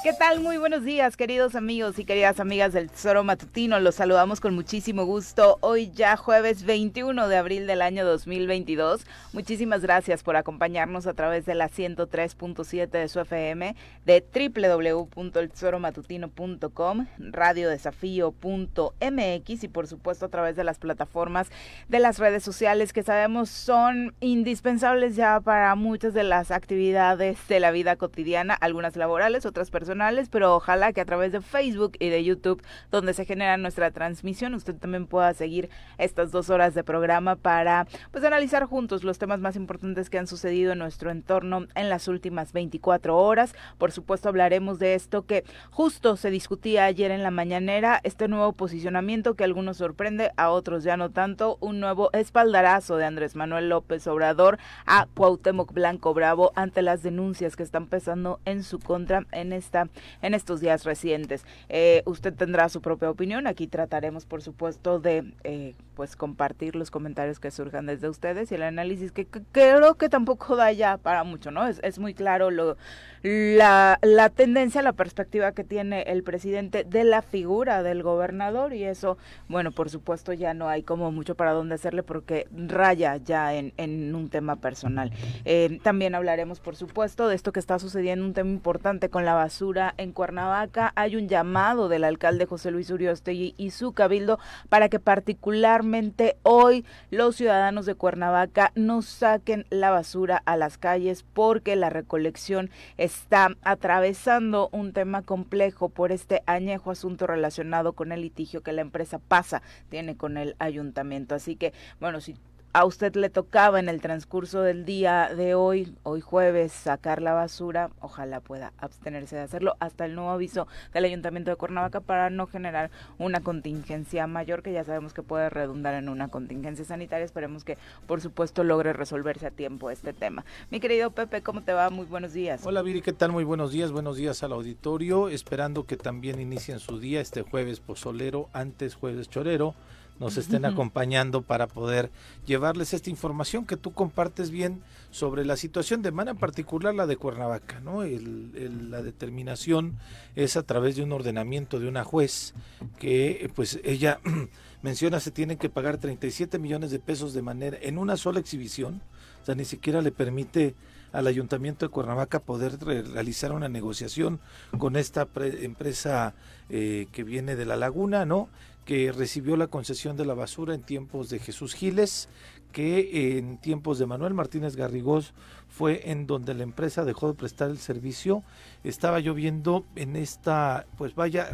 [0.00, 0.38] ¿Qué tal?
[0.38, 3.80] Muy buenos días, queridos amigos y queridas amigas del Tesoro Matutino.
[3.80, 5.58] Los saludamos con muchísimo gusto.
[5.60, 9.04] Hoy ya jueves 21 de abril del año 2022.
[9.32, 13.74] Muchísimas gracias por acompañarnos a través de la 103.7 de su FM,
[14.06, 21.48] de www.eltesoromatutino.com, radiodesafío.mx y por supuesto a través de las plataformas
[21.88, 27.58] de las redes sociales que sabemos son indispensables ya para muchas de las actividades de
[27.58, 32.10] la vida cotidiana, algunas laborales, otras personales pero ojalá que a través de Facebook y
[32.10, 36.84] de YouTube, donde se genera nuestra transmisión, usted también pueda seguir estas dos horas de
[36.84, 41.66] programa para pues analizar juntos los temas más importantes que han sucedido en nuestro entorno
[41.74, 43.54] en las últimas 24 horas.
[43.78, 48.52] Por supuesto hablaremos de esto que justo se discutía ayer en la mañanera, este nuevo
[48.52, 53.36] posicionamiento que a algunos sorprende, a otros ya no tanto, un nuevo espaldarazo de Andrés
[53.36, 58.78] Manuel López Obrador a Cuauhtémoc Blanco Bravo ante las denuncias que están pesando en su
[58.78, 59.77] contra en esta
[60.22, 61.44] en estos días recientes.
[61.68, 63.46] Eh, usted tendrá su propia opinión.
[63.46, 68.54] Aquí trataremos, por supuesto, de eh, pues compartir los comentarios que surjan desde ustedes y
[68.54, 71.66] el análisis que, creo que tampoco da ya para mucho, ¿no?
[71.66, 72.76] Es, es muy claro lo,
[73.22, 78.84] la, la tendencia, la perspectiva que tiene el presidente de la figura del gobernador y
[78.84, 83.54] eso, bueno, por supuesto ya no hay como mucho para dónde hacerle porque raya ya
[83.54, 85.12] en, en un tema personal.
[85.44, 89.34] Eh, también hablaremos, por supuesto, de esto que está sucediendo, un tema importante con la
[89.34, 90.92] basura en Cuernavaca.
[90.94, 94.38] Hay un llamado del alcalde José Luis Uriostegui y su cabildo
[94.68, 101.24] para que particularmente hoy los ciudadanos de Cuernavaca no saquen la basura a las calles
[101.32, 108.12] porque la recolección es está atravesando un tema complejo por este añejo asunto relacionado con
[108.12, 111.34] el litigio que la empresa pasa tiene con el ayuntamiento.
[111.34, 112.36] Así que, bueno, si
[112.72, 117.32] a usted le tocaba en el transcurso del día de hoy, hoy jueves, sacar la
[117.32, 122.28] basura, ojalá pueda abstenerse de hacerlo hasta el nuevo aviso del Ayuntamiento de Cuernavaca para
[122.28, 127.24] no generar una contingencia mayor que ya sabemos que puede redundar en una contingencia sanitaria.
[127.24, 130.44] Esperemos que, por supuesto, logre resolverse a tiempo este tema.
[130.70, 131.88] Mi querido Pepe, ¿cómo te va?
[131.88, 132.66] Muy buenos días.
[132.66, 133.32] Hola Viri, ¿qué tal?
[133.32, 133.92] Muy buenos días.
[133.92, 135.30] Buenos días al auditorio.
[135.30, 139.74] Esperando que también inicien su día este jueves pozolero, antes jueves chorero
[140.20, 142.10] nos estén acompañando para poder
[142.46, 147.16] llevarles esta información que tú compartes bien sobre la situación de manera particular la de
[147.16, 148.02] Cuernavaca, ¿no?
[148.04, 149.96] la determinación
[150.36, 152.54] es a través de un ordenamiento de una juez
[152.98, 154.20] que pues ella
[154.82, 159.00] menciona se tienen que pagar 37 millones de pesos de manera en una sola exhibición,
[159.42, 160.74] o sea, ni siquiera le permite
[161.12, 164.40] al ayuntamiento de Cuernavaca poder realizar una negociación
[164.76, 166.34] con esta empresa
[166.68, 168.48] eh, que viene de la laguna, ¿no?
[168.88, 172.30] Que recibió la concesión de la basura en tiempos de Jesús Giles,
[172.72, 175.34] que en tiempos de Manuel Martínez Garrigós
[175.68, 178.42] fue en donde la empresa dejó de prestar el servicio.
[178.84, 181.50] Estaba yo viendo en esta, pues vaya,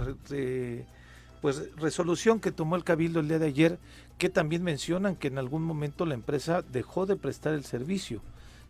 [1.42, 3.78] pues resolución que tomó el Cabildo el día de ayer,
[4.16, 8.22] que también mencionan que en algún momento la empresa dejó de prestar el servicio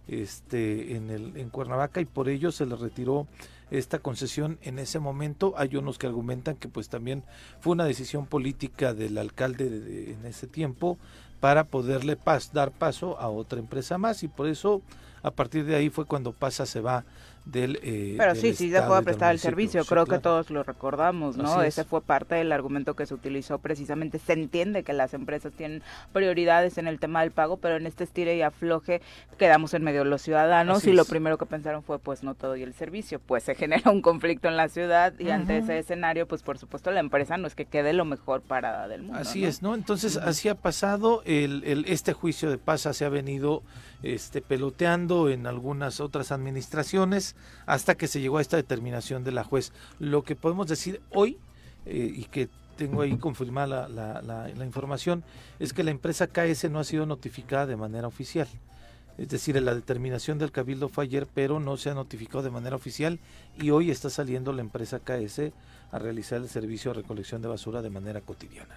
[0.09, 3.27] este en el en Cuernavaca y por ello se le retiró
[3.75, 5.55] esta concesión en ese momento.
[5.57, 7.25] Hay unos que argumentan que pues también
[7.61, 10.99] fue una decisión política del alcalde en ese tiempo
[11.41, 12.17] para poderle
[12.53, 14.83] dar paso a otra empresa más y por eso
[15.25, 17.05] a partir de ahí fue cuando pasa se va
[17.47, 17.79] del...
[17.83, 21.63] Eh, Pero sí, sí dejó de prestar el servicio, creo que todos lo recordamos, ¿no?
[21.63, 24.19] Ese fue parte del argumento que se utilizó precisamente.
[24.19, 25.83] Se entiende que las empresas tienen
[26.13, 29.01] prioridades en el tema del pago, pero en este estire y afloje
[29.39, 32.57] quedamos en medio de los ciudadanos y lo primero que pensaron fue pues no todo
[32.57, 36.29] y el servicio, pues se genera un conflicto en la ciudad y ante ese escenario
[36.29, 39.19] pues por supuesto la empresa no es que quede lo mejor parada del mundo.
[39.19, 39.75] Así es, ¿no?
[39.75, 43.63] Entonces así ha pasado, el, el, este juicio de paz se ha venido
[44.05, 49.45] este, peloteando en algunas otras administraciones hasta que se llegó a esta determinación de la
[49.45, 49.73] juez.
[49.99, 51.39] Lo que podemos decir hoy,
[51.87, 55.25] eh, y que tengo ahí confirmada la, la, información,
[55.59, 58.47] es que la empresa KS no ha sido notificada de manera oficial.
[59.17, 62.77] Es decir, la determinación del cabildo fue ayer, pero no se ha notificado de manera
[62.77, 63.21] oficial
[63.57, 65.53] y hoy está saliendo la empresa KS
[65.93, 68.75] a realizar el servicio de recolección de basura de manera cotidiana.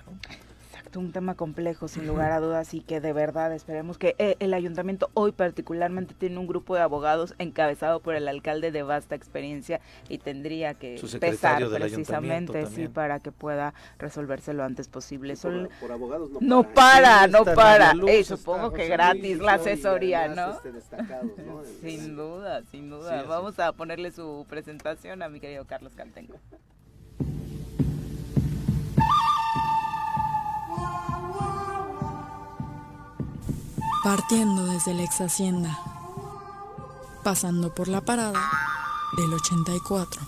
[0.95, 4.53] Un tema complejo sin lugar a dudas y que de verdad esperemos que eh, el
[4.53, 9.81] ayuntamiento hoy particularmente tiene un grupo de abogados encabezado por el alcalde de vasta experiencia
[10.07, 15.35] y tendría que pesar precisamente sí para que pueda resolverse lo antes posible.
[15.79, 17.93] por, abogados no, para, no para.
[18.23, 20.51] supongo que gratis la asesoría, ¿no?
[20.51, 20.97] Este,
[21.81, 23.23] sin duda, sin duda.
[23.23, 26.35] Vamos a ponerle su presentación a mi querido Carlos Cantengo.
[34.07, 35.77] Partiendo desde la ex hacienda,
[37.25, 38.39] pasando por la parada
[39.17, 40.21] del 84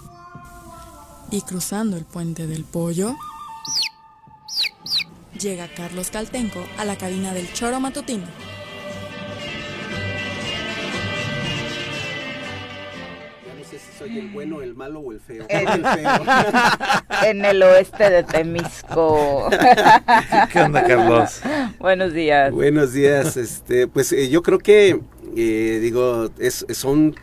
[1.32, 3.16] Y cruzando el puente del pollo,
[5.40, 8.28] llega Carlos Caltenco a la cabina del choro matutino.
[14.00, 15.46] Soy el bueno, el malo o el feo.
[17.26, 19.50] en el oeste de Temisco.
[20.54, 21.42] ¿Qué onda, Carlos?
[21.80, 22.54] Buenos días.
[22.54, 23.36] Buenos días.
[23.36, 25.02] Este, pues eh, yo creo que,
[25.36, 27.16] eh, digo, es, son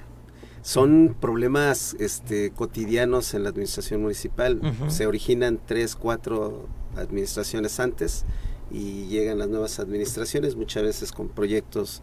[0.61, 4.61] son problemas este, cotidianos en la administración municipal.
[4.89, 8.27] Se originan tres, cuatro administraciones antes
[8.71, 12.03] y llegan las nuevas administraciones, muchas veces con proyectos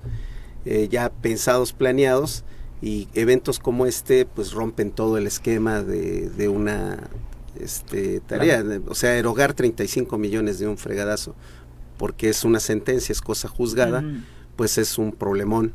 [0.63, 2.45] eh, ya pensados, planeados,
[2.83, 7.09] y eventos como este pues rompen todo el esquema de, una
[7.57, 11.33] este, tarea, o sea, erogar 35 millones de un fregadazo,
[11.97, 14.03] porque es una sentencia, es cosa juzgada,
[14.57, 15.71] pues es un problemón.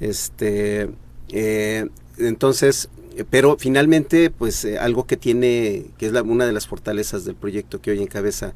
[0.00, 0.90] Este,
[1.28, 1.88] eh,
[2.18, 2.88] entonces,
[3.30, 7.36] pero finalmente, pues eh, algo que tiene, que es la, una de las fortalezas del
[7.36, 8.54] proyecto que hoy encabeza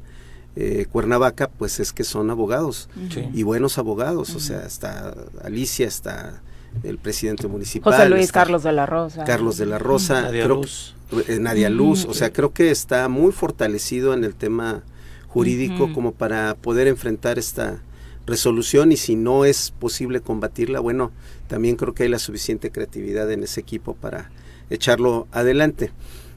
[0.57, 2.89] eh, Cuernavaca, pues es que son abogados.
[3.33, 6.41] Y buenos abogados, o sea, está Alicia, está
[6.83, 7.93] el presidente municipal.
[7.93, 9.23] José Luis Carlos de la Rosa.
[9.23, 10.23] Carlos de la Rosa.
[10.23, 10.95] Nadia Luz.
[11.27, 12.05] Eh, Nadia Luz.
[12.05, 14.83] O sea, creo que está muy fortalecido en el tema
[15.27, 17.81] jurídico como para poder enfrentar esta
[18.25, 21.11] resolución y si no es posible combatirla, bueno,
[21.47, 24.31] también creo que hay la suficiente creatividad en ese equipo para
[24.69, 25.91] echarlo adelante.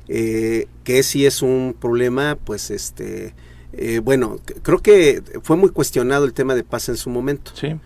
[0.08, 3.34] Eh, que si es un problema, pues este,
[3.72, 7.52] eh, bueno, creo que fue muy cuestionado el tema de paz en su momento.
[7.54, 7.76] Sí.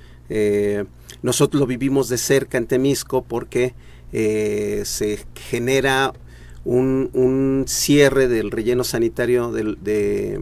[1.23, 3.75] Nosotros lo vivimos de cerca en Temisco porque
[4.13, 6.13] eh, se genera
[6.65, 10.41] un, cierre del relleno sanitario de,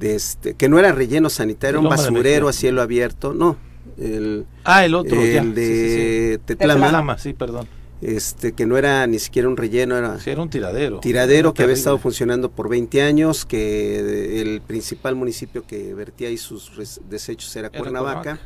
[0.00, 3.56] este, que no era relleno sanitario, un basurero a cielo abierto, no.
[3.98, 7.66] El, ah, el otro, el de Tetlama, sí, perdón.
[8.02, 11.00] Este, que no era ni siquiera un relleno, era, era un tiradero.
[11.00, 16.36] Tiradero que había estado funcionando por 20 años, que el principal municipio que vertía ahí
[16.36, 18.38] sus desechos era, Cuernavaca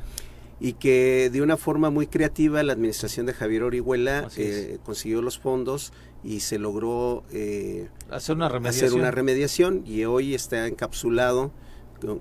[0.60, 5.38] y que de una forma muy creativa la administración de Javier Orihuela eh, consiguió los
[5.38, 5.92] fondos
[6.24, 8.48] y se logró eh, hacer, una
[9.10, 9.82] remediación.
[9.86, 11.52] y hoy está encapsulado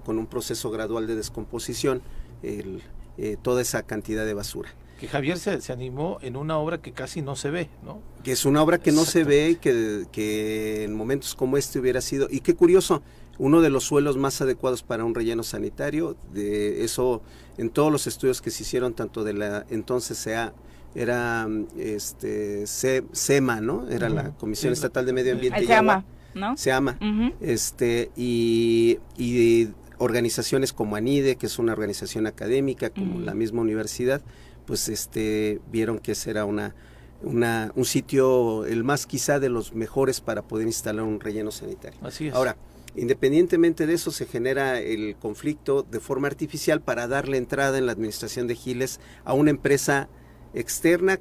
[0.04, 2.02] con, un proceso gradual de descomposición
[2.44, 2.84] el,
[3.18, 4.70] eh, toda esa cantidad de basura.
[5.00, 8.02] Que Javier se, se, animó en una obra que casi no se ve, ¿no?
[8.24, 11.80] Que es una obra que no se ve y que, que en momentos como este
[11.80, 13.04] hubiera sido, y qué curioso,
[13.40, 16.16] uno de los suelos más adecuados para un relleno sanitario.
[16.34, 17.22] De eso,
[17.58, 20.54] en todos los estudios que se hicieron, tanto de la entonces sea
[20.96, 21.48] era
[21.78, 23.88] este SEMA, ¿no?
[23.90, 25.60] Era la Comisión Estatal de Medio Ambiente.
[25.60, 26.58] Se llama, ¿no?
[26.58, 26.98] Se llama.
[27.40, 29.70] Este, y, y,
[30.00, 34.22] organizaciones como ANIDE, que es una organización académica, como la misma universidad,
[34.66, 36.76] pues este vieron que ese era una,
[37.22, 42.00] una, un sitio, el más quizá de los mejores para poder instalar un relleno sanitario.
[42.04, 42.36] Así es.
[42.36, 42.58] Ahora,
[42.98, 47.92] Independientemente de eso, se genera el conflicto de forma artificial para darle entrada en la
[47.92, 50.10] administración de Giles a una empresa
[50.56, 51.20] externa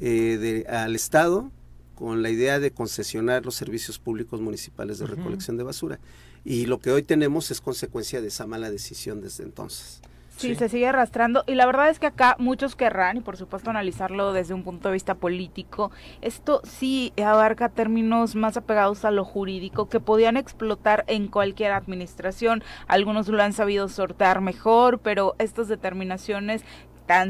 [0.00, 1.52] eh, al Estado
[1.94, 6.00] con la idea de concesionar los servicios públicos municipales de recolección de basura.
[6.44, 10.00] Y lo que hoy tenemos es consecuencia de esa mala decisión desde entonces.
[10.42, 13.70] Sí, se sigue arrastrando y la verdad es que acá muchos querrán y por supuesto
[13.70, 15.90] analizarlo desde un punto de vista político.
[16.20, 22.62] Esto sí abarca términos más apegados a lo jurídico que podían explotar en cualquier administración.
[22.88, 26.64] Algunos lo han sabido sortear mejor, pero estas determinaciones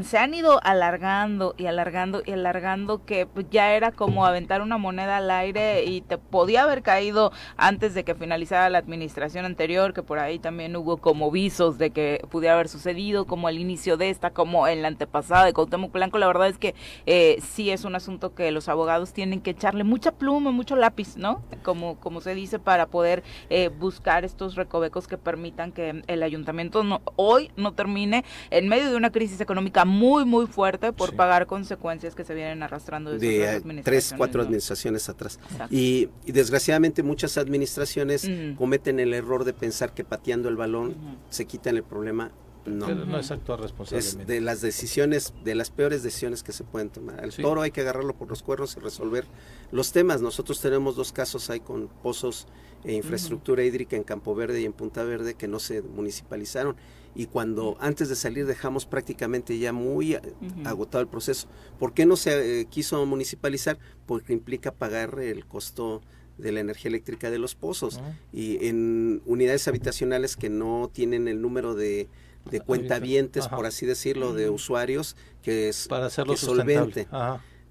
[0.03, 4.77] se han ido alargando y alargando y alargando que pues, ya era como aventar una
[4.77, 9.93] moneda al aire y te podía haber caído antes de que finalizara la administración anterior,
[9.93, 13.97] que por ahí también hubo como visos de que pudiera haber sucedido, como al inicio
[13.97, 16.17] de esta, como en la antepasada de Cuauhtémoc Blanco.
[16.17, 16.75] La verdad es que
[17.05, 21.17] eh, sí es un asunto que los abogados tienen que echarle mucha pluma, mucho lápiz,
[21.17, 21.41] ¿no?
[21.63, 26.83] Como, como se dice, para poder eh, buscar estos recovecos que permitan que el ayuntamiento
[26.83, 31.45] no, hoy no termine en medio de una crisis económica muy, muy fuerte por pagar
[31.45, 35.39] consecuencias que se vienen arrastrando desde de tres, cuatro administraciones atrás.
[35.69, 40.95] Y, desgraciadamente muchas administraciones cometen el error de pensar que pateando el balón
[41.29, 42.31] se quitan el problema
[42.65, 42.87] no.
[42.87, 44.21] no es actuar responsablemente.
[44.21, 47.23] Es de las decisiones, de las peores decisiones que se pueden tomar.
[47.23, 49.25] El toro hay que agarrarlo por los cuernos y resolver
[49.71, 50.21] los temas.
[50.21, 52.47] Nosotros tenemos dos casos ahí con pozos
[52.83, 56.75] e infraestructura hídrica en Campo Verde y en Punta Verde que no se municipalizaron
[57.15, 60.17] y cuando antes de salir dejamos prácticamente ya muy
[60.63, 61.47] agotado el proceso.
[61.79, 63.77] ¿Por qué no se eh, quiso municipalizar?
[64.05, 66.01] Porque implica pagar el costo
[66.37, 68.01] de la energía eléctrica de los pozos
[68.31, 72.09] y en unidades habitacionales que no tienen el número de,
[72.49, 77.07] de cuentavientes, por así decirlo, de usuarios que es Para hacerlo solvente.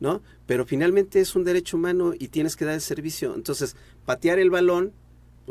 [0.01, 0.21] ¿no?
[0.47, 3.35] Pero finalmente es un derecho humano y tienes que dar el servicio.
[3.37, 4.93] Entonces, patear el balón,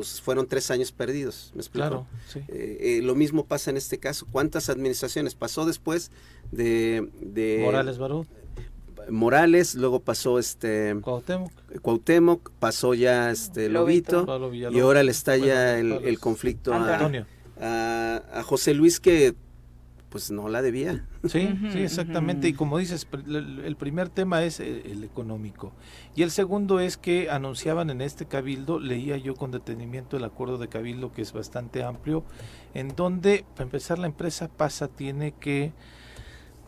[0.08, 1.88] pues fueron tres años perdidos, ¿me explico?
[1.88, 2.40] Claro, sí.
[2.48, 4.26] Eh, eh, lo mismo pasa en este caso.
[4.32, 6.12] ¿Cuántas administraciones pasó después
[6.52, 7.10] de...
[7.22, 8.26] de Morales Barú.
[9.10, 14.26] Morales, luego pasó este Cuauhtémoc, Cuauhtémoc pasó ya este Lobito.
[14.26, 17.26] Lobito, y ahora le está ya el, el conflicto a, Antonio.
[17.60, 19.34] a, a José Luis que
[20.12, 21.08] pues no la debía.
[21.24, 22.48] Sí, sí, exactamente.
[22.50, 23.08] Y como dices,
[23.66, 25.72] el primer tema es el, el económico.
[26.16, 30.58] Y el segundo es que anunciaban en este cabildo, leía yo con detenimiento el acuerdo
[30.58, 32.26] de cabildo que es bastante amplio,
[32.74, 35.72] en donde, para empezar, la empresa PASA tiene que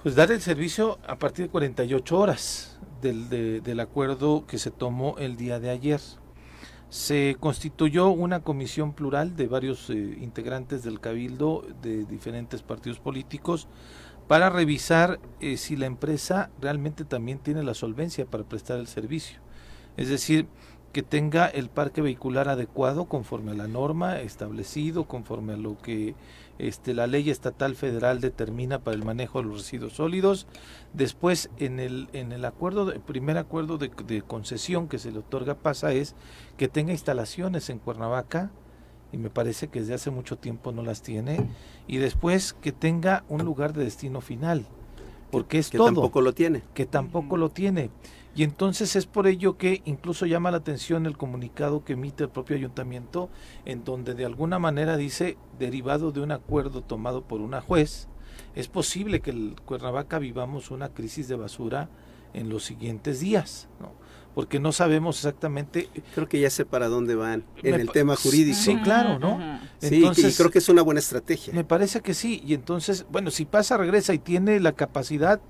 [0.01, 4.71] pues dar el servicio a partir de 48 horas del, de- del acuerdo que se
[4.71, 5.99] tomó el día de ayer.
[6.93, 13.67] Se constituyó una comisión plural de varios eh, integrantes del cabildo de diferentes partidos políticos
[14.27, 19.39] para revisar eh, si la empresa realmente también tiene la solvencia para prestar el servicio.
[19.97, 20.45] Es decir,
[20.91, 26.13] que tenga el parque vehicular adecuado conforme a la norma establecido, conforme a lo que
[26.59, 30.47] este, la ley estatal federal determina para el manejo de los residuos sólidos.
[30.93, 35.19] Después, en el, en el acuerdo, el primer acuerdo de, de concesión que se le
[35.19, 36.15] otorga pasa es
[36.57, 38.51] que tenga instalaciones en Cuernavaca,
[39.11, 41.47] y me parece que desde hace mucho tiempo no las tiene,
[41.87, 44.65] y después que tenga un lugar de destino final,
[45.31, 46.63] porque es que todo tampoco lo tiene.
[46.73, 47.89] que tampoco lo tiene.
[48.35, 52.29] Y entonces es por ello que incluso llama la atención el comunicado que emite el
[52.29, 53.29] propio ayuntamiento,
[53.65, 58.07] en donde de alguna manera dice, derivado de un acuerdo tomado por una juez,
[58.55, 61.89] es posible que el Cuernavaca vivamos una crisis de basura
[62.33, 63.91] en los siguientes días, ¿no?
[64.33, 65.89] porque no sabemos exactamente.
[66.15, 68.57] Creo que ya sé para dónde van en Me el tema jurídico.
[68.57, 69.59] Sí, claro, ¿no?
[69.79, 71.53] Sí, y creo que es una buena estrategia.
[71.53, 75.41] Me parece que sí, y entonces, bueno, si pasa, regresa y tiene la capacidad,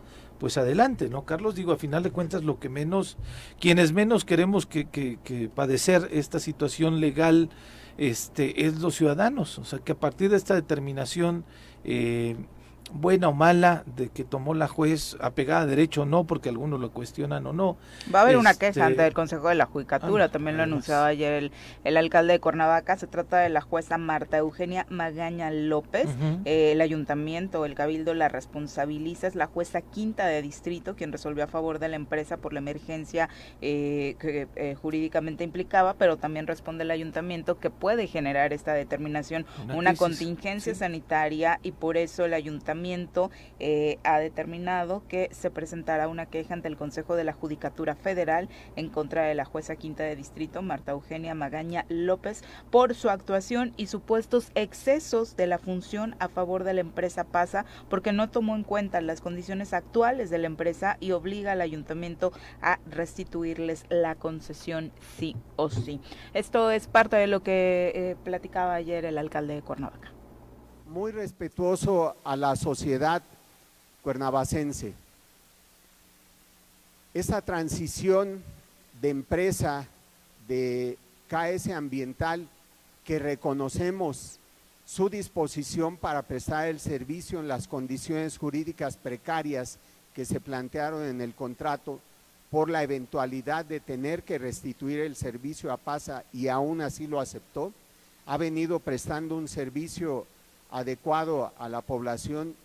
[0.44, 1.24] pues adelante, ¿no?
[1.24, 3.16] Carlos, digo, a final de cuentas, lo que menos,
[3.62, 7.50] quienes menos queremos que, que, que padecer esta situación legal,
[7.98, 11.46] este, es los ciudadanos, o sea, que a partir de esta determinación,
[11.86, 12.36] eh,
[12.94, 16.80] buena o mala, de que tomó la juez, apegada a derecho o no, porque algunos
[16.80, 17.76] lo cuestionan o no,
[18.14, 20.64] Va a haber una Este- queja ante el Consejo de la Judicatura, Ah, también lo
[20.64, 20.74] además.
[20.76, 21.52] anunciaba ayer el,
[21.84, 22.96] el alcalde de Cuernavaca.
[22.98, 26.08] Se trata de la jueza Marta Eugenia Magaña López.
[26.46, 31.44] Eh, el ayuntamiento, el cabildo la responsabiliza, es la jueza quinta de distrito quien resolvió
[31.46, 33.28] a favor de la empresa por la emergencia
[33.62, 39.46] eh, que eh, jurídicamente implicaba, pero también responde el ayuntamiento que puede generar esta determinación
[39.74, 40.80] Una contingencia sí.
[40.80, 42.83] sanitaria y por eso el ayuntamiento
[43.60, 48.50] eh, ha determinado que se presentará una queja ante el Consejo de la Judicatura Federal
[48.75, 53.74] en contra de la jueza quinta de distrito, Marta Eugenia Magaña López, por su actuación
[53.78, 58.56] y supuestos excesos de la función a favor de la empresa PASA, porque no tomó
[58.56, 64.16] en cuenta las condiciones actuales de la empresa y obliga al ayuntamiento a restituirles la
[64.16, 66.02] concesión sí o sí.
[66.34, 70.12] Esto es parte de lo que eh, platicaba ayer el alcalde de Cuernavaca.
[70.94, 73.24] Muy respetuoso a la sociedad
[74.04, 74.94] cuernavacense.
[77.16, 78.44] Esa transición
[79.02, 79.88] de empresa
[80.48, 82.48] de KS Ambiental
[83.04, 84.38] que reconocemos
[84.86, 89.80] su disposición para prestar el servicio en las condiciones jurídicas precarias
[90.14, 92.00] que se plantearon en el contrato
[92.52, 97.20] por la eventualidad de tener que restituir el servicio a PASA y aún así lo
[97.20, 97.74] aceptó,
[98.28, 100.28] ha venido prestando un servicio
[100.74, 102.56] adecuado a la población,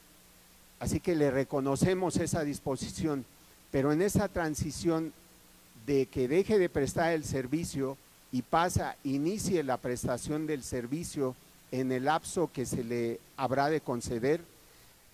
[0.81, 3.27] así que le reconocemos esa disposición,
[3.71, 5.13] pero en esa transición
[5.87, 7.99] de que deje de prestar el servicio
[8.33, 11.37] y pasa, inicie la prestación del servicio
[11.71, 14.41] en el lapso que se le habrá de conceder,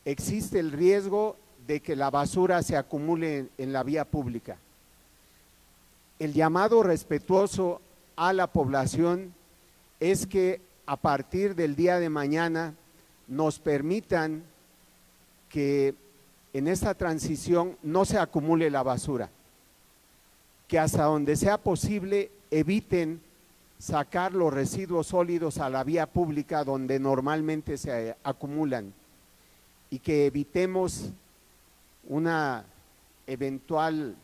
[0.04, 1.36] existe el riesgo
[1.66, 4.56] de que la basura se acumule en, la vía pública.
[6.20, 7.80] El llamado respetuoso
[8.14, 9.34] a la población
[9.98, 12.74] es que a partir del día de mañana
[13.28, 14.42] nos permitan
[15.48, 15.94] que
[16.52, 19.30] en esta transición no se acumule la basura,
[20.68, 23.20] que hasta donde sea posible eviten
[23.78, 28.92] sacar los residuos sólidos a la vía pública donde normalmente se acumulan
[29.90, 31.10] y que evitemos
[32.08, 32.64] una
[33.26, 34.16] eventual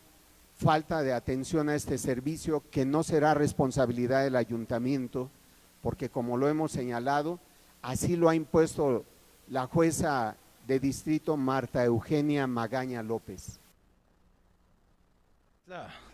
[0.57, 5.29] falta de atención a este servicio que no será responsabilidad del ayuntamiento,
[5.81, 7.39] porque como lo hemos señalado,
[7.81, 9.05] así lo ha impuesto
[9.47, 13.59] la jueza de distrito Marta Eugenia Magaña López.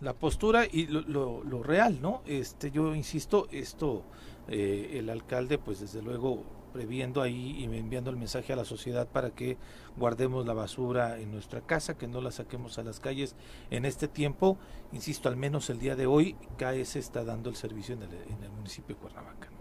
[0.02, 2.22] La, postura y lo, real, ¿no?
[2.28, 4.04] Este, yo insisto, esto,
[4.48, 6.44] eh, el alcalde, pues desde luego
[6.74, 9.58] previendo ahí y enviando el mensaje a la sociedad para que
[9.96, 13.36] guardemos la basura en nuestra casa, que no la saquemos a las calles
[13.72, 14.60] en este tiempo.
[14.92, 18.04] Insisto, al menos el día de hoy, CAES está dando el servicio en
[18.44, 19.57] el municipio de Cuernavaca.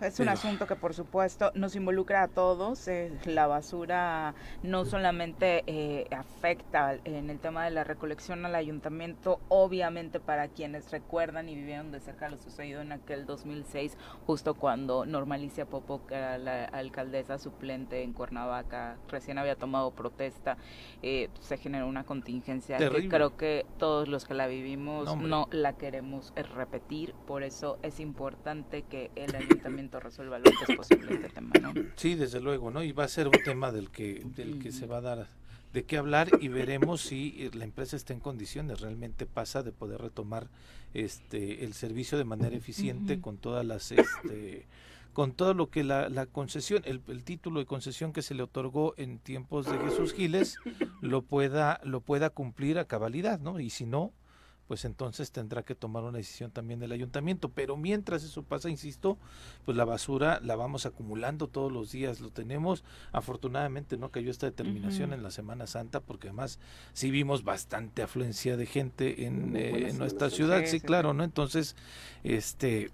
[0.00, 2.88] Es un asunto que por supuesto nos involucra a todos.
[2.88, 9.40] Eh, la basura no solamente eh, afecta en el tema de la recolección al ayuntamiento,
[9.48, 13.96] obviamente para quienes recuerdan y vivieron de cerca lo sucedido en aquel 2006,
[14.26, 20.56] justo cuando Normalicia Popo, que era la alcaldesa suplente en Cuernavaca, recién había tomado protesta,
[21.02, 25.74] eh, se generó una contingencia que creo que todos los que la vivimos no la
[25.74, 27.14] queremos repetir.
[27.26, 31.72] Por eso es importante que el ayuntamiento resuelva lo antes posible este tema, ¿no?
[31.96, 32.82] Sí, desde luego, ¿no?
[32.82, 35.28] Y va a ser un tema del que, del que se va a dar
[35.72, 40.00] de qué hablar y veremos si la empresa está en condiciones, realmente pasa de poder
[40.00, 40.46] retomar
[40.94, 44.66] este el servicio de manera eficiente con todas las este
[45.14, 48.42] con todo lo que la, la concesión, el, el, título de concesión que se le
[48.42, 50.58] otorgó en tiempos de Jesús Giles
[51.00, 53.60] lo pueda, lo pueda cumplir a cabalidad, ¿no?
[53.60, 54.12] Y si no,
[54.66, 57.50] pues entonces tendrá que tomar una decisión también del ayuntamiento.
[57.50, 59.18] Pero mientras eso pasa, insisto,
[59.64, 62.84] pues la basura la vamos acumulando todos los días, lo tenemos.
[63.12, 66.58] Afortunadamente no cayó esta determinación en la Semana Santa, porque además
[66.92, 71.24] sí vimos bastante afluencia de gente en, eh, nuestra ciudad, sí, claro, ¿no?
[71.24, 71.76] Entonces,
[72.22, 72.90] este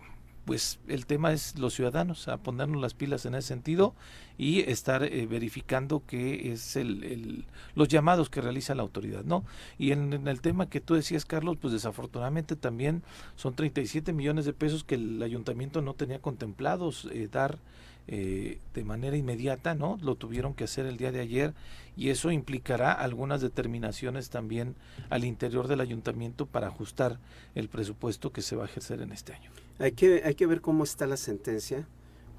[0.50, 3.94] pues el tema es los ciudadanos, a ponernos las pilas en ese sentido
[4.36, 7.44] y estar eh, verificando que es el,
[7.76, 9.44] los llamados que realiza la autoridad, ¿no?
[9.78, 13.04] Y en, el tema que tú decías, Carlos, pues desafortunadamente también
[13.36, 17.60] son 37 millones de pesos que el ayuntamiento no tenía contemplados eh, dar
[18.08, 19.98] eh, de manera inmediata, ¿no?
[20.02, 21.54] Lo tuvieron que hacer el día de ayer
[21.96, 24.74] y eso implicará algunas determinaciones también
[25.10, 27.20] al interior del ayuntamiento para ajustar
[27.54, 29.52] el presupuesto que se va a ejercer en este año.
[29.80, 31.88] Hay que, hay que ver cómo está la sentencia,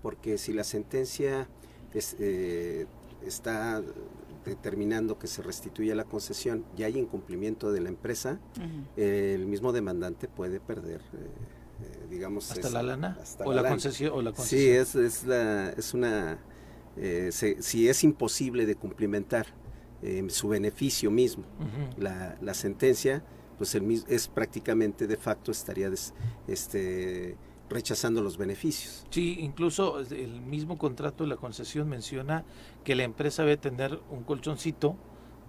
[0.04, 1.48] porque si la sentencia
[2.20, 2.86] eh,
[3.26, 3.82] está
[4.46, 8.40] determinando que se restituya la concesión y hay incumplimiento de la empresa,
[8.96, 11.18] el mismo demandante puede perder, eh,
[11.84, 12.52] eh, digamos...
[12.52, 13.18] ¿Hasta la lana?
[13.44, 16.38] ¿O, la concesión, ¿O la Sí, es, es, la, es una...
[17.32, 19.48] si es imposible de cumplimentar
[20.30, 21.44] su beneficio mismo,
[21.98, 23.24] la, la sentencia,
[23.62, 25.88] pues el, es prácticamente de facto estaría
[26.48, 27.38] este,
[27.70, 29.06] rechazando los beneficios.
[29.12, 32.44] Sí, incluso el mismo contrato de la concesión menciona
[32.84, 34.96] que la empresa debe tener un colchoncito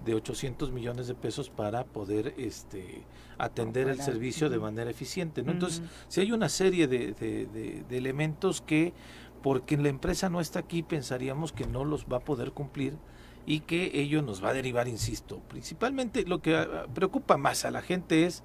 [0.04, 3.06] de 800 millones de pesos para poder este
[3.38, 5.42] atender el servicio de manera eficiente.
[5.42, 5.52] ¿no?
[5.52, 8.92] Entonces, si hay una serie de, de, elementos que,
[9.42, 12.98] porque la empresa no está aquí, pensaríamos que no los va a poder cumplir
[13.46, 17.70] y que ello nos va a derivar, insisto, principalmente lo que ah, preocupa más a
[17.70, 18.42] la gente es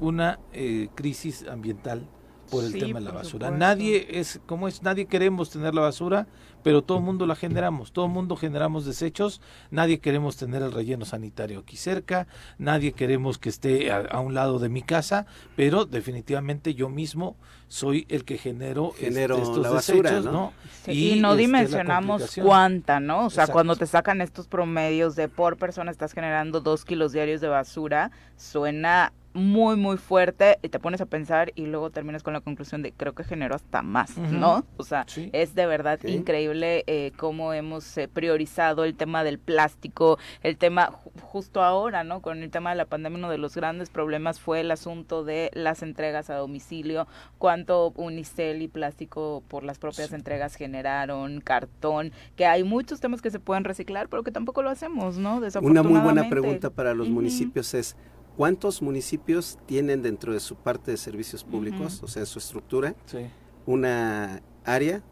[0.00, 2.06] una eh, crisis ambiental
[2.50, 3.50] por el tema de la basura.
[3.50, 6.26] Nadie es, como es, nadie queremos tener la basura,
[6.62, 9.40] pero todo el mundo la generamos, todo el mundo generamos desechos,
[9.70, 12.26] nadie queremos tener el relleno sanitario aquí cerca,
[12.58, 17.36] nadie queremos que esté a, un lado de mi casa, pero definitivamente yo mismo
[17.68, 20.52] soy el que genero, este, estos la basura, desechos, ¿no?
[20.86, 23.26] y, no este, dimensionamos cuánta, ¿no?
[23.26, 27.40] O sea, cuando te sacan estos promedios de por persona estás generando dos kilos diarios
[27.40, 32.32] de basura, suena muy, muy fuerte y te pones a pensar y luego terminas con
[32.32, 34.64] la conclusión de creo que generó hasta más, ¿no?
[34.76, 40.18] O sea, es de verdad increíble eh, cómo hemos eh, priorizado el tema del plástico,
[40.42, 40.90] el tema
[41.22, 42.20] justo ahora, ¿no?
[42.20, 45.50] Con el tema de la pandemia, uno de los grandes problemas fue el asunto de
[45.54, 47.06] las entregas a domicilio,
[47.38, 53.30] cuánto unicel y plástico por las propias entregas generaron, cartón, que hay muchos temas que
[53.30, 55.40] se pueden reciclar, pero que tampoco lo hacemos, ¿no?
[55.62, 57.96] Una muy buena pregunta para los municipios es
[58.38, 62.94] ¿Cuántos municipios tienen dentro de su parte de servicios públicos, o sea, su estructura,
[63.66, 65.02] una área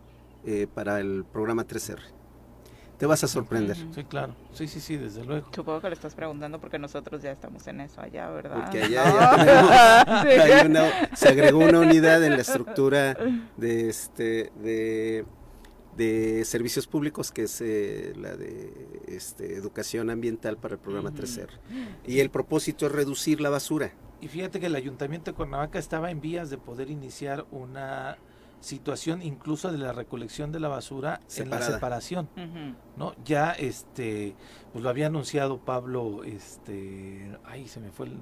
[0.44, 1.98] eh, para el programa 3R?
[2.98, 3.76] Te vas a sorprender.
[3.92, 4.36] Sí, claro.
[4.52, 5.48] Sí, sí, sí, desde luego.
[5.52, 8.62] Supongo que le estás preguntando porque nosotros ya estamos en eso allá, ¿verdad?
[8.62, 10.22] Porque allá ya
[10.62, 13.16] tenemos, se agregó una unidad en la estructura
[13.56, 15.26] de este de
[15.96, 18.72] de servicios públicos, que es eh, la de
[19.06, 21.50] este, educación ambiental para el programa 3R.
[22.06, 23.92] Y el propósito es reducir la basura.
[24.20, 28.16] Y fíjate que el ayuntamiento de Cuernavaca estaba en vías de poder iniciar una
[28.60, 32.28] situación incluso de la recolección de la basura en la separación,
[32.96, 33.14] ¿no?
[33.24, 34.34] Ya este
[34.72, 38.16] pues lo había anunciado Pablo este, ay, se me fue el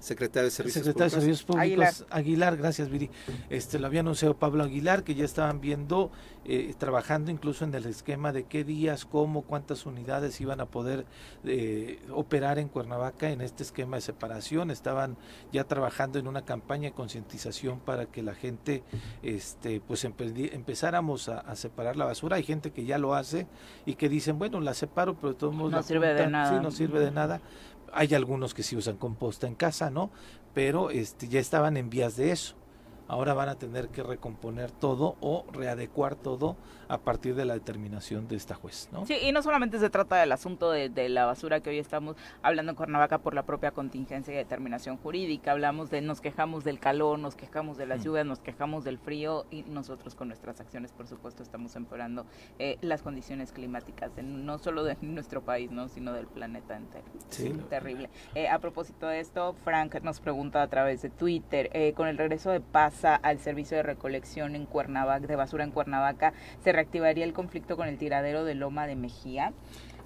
[0.00, 1.12] Secretario de Servicios Secretario Públicos.
[1.12, 2.56] de Servicios Públicos Aguilar.
[2.56, 3.10] gracias Viri.
[3.50, 6.10] Este lo había anunciado Pablo Aguilar que ya estaban viendo,
[6.46, 11.04] eh, trabajando incluso en el esquema de qué días, cómo, cuántas unidades iban a poder
[11.44, 14.70] eh, operar en Cuernavaca en este esquema de separación.
[14.70, 15.18] Estaban
[15.52, 18.82] ya trabajando en una campaña de concientización para que la gente,
[19.22, 22.36] este, pues empezáramos a, separar la basura.
[22.36, 23.46] Hay gente que ya lo hace
[23.84, 26.56] y que dicen, bueno, la separo, pero de todos modos no sirve de nada.
[26.56, 27.42] Sí, no sirve de nada
[27.92, 30.10] hay algunos que sí usan composta en casa, ¿no?
[30.54, 32.59] Pero este, ya estaban en vías de eso
[33.10, 38.28] ahora van a tener que recomponer todo o readecuar todo a partir de la determinación
[38.28, 38.88] de esta juez.
[38.92, 39.04] ¿no?
[39.04, 42.70] Sí, y no solamente se trata del asunto de, la basura que hoy estamos hablando
[42.70, 47.18] en Cuernavaca por la propia contingencia y determinación jurídica, hablamos de, nos quejamos del calor,
[47.18, 48.04] nos quejamos de las mm.
[48.04, 52.26] lluvias, nos quejamos del frío y nosotros con nuestras acciones, por supuesto, estamos empeorando
[52.60, 55.88] eh, las condiciones climáticas, no solo de nuestro país, ¿no?
[55.88, 57.04] sino del planeta entero.
[57.30, 57.52] Sí.
[57.68, 58.08] Terrible.
[58.36, 62.16] Eh, a propósito de esto, Frank nos pregunta a través de Twitter, eh, con el
[62.16, 66.32] regreso de paz al servicio de recolección en Cuernavaca, de basura en Cuernavaca,
[66.62, 69.52] se reactivaría el conflicto con el tiradero de Loma de Mejía.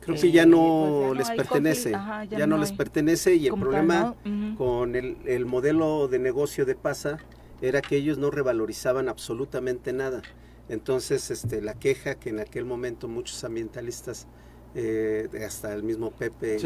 [0.00, 1.92] Creo que ya no, pues les pertenece,
[2.28, 4.14] ya, no, les pertenece y el problema
[4.58, 7.18] con el, el, modelo de negocio de PASA
[7.62, 10.20] era que ellos no revalorizaban absolutamente nada.
[10.68, 14.26] Entonces, este, la queja que en aquel momento muchos ambientalistas,
[14.74, 16.58] eh, hasta el mismo Pepe,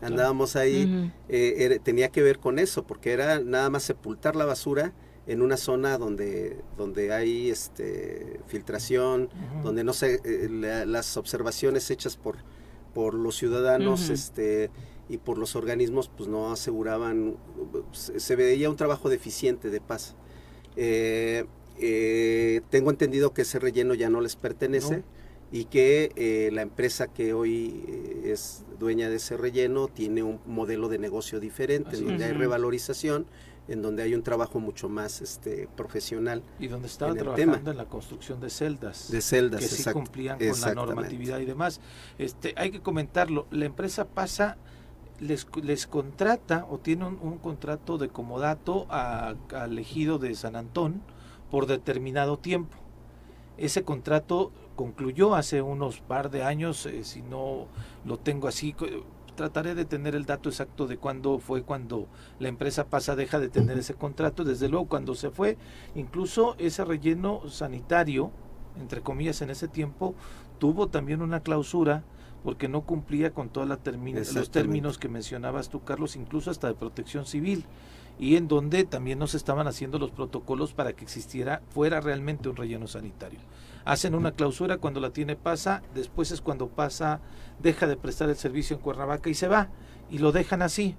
[0.00, 4.92] andábamos ahí, eh, tenía que ver con eso, porque era nada más sepultar la basura
[5.26, 9.30] en una zona donde, donde hay este, filtración,
[9.62, 10.48] donde no sé, eh,
[10.86, 12.36] las observaciones hechas por,
[12.92, 14.70] por los ciudadanos este,
[15.08, 17.36] y por los organismos pues no aseguraban,
[17.92, 20.14] se, veía un trabajo deficiente de paz.
[20.76, 21.46] Eh,
[21.78, 25.04] eh, tengo entendido que ese relleno ya no les pertenece.
[25.52, 27.84] y que la empresa que hoy
[28.24, 33.26] es dueña de ese relleno tiene un modelo de negocio diferente, donde hay revalorización
[33.68, 36.42] en donde hay un trabajo mucho más este profesional.
[36.58, 39.10] Y donde estaba trabajando en la construcción de celdas.
[39.10, 41.80] De celdas, que sí cumplían con la normatividad y demás.
[42.18, 44.58] Este, hay que comentarlo, la empresa pasa
[45.20, 51.02] les, les contrata o tiene un, contrato de comodato al ejido de San Antón
[51.50, 52.76] por determinado tiempo.
[53.56, 57.68] Ese contrato concluyó hace unos par de años, eh, si no
[58.04, 58.74] lo tengo así,
[59.34, 62.06] trataré de tener el dato exacto de cuándo fue cuando
[62.38, 64.44] la empresa pasa deja de tener ese contrato.
[64.44, 65.56] Desde luego cuando se fue,
[65.94, 68.30] incluso ese relleno sanitario,
[68.80, 70.14] entre comillas, en ese tiempo,
[70.58, 72.04] tuvo también una clausura
[72.42, 77.24] porque no cumplía con todos los términos que mencionabas tú, Carlos, incluso hasta de protección
[77.24, 77.64] civil
[78.18, 82.56] y en donde también nos estaban haciendo los protocolos para que existiera, fuera realmente un
[82.56, 83.40] relleno sanitario.
[83.84, 87.20] Hacen una clausura cuando la tiene pasa, después es cuando pasa,
[87.60, 89.68] deja de prestar el servicio en Cuernavaca y se va,
[90.10, 90.96] y lo dejan así.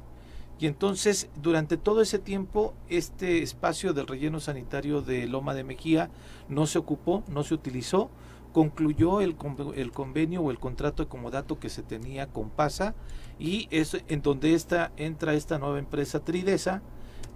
[0.60, 6.10] Y entonces, durante todo ese tiempo, este espacio del relleno sanitario de Loma de Mejía
[6.48, 8.10] no se ocupó, no se utilizó,
[8.54, 9.36] concluyó el,
[9.76, 12.96] el convenio o el contrato de comodato que se tenía con PASA
[13.38, 16.82] y es en donde esta, entra esta nueva empresa Tridesa,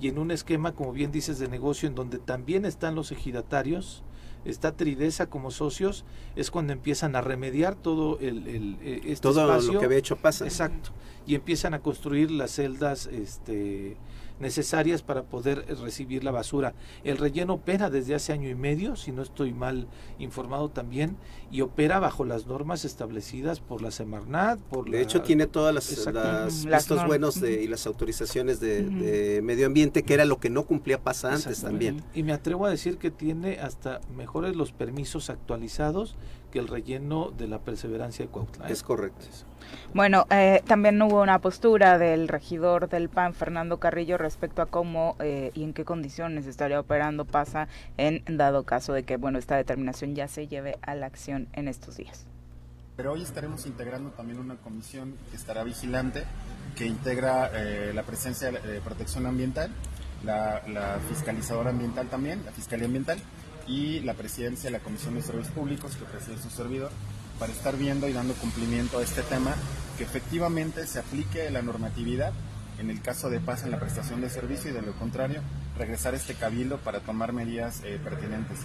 [0.01, 4.03] y en un esquema, como bien dices, de negocio en donde también están los ejidatarios,
[4.45, 9.59] está Tridesa como socios, es cuando empiezan a remediar todo el, el eh, este todo
[9.59, 10.45] lo que había hecho pasa.
[10.45, 10.91] Exacto.
[11.25, 13.97] Y empiezan a construir las celdas este
[14.39, 16.73] necesarias para poder recibir la basura.
[17.03, 21.17] El relleno opera desde hace año y medio, si no estoy mal informado también,
[21.51, 24.59] y opera bajo las normas establecidas por la Semarnat.
[24.59, 30.03] Por de hecho, tiene todas las, las, buenos de, y las autorizaciones de, medio ambiente,
[30.03, 32.03] que era lo que no cumplía PASA antes también.
[32.13, 36.15] Y me atrevo a decir que tiene hasta mejores los permisos actualizados
[36.49, 38.67] que el relleno de la perseverancia de Cuautla.
[38.67, 38.73] ¿eh?
[38.73, 39.25] Es correcto.
[39.93, 45.15] Bueno, eh, también hubo una postura del regidor del PAN, Fernando Carrillo, respecto a cómo
[45.19, 49.55] eh, y en qué condiciones estaría operando PASA en dado caso de que, bueno, esta
[49.55, 52.25] determinación ya se lleve a la acción en estos días.
[52.95, 56.23] Pero hoy estaremos integrando también una comisión que estará vigilante,
[56.75, 59.71] que integra eh, la presencia de protección ambiental,
[60.23, 63.19] la, la fiscalizadora ambiental también, la Fiscalía Ambiental,
[63.69, 66.91] y la presidencia de la Comisión de Servicios Públicos, que preside su servidor,
[67.37, 69.53] para estar viendo y dando cumplimiento a este tema,
[69.97, 72.33] que efectivamente se aplique la normatividad
[72.79, 75.41] en el caso de paz en la prestación de servicio y de lo contrario,
[75.77, 78.59] regresar a este cabildo para tomar medidas eh, pertinentes.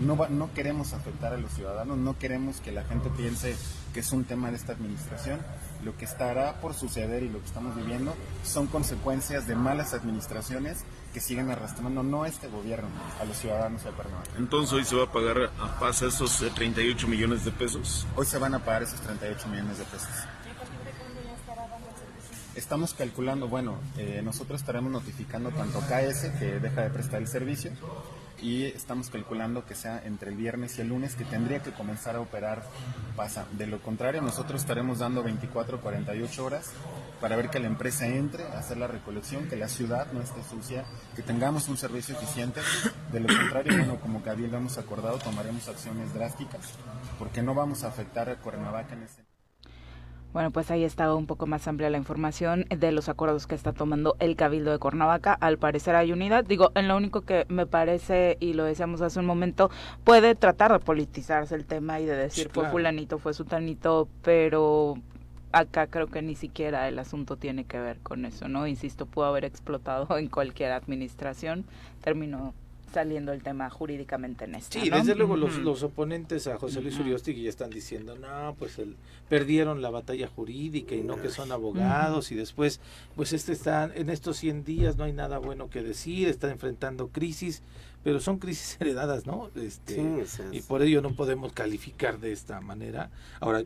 [0.00, 3.56] No, no queremos afectar a los ciudadanos, no queremos que la gente piense
[3.94, 5.40] que es un tema de esta administración.
[5.84, 10.78] Lo que estará por suceder y lo que estamos viviendo son consecuencias de malas administraciones
[11.12, 12.88] que siguen arrastrando no este gobierno,
[13.20, 14.22] a los ciudadanos de Panamá.
[14.38, 18.06] Entonces hoy se va a pagar a paz esos 38 millones de pesos.
[18.16, 20.08] Hoy se van a pagar esos 38 millones de pesos.
[22.54, 27.72] Estamos calculando, bueno, eh, nosotros estaremos notificando tanto KS que deja de prestar el servicio
[28.42, 32.16] y estamos calculando que sea entre el viernes y el lunes que tendría que comenzar
[32.16, 32.62] a operar
[33.16, 33.46] pasa.
[33.52, 36.70] De lo contrario, nosotros estaremos dando 24 o 48 horas
[37.20, 40.84] para ver que la empresa entre hacer la recolección, que la ciudad no esté sucia,
[41.14, 42.60] que tengamos un servicio eficiente.
[43.12, 46.70] De lo contrario, bueno, como lo hemos acordado, tomaremos acciones drásticas
[47.18, 49.29] porque no vamos a afectar a Cuernavaca en ese
[50.32, 53.72] bueno, pues ahí estaba un poco más amplia la información de los acuerdos que está
[53.72, 55.32] tomando el Cabildo de Cuernavaca.
[55.32, 56.44] Al parecer hay unidad.
[56.44, 59.70] Digo, en lo único que me parece, y lo decíamos hace un momento,
[60.04, 64.98] puede tratar de politizarse el tema y de decir fue fulanito, fue sutanito, pero
[65.52, 68.66] acá creo que ni siquiera el asunto tiene que ver con eso, ¿no?
[68.66, 71.64] Insisto, pudo haber explotado en cualquier administración.
[72.02, 72.54] Terminó
[72.92, 74.78] saliendo el tema jurídicamente en esto.
[74.78, 78.78] Sí, desde luego los, los, oponentes a José Luis Uriosti ya están diciendo, no, pues
[78.78, 78.96] el,
[79.28, 82.80] perdieron la batalla jurídica y no que son abogados y después,
[83.16, 87.08] pues este está, en estos 100 días no hay nada bueno que decir, está enfrentando
[87.08, 87.62] crisis,
[88.02, 89.50] pero son crisis heredadas, ¿no?
[89.56, 93.10] Este, y por ello no podemos calificar de esta manera.
[93.40, 93.64] Ahora,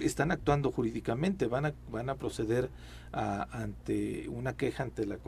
[0.00, 2.70] están actuando jurídicamente, van a, van a proceder
[3.16, 5.18] ante una queja ante la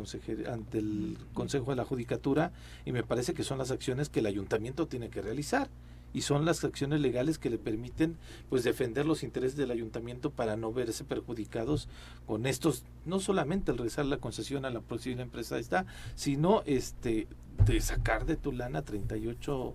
[0.47, 2.53] ante el Consejo de la Judicatura
[2.85, 5.71] y me parece que son las acciones que el ayuntamiento tiene que realizar
[6.13, 8.17] y son las acciones legales que le permiten
[8.51, 11.89] pues defender los intereses del ayuntamiento para no verse perjudicados
[12.27, 17.27] con estos no solamente el rezar la concesión a la posible empresa está sino este
[17.65, 19.75] de sacar de tu lana 38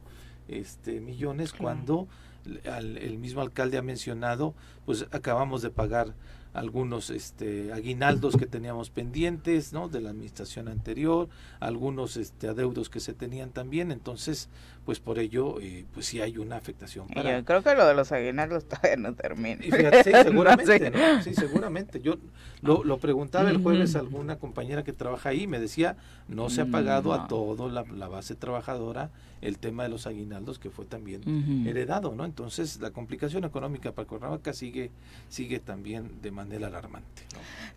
[0.49, 2.08] este millones cuando
[2.45, 4.54] el mismo alcalde ha mencionado
[4.86, 6.13] pues acabamos de pagar
[6.53, 9.89] algunos este, aguinaldos que teníamos pendientes ¿no?
[9.89, 14.49] de la administración anterior, algunos este, adeudos que se tenían también, entonces
[14.85, 17.07] pues por ello eh, pues sí hay una afectación.
[17.07, 17.39] Para...
[17.39, 19.61] Yo creo que lo de los aguinaldos todavía no termina.
[19.61, 20.91] sí, seguramente,
[21.23, 22.01] sí, seguramente.
[22.01, 22.17] Yo
[22.61, 26.61] lo, lo preguntaba el jueves a alguna compañera que trabaja ahí, me decía, no se
[26.61, 29.09] ha pagado a todo la, la base trabajadora
[29.43, 32.25] el tema de los aguinaldos que fue también heredado, ¿no?
[32.25, 34.89] Entonces la complicación económica para Cuernavaca sigue
[35.27, 37.23] sigue también de manera alarmante.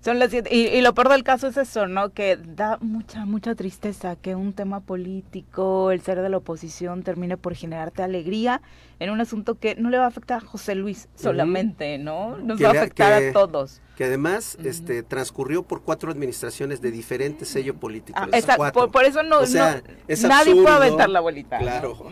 [0.01, 2.13] Son las siete, y, lo peor del caso es eso, ¿no?
[2.13, 7.37] Que da mucha mucha tristeza que un tema político, el ser de la oposición termine
[7.37, 8.63] por generarte alegría
[8.99, 12.39] en un asunto que no le va a afectar a José Luis solamente, ¿no?
[12.39, 13.83] Nos va a afectar a todos.
[13.97, 18.19] que además este transcurrió por cuatro administraciones de diferente sello político.
[18.19, 21.59] Ah, por, eso no, nadie puede aventar la bolita.
[21.59, 22.09] Claro,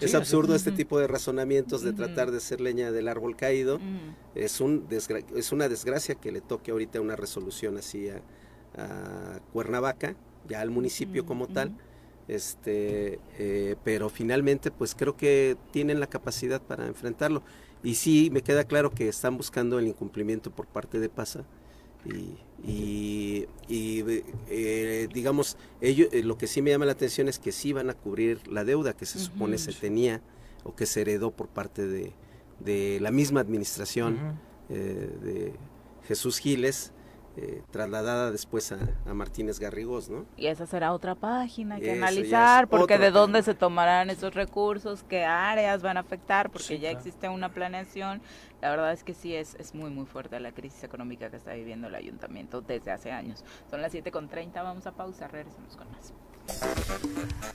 [0.00, 3.78] es absurdo este tipo de razonamientos de tratar de ser leña del árbol caído.
[4.34, 8.20] Es, un es una desgracia que le toque ahorita una resolución así a,
[9.52, 10.16] Cuernavaca,
[10.48, 11.72] ya al municipio como tal.
[12.32, 17.42] Este, eh, pero finalmente pues creo que tienen la capacidad para enfrentarlo.
[17.82, 21.44] Y sí, me queda claro que están buscando el incumplimiento por parte de PASA.
[22.64, 27.74] Y, eh, digamos, ellos, eh, lo que sí me llama la atención es que sí
[27.74, 30.22] van a cubrir la deuda que se supone se tenía
[30.64, 32.12] o que se heredó por parte de,
[32.60, 34.40] de la misma administración
[34.70, 35.52] de
[36.08, 36.92] Jesús Giles
[37.36, 38.78] eh, trasladada después a,
[39.12, 40.26] Martínez Garrigós, ¿no?
[40.36, 45.24] Y esa será otra página que analizar, porque de dónde se tomarán esos recursos, qué
[45.24, 48.20] áreas van a afectar, porque ya existe una planeación.
[48.60, 51.54] La verdad es que sí es, es muy, muy fuerte la crisis económica que está
[51.54, 53.44] viviendo el ayuntamiento desde hace años.
[53.70, 56.12] Son las 7.30, vamos a pausa, regresamos con más.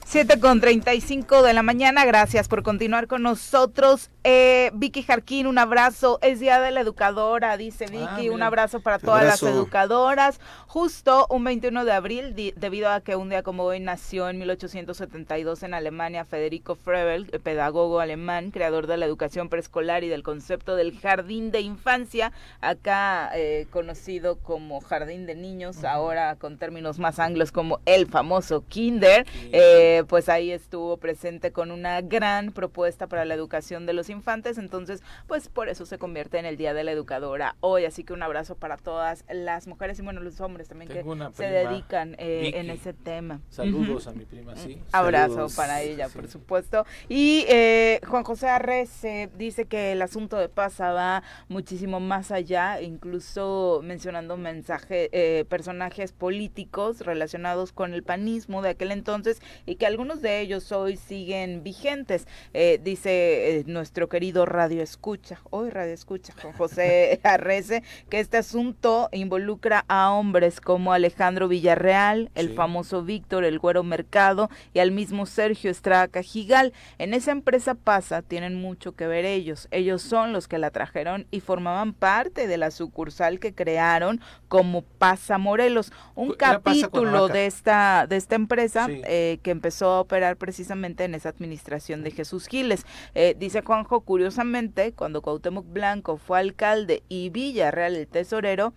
[0.06, 4.10] 7 con 35 de la mañana, gracias por continuar con nosotros.
[4.23, 6.17] Eh, Vicky Jarquín, un abrazo.
[6.21, 8.30] Es Día de la Educadora, dice ah, Vicky.
[8.30, 10.39] un abrazo para todas las educadoras.
[10.65, 15.63] Justo un 21 de abril, debido a que un día como hoy nació en 1872
[15.63, 20.97] en Alemania Federico Frebel, pedagogo alemán, creador de la educación preescolar y del concepto del
[20.97, 27.52] jardín de infancia, acá eh, conocido como jardín de niños, ahora con términos más anglos
[27.52, 33.34] como el famoso kinder, eh, pues ahí estuvo presente con una gran propuesta para la
[33.34, 36.92] educación de los infantes, entonces pues por eso se convierte en el Día de la
[36.92, 40.92] Educadora hoy, así que un abrazo para todas las mujeres y bueno, los hombres también
[40.92, 43.42] que se dedican eh, en ese tema.
[43.50, 44.80] Saludos a mi prima, sí.
[44.92, 46.86] Abrazo para ella, por supuesto.
[47.10, 48.92] Y eh, Juan José Arres
[49.40, 55.10] dice que el asunto de Pasa va muchísimo más allá, incluso mencionando mensajes,
[55.48, 60.98] personajes políticos relacionados con el panismo de aquel entonces y que algunos de ellos hoy
[60.98, 62.28] siguen vigentes.
[62.54, 68.38] Eh, dice eh, nuestro querido Radio Escucha, hoy Radio Escucha, con José Arrece, que este
[68.38, 74.92] asunto involucra a hombres como Alejandro Villarreal, el famoso Víctor, el Güero Mercado y al
[74.92, 76.74] mismo Sergio Estrada Cajigal.
[76.98, 79.68] En esa empresa pasa, tienen mucho que ver ellos.
[79.72, 84.82] Ellos son los que la trajeron y formaban parte de la sucursal que crearon como
[84.82, 91.04] Pasa Morelos, un capítulo de esta, de esta empresa eh, que empezó a operar precisamente
[91.04, 92.86] en esa administración de Jesús Giles.
[93.15, 98.74] Eh, dice Juanjo, curiosamente, cuando Cuauhtémoc Blanco fue alcalde y Villarreal el tesorero,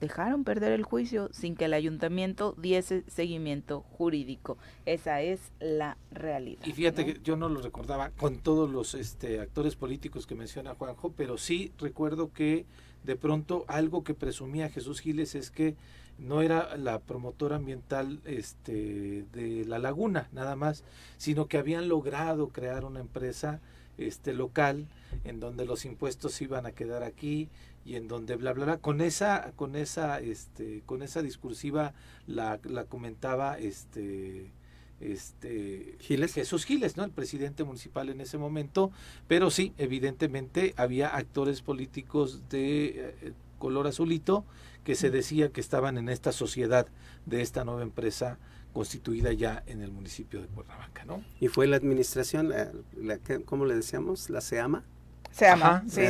[0.00, 4.58] dejaron perder el juicio sin que el ayuntamiento diese seguimiento jurídico.
[4.86, 6.64] Esa es la realidad.
[6.64, 10.74] Y fíjate que yo no lo recordaba con todos los este, actores políticos que menciona
[10.74, 12.66] Juanjo, pero sí recuerdo que
[13.04, 15.76] de pronto algo que presumía Jesús Giles es que
[16.18, 20.84] no era la promotora ambiental este, de la laguna nada más,
[21.16, 23.60] sino que habían logrado crear una empresa
[23.96, 24.86] este, local
[25.24, 27.48] en donde los impuestos iban a quedar aquí
[27.84, 31.94] y en donde bla bla bla con esa con esa este con esa discursiva
[32.26, 34.52] la, la comentaba este
[35.00, 36.34] este Giles.
[36.34, 37.04] Jesús Giles, ¿no?
[37.04, 38.90] El presidente municipal en ese momento,
[39.28, 44.44] pero sí, evidentemente había actores políticos de eh, color azulito
[44.88, 46.86] que se decía que estaban en esta sociedad
[47.26, 48.38] de esta nueva empresa
[48.72, 51.22] constituida ya en el municipio de Cuernavaca, ¿no?
[51.40, 54.30] Y fue la administración, la, ¿cómo le decíamos?
[54.30, 54.82] La SEAMA.
[55.30, 56.06] SEAMA, sí,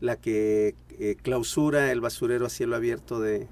[0.00, 3.46] la que eh, clausura el basurero a cielo abierto de,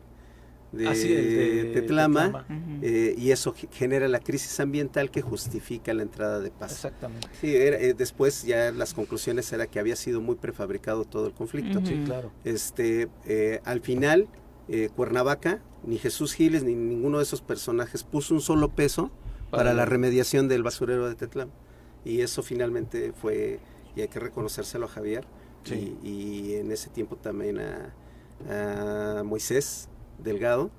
[0.73, 2.45] de, Tetlama,
[2.83, 6.73] eh, y eso genera la crisis ambiental que justifica la entrada de paz.
[6.73, 7.29] Exactamente.
[7.40, 11.81] Sí, eh, después ya las conclusiones era que había sido muy prefabricado todo el conflicto.
[11.85, 12.33] Sí, claro.
[12.45, 14.29] Este, eh, al final,
[14.94, 19.11] Cuernavaca, ni Jesús Giles, ni ninguno de esos personajes puso un solo peso
[19.50, 21.52] para, la remediación del basurero de Tetlama.
[22.05, 23.61] Y eso finalmente fue,
[23.94, 25.24] y hay que reconocérselo a Javier,
[26.02, 30.70] y, en ese tiempo también a Moisés, Delgado,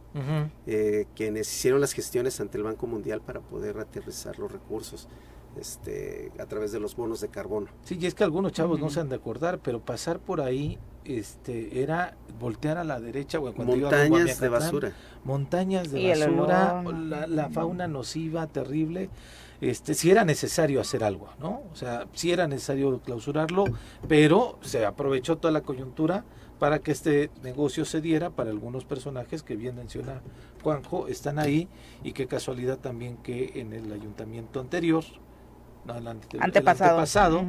[0.65, 5.07] eh, quienes hicieron las gestiones ante el Banco Mundial para poder aterrizar los recursos
[5.59, 7.67] este, a través de los bonos de carbono.
[7.83, 10.79] Sí, y es que algunos chavos no se han de acordar, pero pasar por ahí
[11.07, 14.91] este era voltear a la derecha montañas de basura.
[15.23, 16.83] Montañas de basura
[17.27, 19.09] la, fauna nociva terrible.
[19.59, 23.63] Este si era necesario hacer algo no o sea si era necesario clausurarlo
[24.07, 26.25] pero se aprovechó toda la coyuntura
[26.59, 30.21] para que este negocio se diera para algunos personajes que bien menciona
[30.63, 31.67] Juanjo, están ahí
[32.03, 35.03] y qué casualidad también que en el ayuntamiento anterior,
[35.85, 36.07] no, el
[36.39, 37.45] antepasado,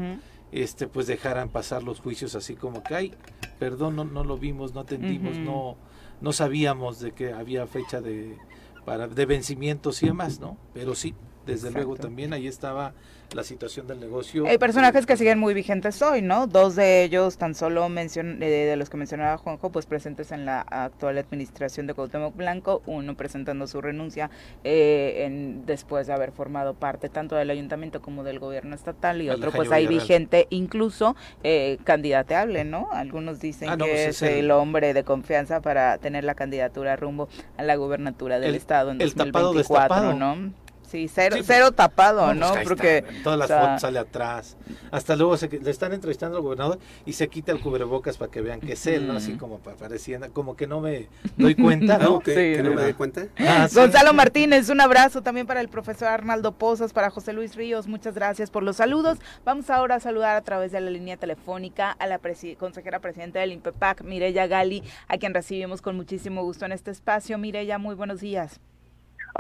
[0.53, 3.15] este, pues dejaran pasar los juicios así como que, ay,
[3.59, 5.77] perdón, no, no lo vimos, no atendimos, no,
[6.21, 8.37] no sabíamos de que había fecha de,
[8.85, 10.57] para, de vencimientos y demás, ¿no?
[10.75, 11.15] Pero sí,
[11.47, 12.95] desde luego también ahí estaba
[13.35, 14.47] la situación del negocio.
[14.47, 16.47] Hay personajes que siguen muy vigentes hoy, ¿no?
[16.47, 20.47] Dos de ellos, tan solo mencion eh, de los que mencionaba Juanjo, pues presentes en
[20.47, 24.31] la actual administración de Cuauhtémoc Blanco, uno presentando su renuncia
[24.65, 29.31] eh, en, después de haber formado parte tanto del ayuntamiento como del gobierno estatal y
[29.31, 32.89] otro pues ahí vigente, incluso eh, candidateable, ¿no?
[32.93, 34.51] Algunos dicen ah, que pues es, el...
[34.51, 39.13] hombre de confianza para tener la candidatura rumbo a la gubernatura del estado en el
[39.13, 40.53] 2024, ¿no?
[40.89, 42.53] Sí, cero, cero tapado, ¿no?
[42.53, 44.57] Pues Porque todas las fotos sale atrás.
[44.91, 48.41] Hasta luego se, le están entrevistando al gobernador y se quita el cubrebocas para que
[48.41, 49.15] vean que es él, ¿no?
[49.15, 52.21] Así como pareciendo, como que no me doy cuenta, ¿no?
[52.25, 53.27] que, no me doy cuenta.
[53.39, 57.87] Ah, Gonzalo Martínez, un abrazo también para el profesor Arnaldo Pozas, para José Luis Ríos,
[57.87, 59.19] muchas gracias por los saludos.
[59.45, 62.19] Vamos ahora a saludar a través de la línea telefónica a la
[62.59, 67.37] consejera presidenta del INPEPAC, Mireya Gali, a quien recibimos con muchísimo gusto en este espacio.
[67.39, 68.61] Mireya, muy buenos días.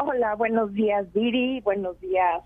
[0.01, 1.61] Hola, buenos días, Viri.
[1.61, 2.43] Buenos días.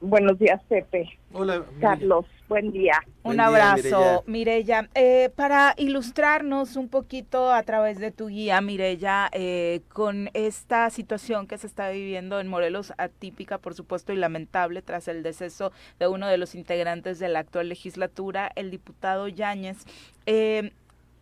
[0.00, 1.08] Buenos días, Pepe.
[1.32, 2.26] Hola, Carlos.
[2.48, 2.94] Buen día.
[3.22, 4.88] Un abrazo, Mirella.
[4.94, 11.46] Eh, para ilustrarnos un poquito a través de tu guía, Mirella, eh, con esta situación
[11.46, 16.08] que se está viviendo en Morelos, atípica, por supuesto, y lamentable, tras el deceso de
[16.08, 19.84] uno de los integrantes de la actual legislatura, el diputado Yáñez.
[20.26, 20.72] Eh,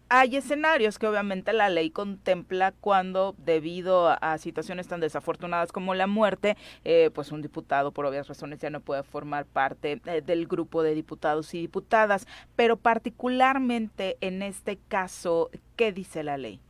[0.09, 6.07] hay escenarios que obviamente la ley contempla cuando debido a, situaciones tan desafortunadas como la
[6.07, 10.47] muerte, eh, pues un diputado por obvias razones ya no puede formar parte eh, del
[10.47, 16.61] grupo de diputados y diputadas, pero particularmente en este caso, ¿qué dice la ley?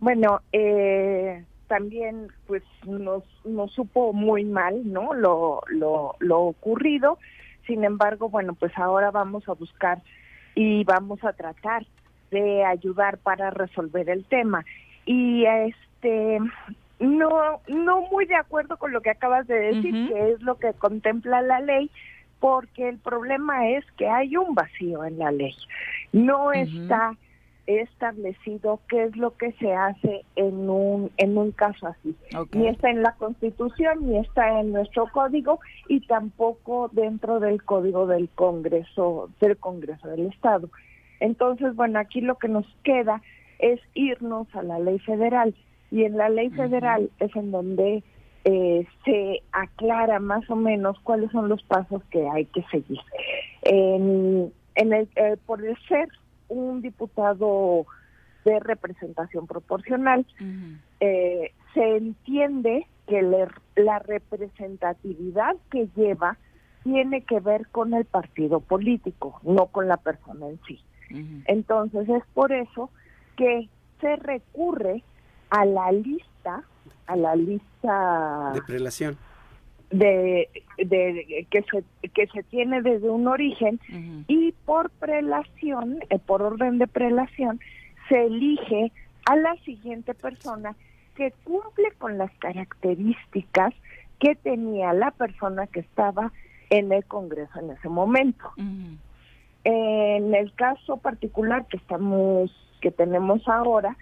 [0.00, 5.14] Bueno, eh, también pues nos, nos supo muy mal, ¿no?
[5.14, 7.18] Lo, lo, lo ocurrido.
[7.66, 10.02] Sin embargo, bueno, pues ahora vamos a buscar
[10.54, 11.86] y vamos a tratar
[12.30, 14.64] de ayudar para resolver el tema.
[15.04, 16.38] Y este
[16.98, 20.72] no, no muy de acuerdo con lo que acabas de decir, que es lo que
[20.74, 21.90] contempla la ley,
[22.40, 25.54] porque el problema es que hay un vacío en la ley.
[26.12, 27.12] No está
[27.66, 32.14] establecido qué es lo que se hace en un en un caso así.
[32.52, 35.58] Ni está en la Constitución, ni está en nuestro código
[35.88, 40.70] y tampoco dentro del código del Congreso del Congreso del Estado.
[41.20, 43.22] Entonces, bueno, aquí lo que nos queda
[43.58, 45.54] es irnos a la ley federal
[45.90, 48.02] y en la ley federal es en donde
[48.44, 53.00] eh, se aclara más o menos cuáles son los pasos que hay que seguir.
[53.62, 56.08] En, el, eh, por ser
[56.48, 57.86] un diputado
[58.44, 60.26] de representación proporcional,
[61.00, 63.22] eh, se entiende que
[63.76, 66.36] la representatividad que lleva
[66.84, 70.80] tiene que ver con el partido político, no con la persona en sí.
[71.10, 72.90] Entonces es por eso
[73.36, 73.68] que
[74.00, 75.02] se recurre
[75.50, 76.62] a la lista,
[77.06, 79.16] a la lista de prelación.
[79.90, 80.48] de,
[80.78, 83.80] de, que se que se tiene desde un origen
[84.26, 87.60] y por prelación, eh, por orden de prelación,
[88.08, 88.92] se elige
[89.26, 90.74] a la siguiente persona
[91.14, 93.74] que cumple con las características
[94.18, 96.32] que tenía la persona que estaba
[96.70, 98.52] en el Congreso en ese momento.
[99.68, 103.96] En el caso particular que estamos que tenemos ahora,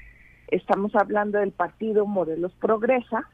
[0.49, 3.31] estamos hablando del partido Morelos Progresa,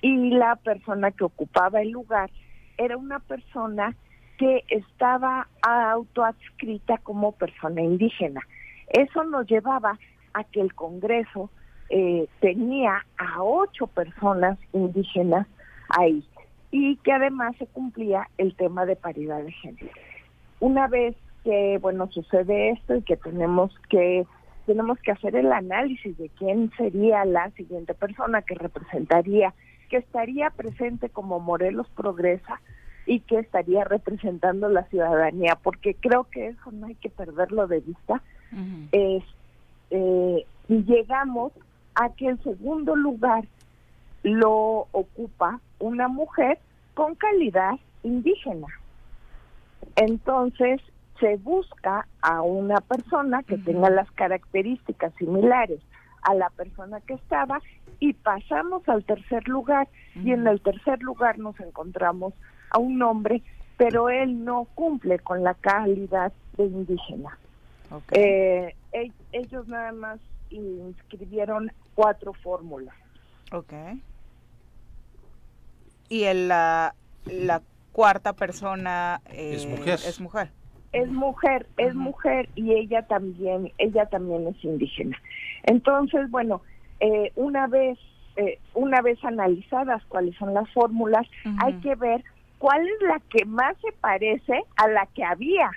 [0.00, 2.28] y la persona que ocupaba el lugar
[2.76, 3.94] era una persona
[4.36, 8.40] que estaba autoadscrita como persona indígena.
[8.88, 10.00] Eso nos llevaba
[10.34, 11.50] a que el Congreso
[11.88, 15.46] eh, tenía a ocho personas indígenas
[15.88, 16.24] ahí
[16.72, 19.92] y que además se cumplía el tema de paridad de género.
[20.60, 24.26] Una vez que bueno sucede esto y que tenemos que
[24.66, 29.54] tenemos que hacer el análisis de quién sería la siguiente persona que representaría
[29.88, 32.60] que estaría presente como Morelos Progresa
[33.06, 37.80] y que estaría representando la ciudadanía, porque creo que eso no hay que perderlo de
[37.80, 38.22] vista.
[38.92, 39.22] es,
[39.90, 41.52] eh, llegamos
[41.94, 43.44] a que el segundo lugar
[44.22, 46.58] lo ocupa una mujer
[46.94, 48.66] con calidad indígena.
[49.96, 50.80] Entonces
[51.20, 55.80] se busca a una persona que tenga las características similares
[56.22, 57.60] a la persona que estaba
[58.00, 62.34] y pasamos al tercer lugar y en el tercer lugar nos encontramos
[62.70, 63.42] a un hombre,
[63.78, 67.38] pero él no cumple con la calidad de indígena.
[68.12, 68.74] Eh,
[69.32, 70.20] ellos nada más
[70.50, 72.94] inscribieron cuatro fórmulas.
[73.52, 73.72] Ok.
[76.08, 76.94] Y el, la,
[77.26, 77.62] la
[77.96, 79.94] cuarta persona es eh, mujer.
[79.94, 80.50] Es mujer.
[80.92, 85.16] Es mujer, es mujer y ella también, ella también es indígena.
[85.62, 86.60] Entonces, bueno,
[87.00, 87.98] eh, una vez
[88.36, 91.26] eh, una vez analizadas cuáles son las fórmulas,
[91.64, 92.22] hay que ver
[92.58, 95.70] cuál es la que más se parece a la que había.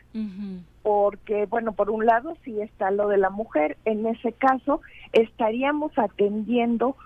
[0.84, 4.82] Porque, bueno, por un lado sí está lo de la mujer, en ese caso
[5.14, 6.98] estaríamos atendiendo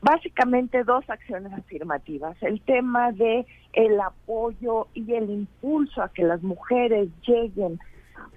[0.00, 6.42] básicamente dos acciones afirmativas, el tema de el apoyo y el impulso a que las
[6.42, 7.78] mujeres lleguen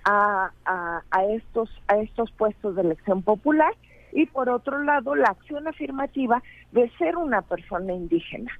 [0.03, 3.73] a, a, estos a estos puestos de elección popular
[4.11, 6.41] y por otro lado la acción afirmativa
[6.71, 8.51] de ser una persona indígena.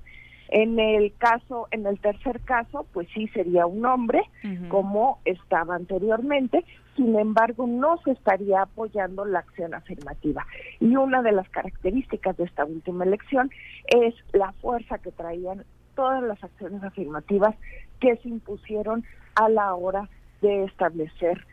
[0.51, 4.21] En el caso, en el tercer caso, pues sí sería un hombre,
[4.67, 6.65] como estaba anteriormente,
[6.97, 10.45] sin embargo no se estaría apoyando la acción afirmativa.
[10.81, 13.49] Y una de las características de esta última elección
[13.87, 15.63] es la fuerza que traían
[15.95, 17.55] todas las acciones afirmativas
[18.01, 20.09] que se impusieron a la hora
[20.41, 21.45] de establecer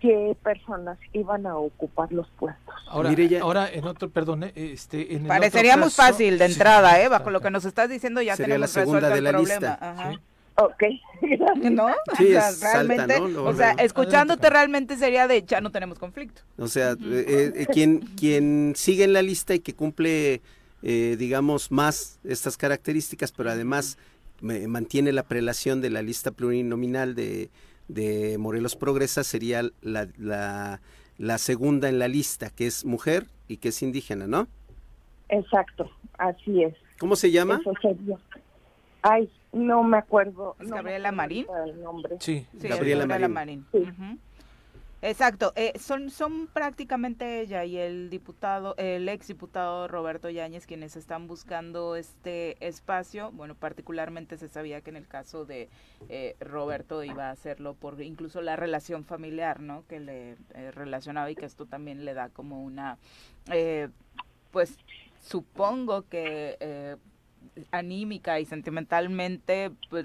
[0.00, 2.74] qué personas iban a ocupar los puestos.
[2.88, 7.30] Ahora, ahora en otro, perdón, eh, este, en parecería muy fácil de entrada, eh, bajo
[7.30, 9.68] lo que nos estás diciendo ya tenemos la segunda de la problema.
[9.68, 10.20] Lista.
[10.58, 10.84] Ok,
[11.70, 11.88] ¿no?
[12.16, 16.42] Sí, o sea, realmente, o sea, escuchándote realmente sería de ya no tenemos conflicto.
[16.56, 20.40] O sea, eh, eh, quien, quien sigue en la lista y que cumple,
[20.82, 23.98] digamos, más estas características, pero además
[24.40, 27.50] mantiene la prelación de la lista plurinominal de,
[27.88, 30.08] de Morelos Progresa sería la,
[31.18, 34.48] la, segunda en la lista, que es mujer y que es indígena, ¿no?
[35.28, 36.74] Exacto, así es.
[36.98, 37.60] ¿Cómo se llama?
[39.02, 40.56] Ay, no me acuerdo.
[40.58, 41.46] Gabriela Marín?
[42.20, 43.66] Sí, Gabriela, Marín.
[45.06, 50.96] Exacto, eh, son, son prácticamente ella y el diputado, el ex diputado Roberto Yáñez quienes
[50.96, 53.30] están buscando este espacio.
[53.30, 55.68] Bueno, particularmente se sabía que en el caso de
[56.08, 59.86] eh, Roberto iba a hacerlo por incluso la relación familiar, ¿no?
[59.86, 62.98] Que le eh, relacionaba y que esto también le da como una,
[64.50, 64.76] pues
[65.20, 66.96] supongo que eh,
[67.70, 70.04] anímica y sentimentalmente pues,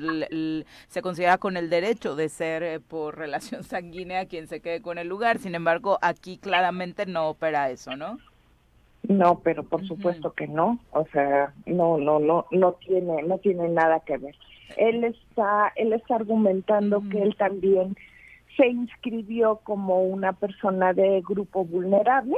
[0.87, 4.97] se considera con el derecho de ser eh, por relación sanguínea quien se quede con
[4.97, 5.39] el lugar.
[5.39, 8.17] Sin embargo, aquí claramente no opera eso, ¿no?
[9.07, 10.79] No, pero por supuesto que no.
[10.91, 14.35] O sea, no, no, no, no tiene, no tiene nada que ver.
[14.77, 17.95] Él está, él está argumentando que él también
[18.55, 22.37] se inscribió como una persona de grupo vulnerable,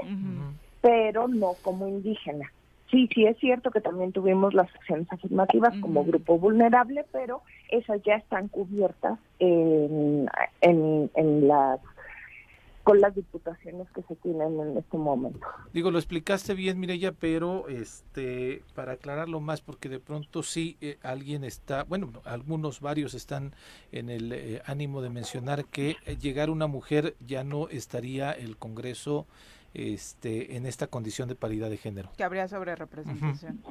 [0.82, 2.51] pero no como indígena.
[2.93, 7.99] Sí, sí es cierto que también tuvimos las acciones afirmativas como grupo vulnerable, pero esas
[8.03, 10.29] ya están cubiertas en,
[10.61, 11.79] en, en las
[12.83, 15.39] con las diputaciones que se tienen en este momento.
[15.71, 20.97] Digo, lo explicaste bien, Mireya, pero este para aclararlo más, porque de pronto sí eh,
[21.01, 23.53] alguien está, bueno, algunos, varios están
[23.91, 28.57] en el eh, ánimo de mencionar que eh, llegar una mujer ya no estaría el
[28.57, 29.25] Congreso
[29.74, 32.09] este, en esta condición de paridad de género.
[32.17, 33.61] Que habría sobre representación.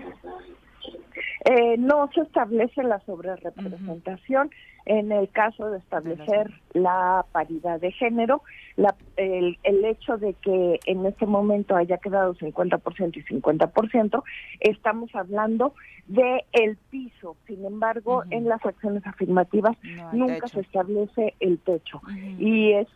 [1.44, 4.50] Eh, no se establece la sobrerepresentación
[4.84, 8.42] en el caso de establecer la paridad de género.
[8.76, 14.22] La, el, el, hecho de que en este momento haya quedado 50% y 50%,
[14.60, 15.74] estamos hablando
[16.06, 17.36] de el piso.
[17.46, 19.76] Sin embargo, en las acciones afirmativas
[20.12, 22.00] nunca se establece el techo.
[22.38, 22.88] Y es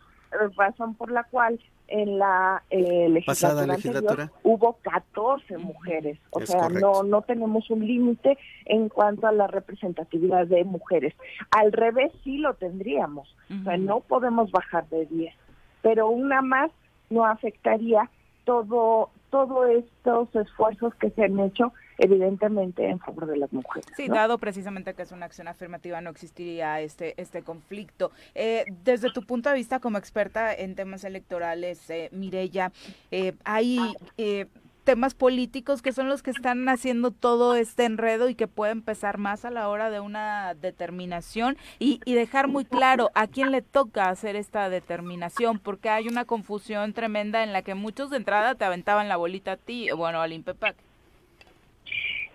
[0.57, 1.59] razón por la cual
[1.89, 8.89] en la eh, legislatura, hubo 14 mujeres, o sea, no no tenemos un límite en
[8.89, 11.15] cuanto a la representatividad de mujeres.
[11.51, 15.35] Al revés sí lo tendríamos, o sea, no podemos bajar de 10,
[15.83, 16.71] pero una más
[17.09, 18.11] no afectaría
[18.45, 23.87] todo todos estos esfuerzos que se han hecho evidentemente en favor de las mujeres.
[23.97, 28.11] Sí, dado precisamente que es una acción afirmativa, no existiría este, este conflicto.
[28.35, 32.73] Eh, desde tu punto de vista como experta en temas electorales, eh, Mireya,
[33.11, 33.79] eh, hay...
[34.17, 34.47] Eh,
[34.87, 39.19] temas políticos que son los que están haciendo todo este enredo y que pueden pesar
[39.19, 43.63] más a la hora de una determinación y, y, dejar muy claro a quién le
[43.63, 48.55] toca hacer esta determinación, porque hay una confusión tremenda en la que muchos de entrada
[48.55, 50.77] te aventaban la bolita a ti, bueno, al INPEPAC.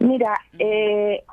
[0.01, 1.23] Mira, eh,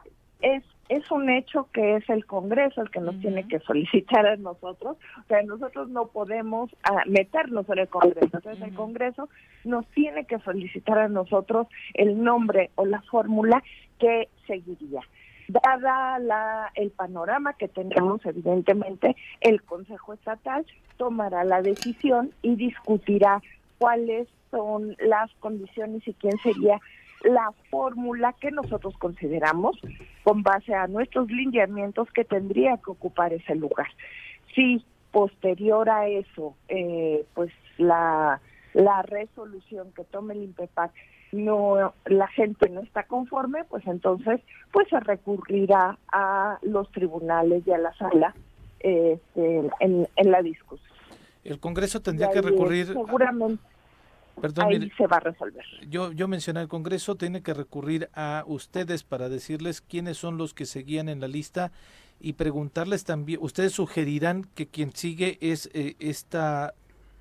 [0.41, 4.37] es es un hecho que es el Congreso el que nos tiene que solicitar a
[4.37, 9.29] nosotros, o sea, nosotros no podemos ah, meternos en el Congreso, entonces el Congreso
[9.65, 13.63] nos tiene que solicitar a nosotros el nombre o la fórmula
[13.99, 15.01] que seguiría.
[15.49, 20.67] Dada la, el panorama que tenemos, evidentemente, el Consejo Estatal
[20.97, 23.43] tomará la decisión y discutirá
[23.79, 26.81] cuáles son las condiciones y quién sería
[27.23, 29.79] la fórmula que nosotros consideramos
[30.25, 33.89] con base a nuestros lineamientos que tendría que ocupar ese lugar.
[34.55, 38.41] Si posterior a eso, eh, pues la,
[38.75, 40.93] la resolución que tome el INPEPAC
[41.33, 44.41] no la gente no está conforme, pues entonces
[44.73, 48.35] pues se recurrirá a los tribunales y a la sala
[48.81, 50.89] este, en, en la discusión.
[51.45, 53.63] El Congreso tendría que recurrir seguramente
[54.63, 55.65] ahí se va a resolver.
[55.89, 60.55] Yo, yo mencioné el Congreso, tiene que recurrir a ustedes para decirles quiénes son los
[60.55, 61.73] que seguían en la lista
[62.21, 66.75] y preguntarles también, ustedes sugerirán que quien sigue es eh, esta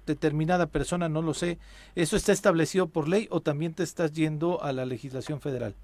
[0.06, 1.60] determinada persona, no lo sé,
[1.96, 5.76] ¿eso está establecido por ley o también te estás yendo a la legislación federal?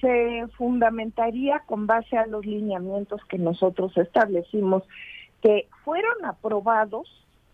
[0.00, 4.82] Se fundamentaría con base a los lineamientos que nosotros establecimos,
[5.42, 7.08] que fueron aprobados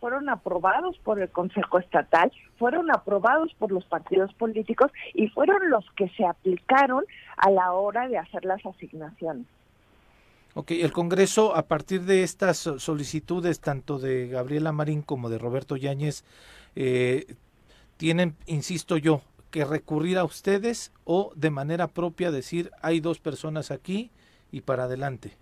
[0.05, 5.83] fueron aprobados por el Consejo Estatal, fueron aprobados por los partidos políticos y fueron los
[5.97, 7.05] que se aplicaron
[7.39, 9.47] a la hora de hacer las asignaciones.
[10.53, 15.75] Ok, el Congreso, a partir de estas solicitudes, tanto de Gabriela Marín como de Roberto
[15.75, 16.23] Yáñez,
[16.77, 17.35] eh,
[17.97, 23.71] tienen, insisto yo, que recurrir a ustedes o de manera propia decir, hay dos personas
[23.71, 24.11] aquí
[24.53, 25.35] y para adelante.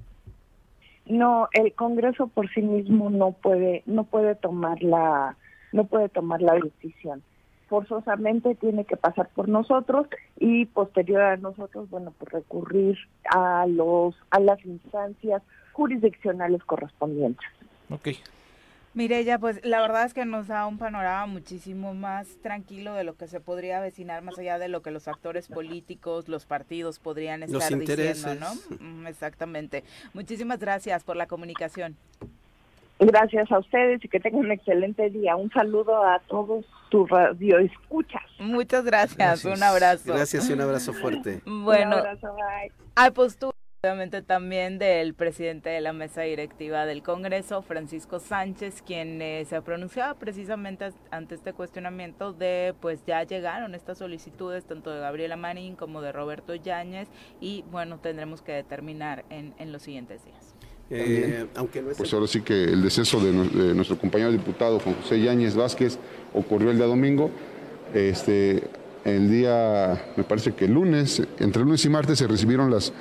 [1.06, 5.36] No, el Congreso por sí mismo no puede no puede tomar la
[5.72, 7.22] no puede tomar la decisión.
[7.68, 10.06] Forzosamente tiene que pasar por nosotros
[10.38, 12.98] y posterior a nosotros, bueno, pues recurrir
[13.30, 15.42] a los a las instancias
[15.72, 17.46] jurisdiccionales correspondientes.
[17.90, 18.18] Okay.
[18.94, 23.16] Mireya, pues la verdad es que nos da un panorama muchísimo más tranquilo de lo
[23.16, 27.42] que se podría avecinar, más allá de lo que los actores políticos, los partidos podrían
[27.42, 28.76] estar diciendo, ¿no?
[28.80, 29.82] Mm, exactamente.
[30.12, 31.96] Muchísimas gracias por la comunicación.
[32.98, 35.36] Gracias a ustedes y que tengan un excelente día.
[35.36, 38.22] Un saludo a todos tus radioescuchas.
[38.38, 39.44] Muchas gracias.
[39.46, 40.12] un abrazo.
[40.12, 41.40] Gracias y un abrazo fuerte.
[41.46, 42.70] Bueno, un abrazo, bye.
[42.94, 43.52] Ay, pues tú
[43.84, 49.60] Obviamente también del presidente de la mesa directiva del Congreso, Francisco Sánchez, quien eh, se
[49.60, 55.74] pronunciaba precisamente ante este cuestionamiento de, pues ya llegaron estas solicitudes tanto de Gabriela Marín
[55.74, 57.08] como de Roberto Yáñez
[57.40, 60.54] y bueno, tendremos que determinar en, en los siguientes días.
[60.88, 65.56] Eh, aunque pues ahora sí que el deceso de, nuestro compañero diputado Juan José Yáñez
[65.56, 65.98] Vázquez
[66.32, 67.32] ocurrió el día domingo.
[67.92, 68.62] Este,
[69.04, 72.92] el día, me parece que el lunes, entre lunes y martes se recibieron las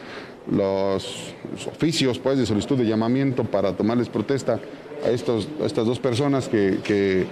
[0.49, 1.33] los
[1.67, 4.59] oficios pues, de solicitud de llamamiento para tomarles protesta
[5.05, 7.27] a, estos, estas dos personas que,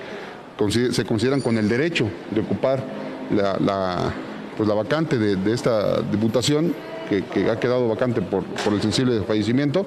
[0.91, 2.83] se consideran con el derecho de ocupar
[3.31, 4.13] la,
[4.57, 6.73] pues, la vacante de, esta diputación,
[7.09, 8.43] que, ha quedado vacante por,
[8.73, 9.85] el sensible fallecimiento,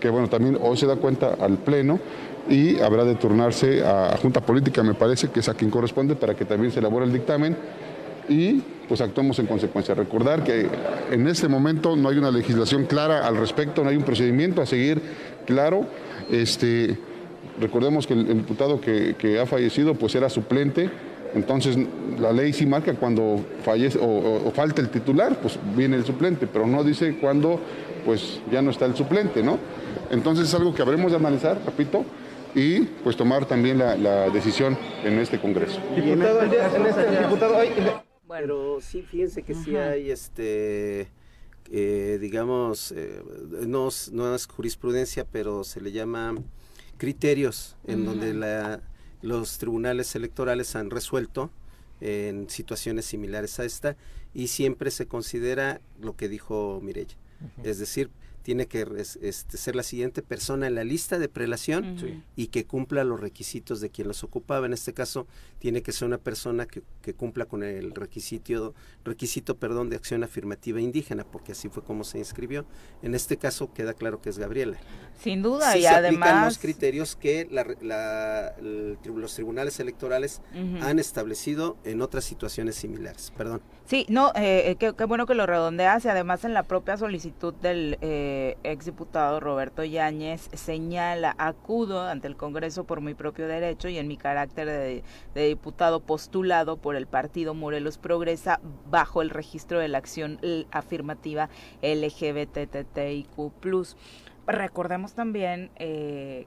[0.00, 2.00] que bueno, también hoy se da cuenta al Pleno
[2.48, 6.34] y habrá de turnarse a Junta Política, me parece, que es a quien corresponde, para
[6.34, 7.56] que también se elabore el dictamen
[8.28, 9.94] y pues actuamos en consecuencia.
[9.94, 10.68] Recordar que
[11.10, 14.66] en este momento no hay una legislación clara al respecto, no hay un procedimiento a
[14.66, 15.00] seguir
[15.44, 15.86] claro.
[16.30, 16.98] Este,
[17.60, 20.90] recordemos que el, diputado que, ha fallecido pues era suplente,
[21.34, 21.76] entonces
[22.18, 26.66] la ley sí marca cuando fallece o, falta el titular, pues viene el suplente, pero
[26.66, 27.60] no dice cuándo
[28.04, 29.58] pues ya no está el suplente, ¿no?
[30.10, 32.04] Entonces es algo que habremos de analizar, repito,
[32.54, 35.80] y pues tomar también la, decisión en este Congreso.
[35.94, 37.56] Diputado, en este, diputado,
[38.28, 41.08] pero sí, fíjense que sí hay, este,
[41.70, 43.22] eh, digamos, eh,
[43.66, 46.34] no, no, es jurisprudencia, pero se le llama
[46.96, 48.80] criterios en donde la,
[49.22, 51.50] los tribunales electorales han resuelto
[52.00, 53.96] en situaciones similares a esta
[54.34, 57.16] y siempre se considera lo que dijo Mireya.
[57.62, 58.10] Es decir,
[58.46, 58.86] tiene que
[59.22, 63.80] este, ser la siguiente persona en la lista de prelación y que cumpla los requisitos
[63.80, 64.66] de quien los ocupaba.
[64.66, 65.26] En este caso,
[65.58, 66.84] tiene que ser una persona que,
[67.14, 68.72] cumpla con el requisito,
[69.04, 72.66] requisito perdón, de acción afirmativa indígena, porque así fue como se inscribió.
[73.02, 74.78] En este caso queda claro que es Gabriela.
[75.20, 76.28] Sin duda, sí y se además...
[76.28, 77.48] aplican los criterios que
[79.04, 80.40] los tribunales electorales
[80.82, 83.32] han establecido en otras situaciones similares.
[83.36, 83.60] Perdón.
[83.86, 87.54] Sí, no, eh, eh, qué, bueno que lo redondeas y además en la propia solicitud
[87.54, 93.98] del eh, exdiputado Roberto Yáñez señala, acudo ante el Congreso por mi propio derecho y
[93.98, 98.58] en mi carácter de, diputado postulado por el partido Morelos Progresa
[98.90, 100.40] bajo el registro de la acción
[100.72, 101.48] afirmativa
[101.80, 103.52] LGBTTIQ+.
[104.48, 106.46] Recordemos también eh,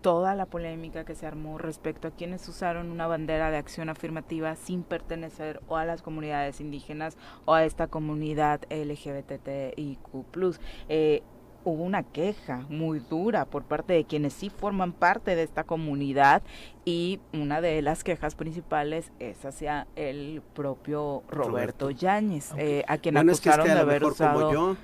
[0.00, 4.56] toda la polémica que se armó respecto a quienes usaron una bandera de acción afirmativa
[4.56, 10.58] sin pertenecer o a las comunidades indígenas o a esta comunidad LGBTIQ+.
[10.88, 11.22] Eh,
[11.64, 16.42] hubo una queja muy dura por parte de quienes sí forman parte de esta comunidad
[16.84, 23.16] y una de las quejas principales es hacia el propio Roberto, Yáñez, eh, a quien
[23.16, 24.52] acusaron de haber usado...
[24.52, 24.76] yo,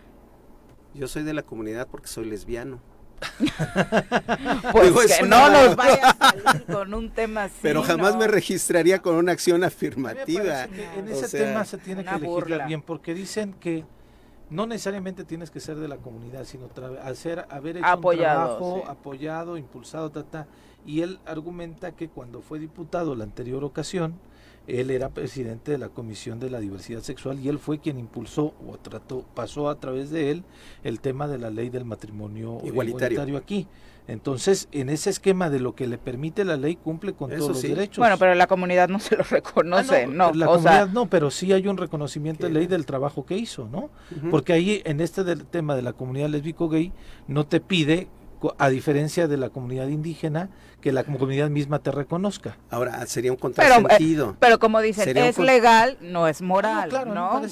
[0.95, 2.81] yo soy de la comunidad porque soy lesbiano.
[4.73, 7.57] pues que no nos vaya a salir con un tema así.
[7.63, 10.65] Pero jamás me registraría con una acción afirmativa.
[10.65, 13.85] En ese tema se tiene que elegir bien, porque dicen que
[14.51, 16.69] no necesariamente tienes que ser de la comunidad, sino
[17.03, 20.47] hacer, haber hecho apoyado, un trabajo apoyado, impulsado, ta,
[20.85, 24.15] y él argumenta que cuando fue diputado la anterior ocasión,
[24.67, 28.55] él era presidente de la Comisión de la Diversidad Sexual y él fue quien impulsó
[28.67, 30.45] o trató, pasó a través de él
[30.83, 33.67] el tema de la ley del matrimonio igualitario, aquí.
[34.09, 37.63] Entonces, en ese esquema de lo que le permite la ley, cumple con todos los
[37.63, 37.99] derechos.
[37.99, 41.53] Bueno, pero la comunidad no se lo reconoce, ah, no, La comunidad no, pero sí
[41.53, 43.91] hay un reconocimiento de ley del trabajo que hizo, ¿no?
[44.31, 46.93] Porque ahí, en este tema de la comunidad lésbico-gay,
[47.27, 48.09] no te pide
[48.59, 52.59] a diferencia de la comunidad indígena, que la comunidad misma te reconozca.
[52.71, 54.27] Ahora, sería un contrasentido.
[54.27, 57.43] Pero, pero como dicen, es legal, no es moral, ¿no?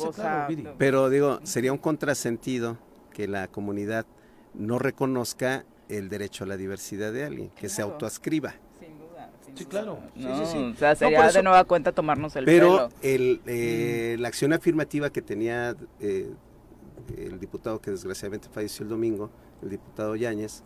[0.78, 2.78] pero digo, sería un contrasentido
[3.12, 4.06] que la comunidad
[4.54, 8.54] no reconozca el derecho a la diversidad de alguien, que se autoascriba.
[8.78, 9.30] Sin duda.
[9.54, 9.98] sí, claro.
[10.16, 15.22] O sea, sería de nueva cuenta tomarnos el Pero el, eh, la acción afirmativa que
[15.22, 16.30] tenía eh,
[17.16, 19.30] el diputado que desgraciadamente falleció el domingo,
[19.62, 20.62] el diputado Yáñez,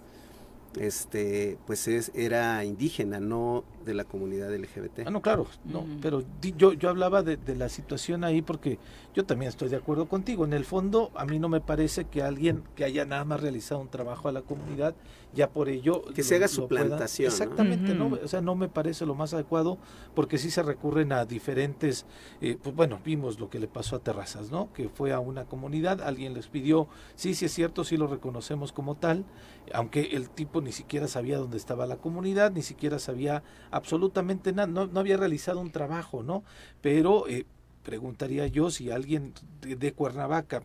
[0.79, 5.07] este, pues es, era indígena, no de la comunidad LGBT.
[5.07, 8.79] Ah, no, claro, no, pero yo, yo hablaba de, la situación ahí porque
[9.15, 10.45] yo también estoy de acuerdo contigo.
[10.45, 13.81] En el fondo, a mí no me parece que alguien que haya nada más realizado
[13.81, 14.95] un trabajo a la comunidad,
[15.35, 16.05] ya por ello...
[16.15, 17.29] Que se haga su plantación.
[17.29, 18.19] Exactamente, ¿no?
[18.23, 19.79] O sea, no me parece lo más adecuado
[20.15, 22.05] porque sí se recurren a diferentes,
[22.43, 24.71] eh, pues bueno, vimos lo que le pasó a Terrazas, ¿no?
[24.75, 28.73] Que fue a una comunidad, alguien les pidió, sí, sí es cierto, sí lo reconocemos
[28.73, 29.25] como tal,
[29.73, 33.43] aunque el tipo ni siquiera sabía dónde estaba la comunidad, ni siquiera sabía
[33.79, 36.45] absolutamente nada, no, había realizado un trabajo, ¿no?
[36.81, 37.47] Pero eh,
[37.83, 40.63] preguntaría yo si alguien de, Cuernavaca,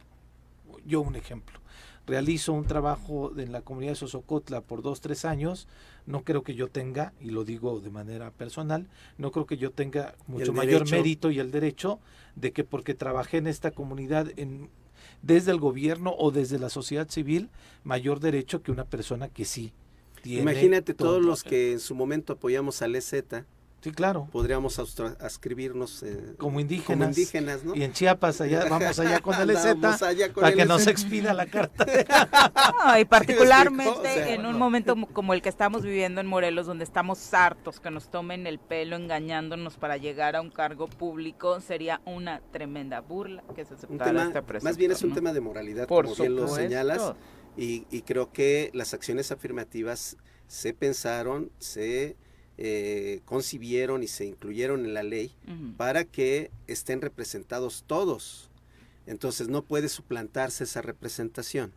[0.86, 1.60] yo un ejemplo,
[2.06, 5.68] realizo un trabajo en la comunidad de Sosocotla por dos, tres años,
[6.06, 8.88] no creo que yo tenga, y lo digo de manera personal,
[9.18, 12.00] no creo que yo tenga mucho mayor mérito y el derecho
[12.36, 14.70] de que porque trabajé en esta comunidad en,
[15.22, 17.50] desde el gobierno o desde la sociedad civil,
[17.84, 19.72] mayor derecho que una persona que sí
[20.24, 20.42] tiene.
[20.42, 23.14] Imagínate todos los que en su momento apoyamos al EZ
[23.84, 24.30] Sí, claro.
[24.32, 27.18] Podríamos ascribirnos eh, como indígenas.
[27.76, 29.76] Y en Chiapas, allá, vamos allá con el EZ
[30.34, 31.86] para que nos expida la carta.
[33.02, 37.82] y particularmente en un momento como el que estamos viviendo en Morelos, donde estamos hartos
[37.82, 43.02] que nos tomen el pelo engañándonos para llegar a un cargo público, sería una tremenda
[43.02, 47.16] burla que se aceptara Más bien es un tema de moralidad, como bien lo señalas,
[47.58, 52.16] y, y creo que las acciones afirmativas se pensaron, se
[52.60, 55.32] eh, concibieron y se incluyeron en la ley
[55.76, 58.52] para que estén representados todos.
[59.08, 61.74] Entonces no puede suplantarse esa representación.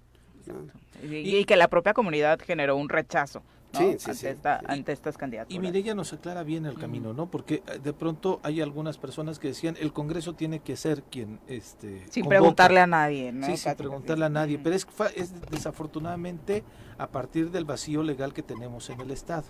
[1.03, 3.43] Y, que la propia comunidad generó un rechazo.
[3.79, 5.55] Ante, estas candidaturas.
[5.55, 7.31] Y Mireya nos aclara bien el camino, ¿no?
[7.31, 11.41] Porque eh, de pronto hay algunas personas que decían el Congreso tiene que ser quien
[11.49, 13.47] este sin preguntarle a nadie, ¿no?
[13.47, 16.65] Sí, sin preguntarle a nadie, pero es, es desafortunadamente
[16.99, 19.45] a partir del vacío legal que tenemos en el Estado,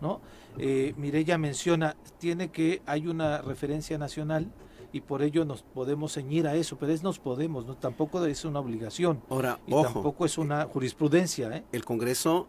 [0.00, 0.20] ¿no?
[0.58, 4.50] Eh, Mireya menciona tiene que hay una referencia nacional
[4.92, 8.44] y por ello nos podemos ceñir a eso, pero es nos podemos, no tampoco es
[8.44, 9.22] una obligación.
[9.30, 11.64] Ahora, y tampoco es una jurisprudencia, ¿eh?
[11.72, 12.46] El Congreso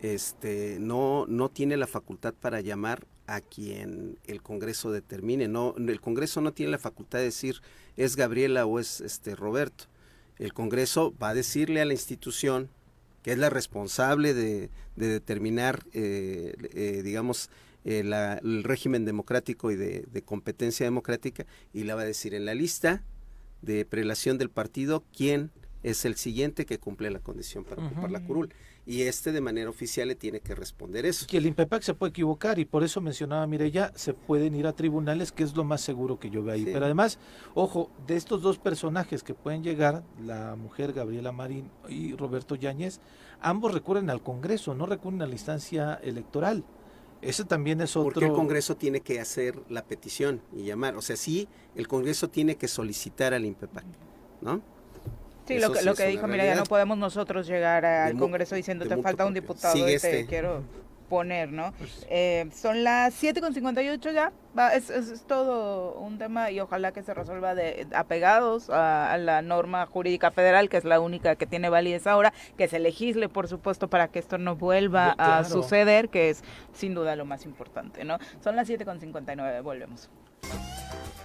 [0.00, 5.46] este, no, no tiene la facultad para llamar a quien el Congreso determine.
[5.46, 7.60] No, el Congreso no tiene la facultad de decir
[7.96, 9.84] es Gabriela o es este Roberto.
[10.38, 12.70] El Congreso va a decirle a la institución
[13.22, 17.50] que es la responsable de, determinar, eh, eh, digamos,
[17.84, 18.00] eh,
[18.42, 23.02] el régimen democrático y de, competencia democrática, y la va a decir en la lista
[23.62, 25.50] de prelación del partido quién
[25.82, 28.52] es el siguiente que cumple la condición para ocupar la curul
[28.86, 31.26] y este de manera oficial le tiene que responder eso.
[31.26, 34.72] Que el INPEPAC se puede equivocar y por eso mencionaba ya se pueden ir a
[34.72, 36.64] tribunales, que es lo más seguro que yo veo ahí.
[36.64, 37.18] Pero además,
[37.54, 43.00] ojo, de estos dos personajes que pueden llegar, la mujer Gabriela Marín y Roberto Yáñez,
[43.40, 46.64] ambos recurren al Congreso, no recurren a la instancia electoral.
[47.22, 48.12] Eso también es otro.
[48.12, 50.96] Porque el Congreso tiene que hacer la petición y llamar.
[50.96, 53.84] O sea, sí, el Congreso tiene que solicitar al INPEPAC,
[54.40, 54.62] ¿no?
[55.54, 58.86] Sí, lo que, lo que dijo, mira, ya no podemos nosotros llegar al Congreso diciendo
[58.86, 60.26] te falta un diputado y te este.
[60.26, 60.62] quiero
[61.10, 61.72] poner, ¿no?
[61.76, 67.02] Pues eh, son las 7.58 ya, Va, es, es, todo un tema y ojalá que
[67.02, 71.68] se resuelva de apegados a, la norma jurídica federal, que es la única que tiene
[71.68, 76.30] validez ahora, que se legisle, por supuesto, para que esto no vuelva a suceder, que
[76.30, 76.42] es
[76.72, 78.18] sin duda lo más importante, ¿no?
[78.42, 80.10] Son las 7.59, volvemos.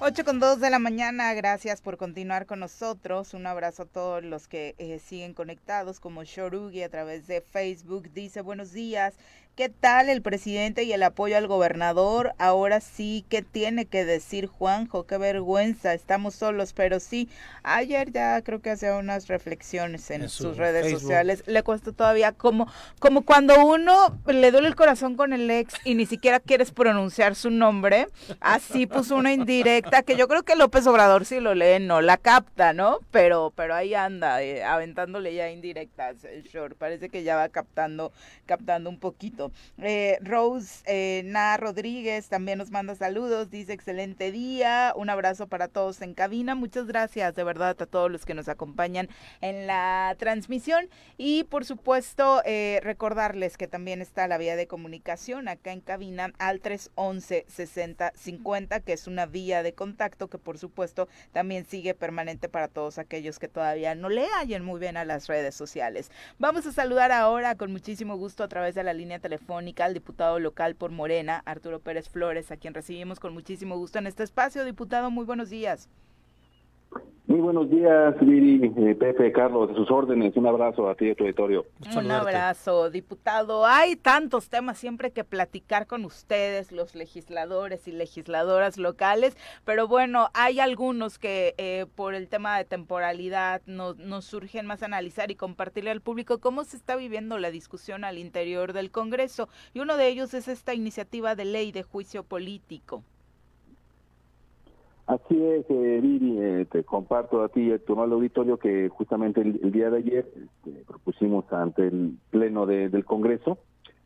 [0.01, 3.33] 8 con 2 de la mañana, gracias por continuar con nosotros.
[3.33, 8.11] Un abrazo a todos los que eh, siguen conectados, como Shorugi a través de Facebook.
[8.13, 9.13] Dice buenos días.
[9.55, 12.33] ¿Qué tal el presidente y el apoyo al gobernador?
[12.39, 15.05] Ahora sí, ¿qué tiene que decir Juanjo?
[15.07, 17.29] Qué vergüenza, estamos solos, pero sí,
[17.63, 21.41] ayer ya creo que hacía unas reflexiones en, sus redes sociales.
[21.45, 22.67] Le cuesta todavía como,
[22.99, 27.33] como cuando uno le duele el corazón con el ex y ni siquiera quieres pronunciar
[27.33, 28.09] su nombre.
[28.41, 32.17] Así puso una indirecta que yo creo que López Obrador si lo lee no la
[32.17, 32.99] capta, ¿no?
[33.09, 36.75] Pero, pero ahí anda, eh, aventándole ya indirectas el short.
[36.77, 38.11] Parece que ya va captando,
[38.45, 39.44] captando un poquito.
[39.77, 45.67] Eh, Rose eh, Na Rodríguez también nos manda saludos, dice excelente día, un abrazo para
[45.67, 49.09] todos en cabina, muchas gracias de verdad a todos los que nos acompañan
[49.41, 55.47] en la transmisión y por supuesto eh, recordarles que también está la vía de comunicación
[55.47, 61.07] acá en cabina al 311 6050 que es una vía de contacto que por supuesto
[61.31, 65.27] también sigue permanente para todos aquellos que todavía no le hallen muy bien a las
[65.27, 66.11] redes sociales.
[66.39, 69.93] Vamos a saludar ahora con muchísimo gusto a través de la línea telefónica telefónica al
[69.93, 74.23] diputado local por Morena, Arturo Pérez Flores, a quien recibimos con muchísimo gusto en este
[74.23, 74.63] espacio.
[74.63, 75.89] Diputado, muy buenos días.
[77.27, 80.37] Muy buenos días, Viri, eh, Pepe, Carlos, de sus órdenes.
[80.37, 81.65] Un abrazo a ti y a tu auditorio.
[81.97, 83.65] Un abrazo, diputado.
[83.65, 90.29] Hay tantos temas siempre que platicar con ustedes, los legisladores y legisladoras locales, pero bueno,
[90.35, 95.35] hay algunos que eh, por el tema de temporalidad nos, nos surgen más analizar y
[95.35, 99.49] compartirle al público cómo se está viviendo la discusión al interior del Congreso.
[99.73, 103.03] Y uno de ellos es esta iniciativa de ley de juicio político.
[105.07, 109.41] Así es, eh, Viri, eh, te comparto a ti y a tu auditorio que justamente
[109.41, 113.59] el, día de ayer este, propusimos ante el Pleno del Congreso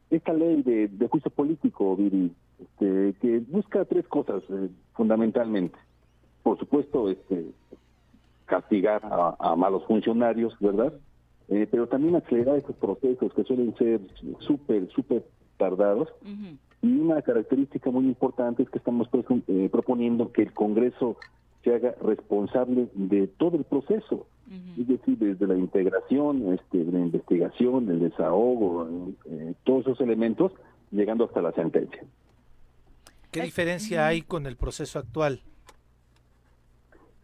[0.09, 5.77] esta ley de, juicio político, Viri, este, que busca tres cosas eh, fundamentalmente.
[6.43, 7.45] Por supuesto, este,
[8.45, 10.93] castigar a, malos funcionarios, ¿verdad?
[11.49, 14.01] eh, pero también acelerar estos procesos que suelen ser
[14.39, 15.23] súper, súper
[15.57, 16.09] tardados.
[16.81, 21.17] Y una característica muy importante es que estamos pues, eh, proponiendo que el Congreso
[21.63, 24.27] se haga responsable de todo el proceso,
[24.79, 28.87] es decir, desde la integración, este, la investigación, el desahogo,
[29.25, 30.53] eh, todos esos elementos,
[30.91, 32.01] llegando hasta la sentencia.
[33.29, 35.41] ¿Qué diferencia hay con el proceso actual?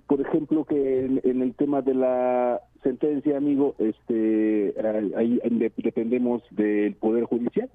[0.06, 4.76] Por ejemplo, que en, el tema de la sentencia, amigo, este,
[5.16, 5.39] ahí
[5.78, 7.72] dependemos del Poder Judicial.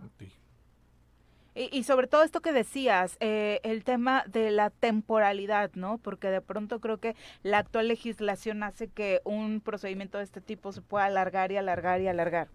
[1.54, 5.98] Y, sobre todo esto que decías, eh, el tema de la temporalidad, ¿no?
[5.98, 10.70] Porque de pronto creo que la actual legislación hace que un procedimiento de este tipo
[10.72, 12.48] se pueda alargar y alargar y alargar.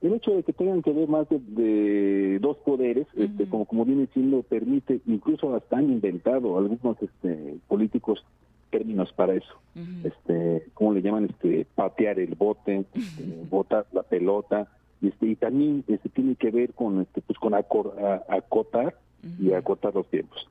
[0.00, 4.06] El hecho de que tengan que ver más de, dos poderes, este, como, como viene
[4.14, 8.24] siendo, permite, incluso hasta han inventado algunos este, políticos
[8.70, 9.60] términos para eso.
[10.04, 11.24] este ¿Cómo le llaman?
[11.24, 16.50] este Patear el bote, este, botar la pelota y, este, y también este, tiene que
[16.50, 18.96] ver con, este, pues, con acotar
[19.40, 20.48] y acotar los tiempos.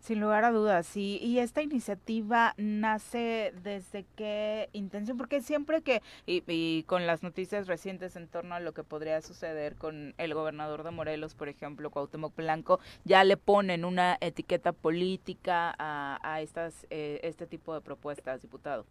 [0.00, 6.02] Sin lugar a dudas, y, y esta iniciativa nace desde qué intención, porque siempre que,
[6.26, 10.82] y, con las noticias recientes en torno a lo que podría suceder con el gobernador
[10.82, 16.84] de Morelos, por ejemplo, Cuauhtémoc Blanco, ya le ponen una etiqueta política a, a estas,
[16.90, 18.84] eh, este tipo de propuestas, diputado.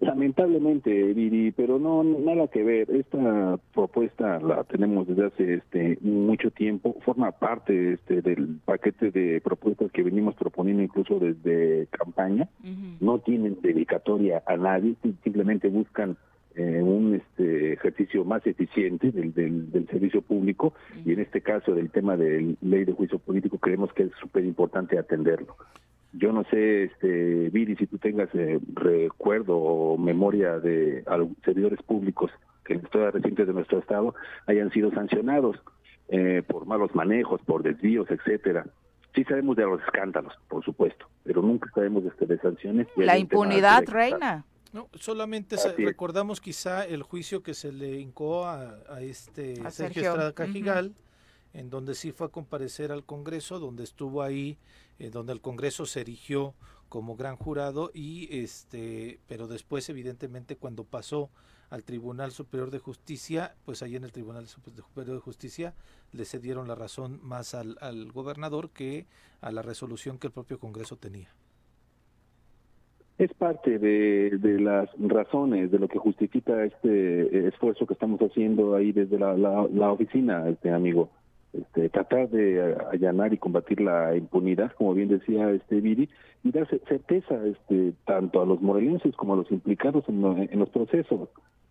[0.00, 2.88] Lamentablemente, Viri, pero no nada que ver.
[2.90, 6.96] Esta propuesta la tenemos desde hace este mucho tiempo.
[7.04, 12.48] Forma parte este del paquete de propuestas que venimos proponiendo incluso desde campaña.
[13.00, 14.94] No tienen dedicatoria a nadie,
[15.24, 16.16] simplemente buscan
[16.54, 20.74] eh, un este, ejercicio más eficiente del, del, servicio público
[21.04, 24.44] y en este caso del tema de ley de juicio político creemos que es súper
[24.44, 25.56] importante atenderlo.
[26.12, 31.04] Yo no sé, este, Viri, si tú tengas eh, recuerdo o memoria de
[31.44, 32.30] servidores públicos
[32.64, 34.14] que en la historia reciente de nuestro Estado
[34.46, 35.56] hayan sido sancionados
[36.08, 38.66] eh, por malos manejos, por desvíos, etcétera.
[39.14, 42.86] Sí sabemos de los escándalos, por supuesto, pero nunca sabemos este, de sanciones.
[42.96, 44.44] La impunidad reina.
[44.72, 50.94] No, solamente recordamos quizá el juicio que se le incó a, este Sergio, Estrada Cajigal,
[51.54, 54.58] en donde sí fue a comparecer al Congreso, donde estuvo ahí
[54.98, 56.54] eh, donde el Congreso se erigió
[56.88, 61.30] como gran jurado y este pero después evidentemente cuando pasó
[61.70, 65.74] al Tribunal Superior de Justicia pues ahí en el Tribunal Superior de Justicia
[66.12, 69.06] le cedieron la razón más al, al gobernador que
[69.40, 71.28] a la resolución que el propio Congreso tenía.
[73.18, 78.76] Es parte de, de, las razones de lo que justifica este esfuerzo que estamos haciendo
[78.76, 81.10] ahí desde la, la oficina, este amigo
[81.52, 86.08] este, tratar de allanar y combatir la impunidad, como bien decía este Viri,
[86.44, 91.28] y dar certeza este, tanto a los morelenses como a los implicados en, los procesos.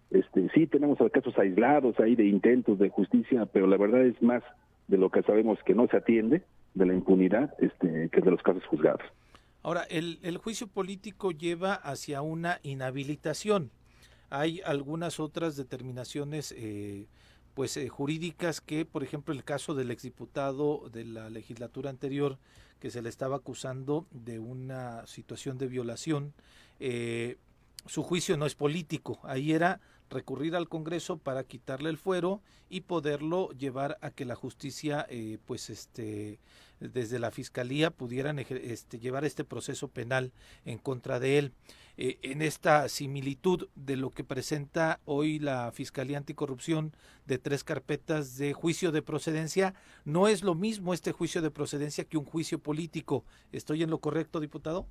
[0.10, 4.44] Este, sí tenemos casos aislados ahí de intentos de justicia, pero la verdad es más
[4.88, 8.42] de lo que sabemos que no se atiende de la impunidad este, que de los
[8.42, 9.02] casos juzgados.
[9.64, 13.70] Ahora, el, el juicio político lleva hacia una inhabilitación.
[14.30, 17.06] Hay algunas otras determinaciones eh,
[17.58, 22.38] pues eh, jurídicas que, por ejemplo, el caso del exdiputado de la legislatura anterior
[22.80, 26.36] que se le estaba acusando de una situación de violación,
[26.80, 27.38] eh,
[27.88, 32.82] su juicio no es político, ahí era recurrir al Congreso para quitarle el fuero y
[32.82, 36.40] poderlo llevar a que la justicia, eh, pues este,
[36.80, 40.32] desde la fiscalía pudieran este, llevar este proceso penal
[40.66, 41.54] en contra de él.
[42.00, 46.94] Eh, en esta similitud de lo que presenta hoy la Fiscalía Anticorrupción
[47.26, 49.74] de tres carpetas de juicio de procedencia,
[50.06, 53.26] no es lo mismo este juicio de procedencia que un juicio político.
[53.52, 54.86] ¿Estoy en lo correcto, diputado?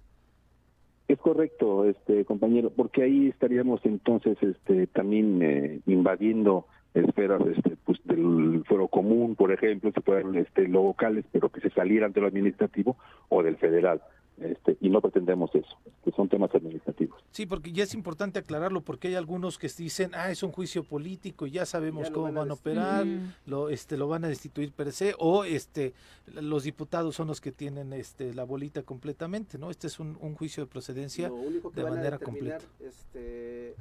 [1.08, 8.00] Es correcto, este compañero, porque ahí estaríamos entonces este también eh, invadiendo esferas este pues
[8.04, 12.26] del fuero común, por ejemplo, si fueran este locales, pero que se salieran de lo
[12.26, 12.96] administrativo
[13.28, 14.02] o del federal.
[14.38, 17.22] Este, y no pretendemos eso, que son temas administrativos.
[17.30, 20.84] Sí, porque ya es importante aclararlo, porque hay algunos que dicen, ah, es un juicio
[20.84, 23.06] político, ya sabemos cómo van a, operar,
[23.46, 25.94] lo, este, lo van a destituir per se, o este,
[26.26, 29.70] los diputados son los que tienen este, la bolita completamente, ¿no?
[29.70, 31.30] Este es un, juicio de procedencia
[31.74, 32.58] de manera completa.
[32.78, 33.74] Este,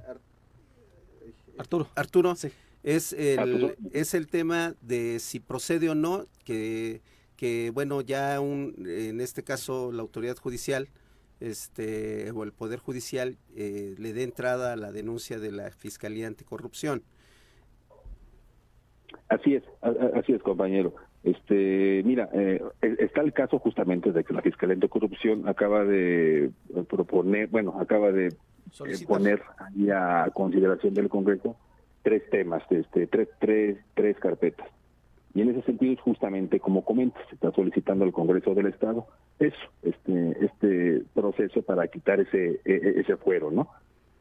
[1.58, 1.90] Arturo.
[1.96, 2.50] Arturo, sí.
[2.82, 7.02] es, el, es el tema de si procede o no, que
[7.36, 10.90] que bueno, ya un, en este caso la autoridad judicial
[11.40, 16.28] este, o el Poder Judicial eh, le dé entrada a la denuncia de la Fiscalía
[16.28, 17.04] Anticorrupción.
[19.28, 20.94] Así es, así es, compañero.
[21.24, 26.52] Este, mira, eh, e, está el caso justamente de que la Fiscalía Anticorrupción acaba de
[26.90, 28.36] proponer, bueno, acaba de
[29.08, 31.56] poner ahí a consideración del Congreso
[32.04, 34.68] tres temas, este, tres, tres, tres carpetas.
[35.36, 39.06] Y en ese sentido es justamente como comentas, se está solicitando al Congreso del Estado
[39.38, 43.70] eso, este, este proceso para quitar ese, e, e, ese fuero, ¿no?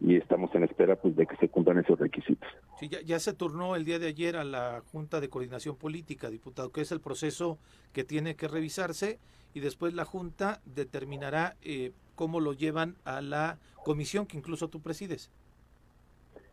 [0.00, 2.48] Y estamos en espera pues de que se cumplan esos requisitos.
[2.80, 6.30] Sí, ya, ya se turnó el día de ayer a la Junta de Coordinación Política,
[6.30, 7.58] diputado, que es el proceso
[7.92, 9.20] que tiene que revisarse
[9.54, 14.82] y después la Junta determinará eh, cómo lo llevan a la comisión que incluso tú
[14.82, 15.30] presides.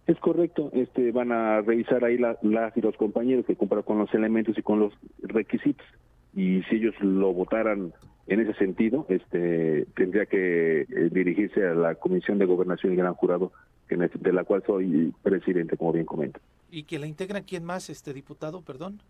[0.07, 2.37] Es correcto, este, van a revisar ahí las
[2.75, 5.85] y los compañeros que cumplan con los elementos y con los requisitos.
[6.33, 7.93] Y si ellos lo votaran
[8.27, 13.13] en ese sentido, este, tendría que eh, dirigirse a la Comisión de Gobernación y Gran
[13.13, 13.51] Jurado,
[13.89, 16.39] de la cual soy presidente, como bien comenta.
[16.69, 19.01] ¿Y que la integran quién más, este diputado, perdón?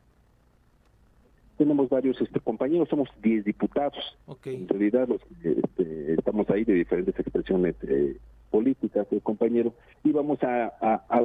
[1.58, 4.18] Tenemos varios este, compañeros, somos 10 diputados.
[4.46, 8.18] En realidad los, este, estamos ahí de diferentes expresiones eh,
[8.52, 9.74] políticas, el compañero,
[10.04, 10.68] y vamos a,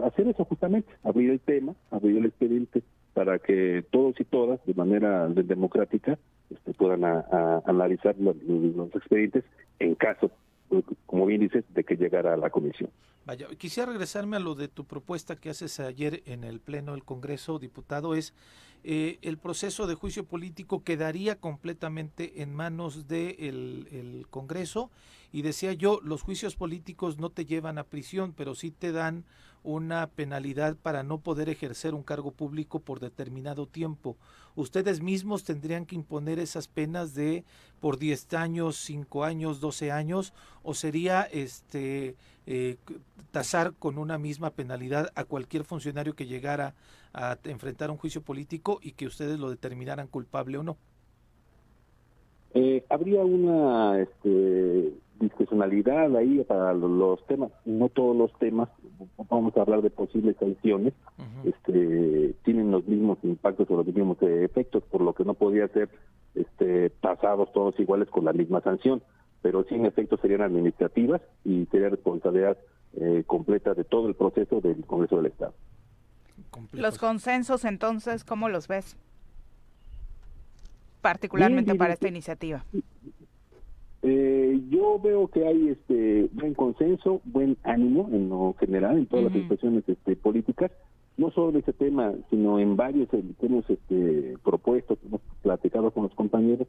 [0.06, 4.74] hacer eso justamente, abrir el tema, abrir el expediente para que todos y todas, de
[4.74, 6.18] manera democrática,
[6.50, 8.36] este, puedan analizar los,
[8.94, 9.44] expedientes
[9.80, 10.30] en caso,
[11.06, 12.90] como bien dices, de que llegara a la comisión.
[13.24, 17.02] Vaya, quisiera regresarme a lo de tu propuesta que haces ayer en el Pleno del
[17.02, 18.34] Congreso, diputado, es
[18.84, 23.36] eh, el proceso de juicio político quedaría completamente en manos del
[23.88, 24.90] de el Congreso
[25.36, 29.26] y decía yo, los juicios políticos no te llevan a prisión, pero sí te dan
[29.64, 34.16] una penalidad para no poder ejercer un cargo público por determinado tiempo.
[34.54, 37.44] Ustedes mismos tendrían que imponer esas penas de
[37.80, 40.32] por 10 años, 5 años, 12 años,
[40.62, 42.16] o sería este
[42.46, 42.78] eh,
[43.30, 46.74] tasar con una misma penalidad a cualquier funcionario que llegara
[47.12, 50.78] a enfrentar un juicio político y que ustedes lo determinaran culpable o no.
[52.54, 58.68] Eh, habría una este, discrecionalidad ahí para los temas, no todos los temas,
[59.28, 60.94] vamos a hablar de posibles sanciones,
[61.44, 65.88] este, tienen los mismos impactos o los mismos efectos, por lo que no podía ser
[66.34, 69.02] este, tasados todos iguales con la misma sanción,
[69.42, 72.58] pero sí en efecto serían administrativas y sería responsabilidad
[72.94, 75.54] eh, completa de todo el proceso del Congreso del Estado.
[76.72, 78.96] Los consensos entonces, ¿cómo los ves?
[81.00, 82.64] Particularmente para esta iniciativa.
[84.08, 89.24] Eh, yo veo que hay este buen consenso, buen ánimo en lo general, en todas
[89.24, 90.70] las expresiones este, políticas,
[91.16, 95.90] no solo de este tema, sino en varios que hemos este, propuesto, que hemos platicado
[95.90, 96.68] con los compañeros.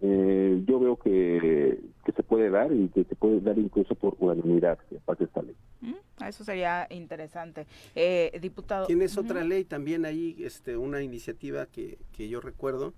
[0.00, 1.78] Eh, yo veo que,
[2.16, 5.54] se puede dar y que se puede dar incluso por unanimidad, aparte de esta ley.
[5.82, 7.64] Mm, eso sería interesante.
[7.94, 8.88] Eh, diputado.
[8.88, 12.92] Tienes otra ley también ahí, este, una iniciativa que, que yo recuerdo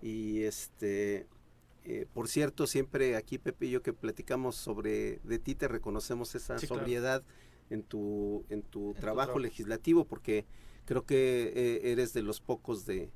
[0.00, 1.26] y este
[1.84, 6.34] eh, por cierto, siempre aquí Pepe y yo que platicamos sobre de ti te reconocemos
[6.34, 7.22] esa sobriedad
[7.70, 10.44] en tu en tu trabajo legislativo porque
[10.84, 13.10] creo que eh, eres de los pocos de,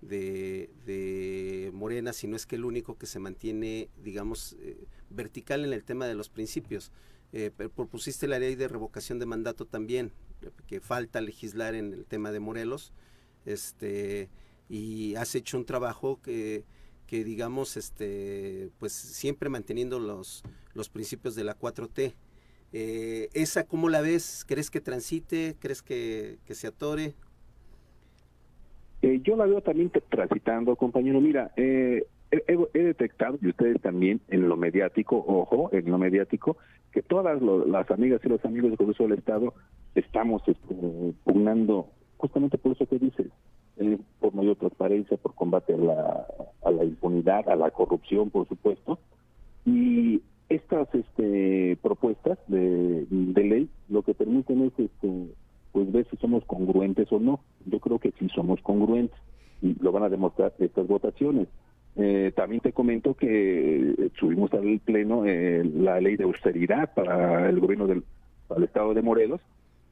[0.00, 5.72] de, Morena, si no es que el único que se mantiene, digamos, eh, vertical en
[5.72, 6.90] el tema de los principios.
[7.76, 10.12] propusiste la ley de revocación de mandato también,
[10.66, 12.92] que falta legislar en el tema de Morelos,
[13.44, 14.30] este,
[14.68, 16.64] y has hecho un trabajo que
[17.10, 20.44] que digamos, este, pues siempre manteniendo los,
[20.74, 22.14] los principios de la 4T.
[22.72, 24.44] Eh, ¿Esa cómo la ves?
[24.46, 25.56] ¿Crees que transite?
[25.58, 27.14] ¿Crees que, se atore?
[29.02, 31.20] Eh, yo la veo también transitando, compañero.
[31.20, 36.58] Mira, eh, he, detectado, y ustedes también, en lo mediático, ojo, en lo mediático,
[36.92, 39.52] que todas las amigas y los amigos del Congreso del Estado
[39.96, 40.76] estamos este,
[41.24, 41.88] pugnando
[42.18, 43.26] justamente por eso que dices,
[44.20, 46.26] por mayor transparencia, por combate a la,
[46.64, 48.98] a la impunidad, a la corrupción, por supuesto.
[49.64, 55.28] Y estas este, propuestas de, ley lo que permiten es este,
[55.72, 57.40] pues ver si somos congruentes o no.
[57.66, 59.18] Yo creo que sí somos congruentes
[59.62, 61.48] y lo van a demostrar estas votaciones.
[61.96, 67.60] Eh, también te comento que subimos al Pleno eh, la ley de austeridad para el
[67.60, 68.04] gobierno del
[68.62, 69.40] Estado de Morelos,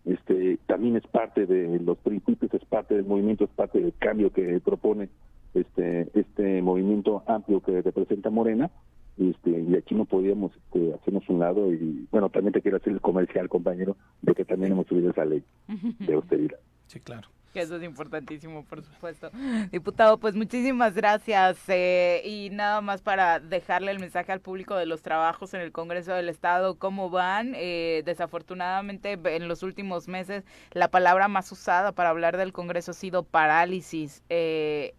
[0.08, 4.32] este, también es parte de los principios, es parte del movimiento, es parte del cambio
[4.32, 5.10] que propone
[5.52, 8.70] este, este movimiento amplio que representa Morena.
[9.18, 12.92] Este, y aquí no podíamos este, hacernos un lado y bueno, también te quiero hacer
[12.92, 15.42] el comercial, compañero, de que también hemos subido esa ley
[15.98, 16.58] de austeridad.
[16.86, 17.28] Sí, claro.
[17.54, 19.30] Eso es importantísimo, por supuesto.
[19.72, 21.58] Diputado, pues muchísimas gracias.
[21.68, 25.72] Eh, y nada más para dejarle el mensaje al público de los trabajos en el
[25.72, 27.52] Congreso del Estado, cómo van.
[27.56, 32.94] Eh, desafortunadamente, en los últimos meses, la palabra más usada para hablar del Congreso ha
[32.94, 34.22] sido parálisis.
[34.28, 34.94] Eh,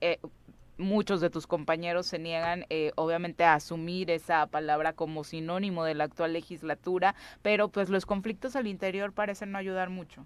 [0.79, 5.93] muchos de tus compañeros se niegan eh, obviamente a asumir esa palabra como sinónimo de
[5.93, 10.25] la actual legislatura, pero pues los conflictos al interior parecen no ayudar mucho.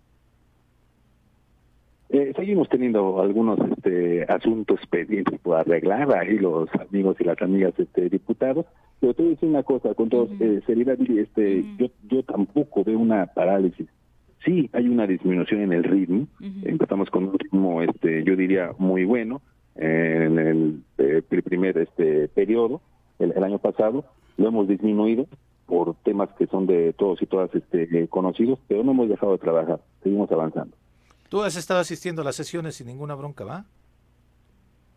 [2.14, 7.74] Eh, seguimos teniendo algunos este, asuntos pendientes por arreglar ahí los amigos y las amigas
[7.80, 8.68] este, diputados,
[9.00, 12.84] pero te voy a decir una cosa, con toda eh, seriedad, este, yo, yo tampoco
[12.84, 13.88] veo una parálisis.
[14.46, 16.28] Sí, hay una disminución en el ritmo,
[16.64, 19.42] empezamos con un ritmo, este, yo diría, muy bueno
[19.74, 22.82] en el, eh, primer este periodo,
[23.18, 24.06] el, año pasado,
[24.38, 25.26] lo hemos disminuido
[25.66, 29.40] por temas que son de todos y todas este, conocidos, pero no hemos dejado de
[29.40, 30.78] trabajar, seguimos avanzando.
[31.34, 33.66] Tú has estado asistiendo a las sesiones sin ninguna bronca, ¿va?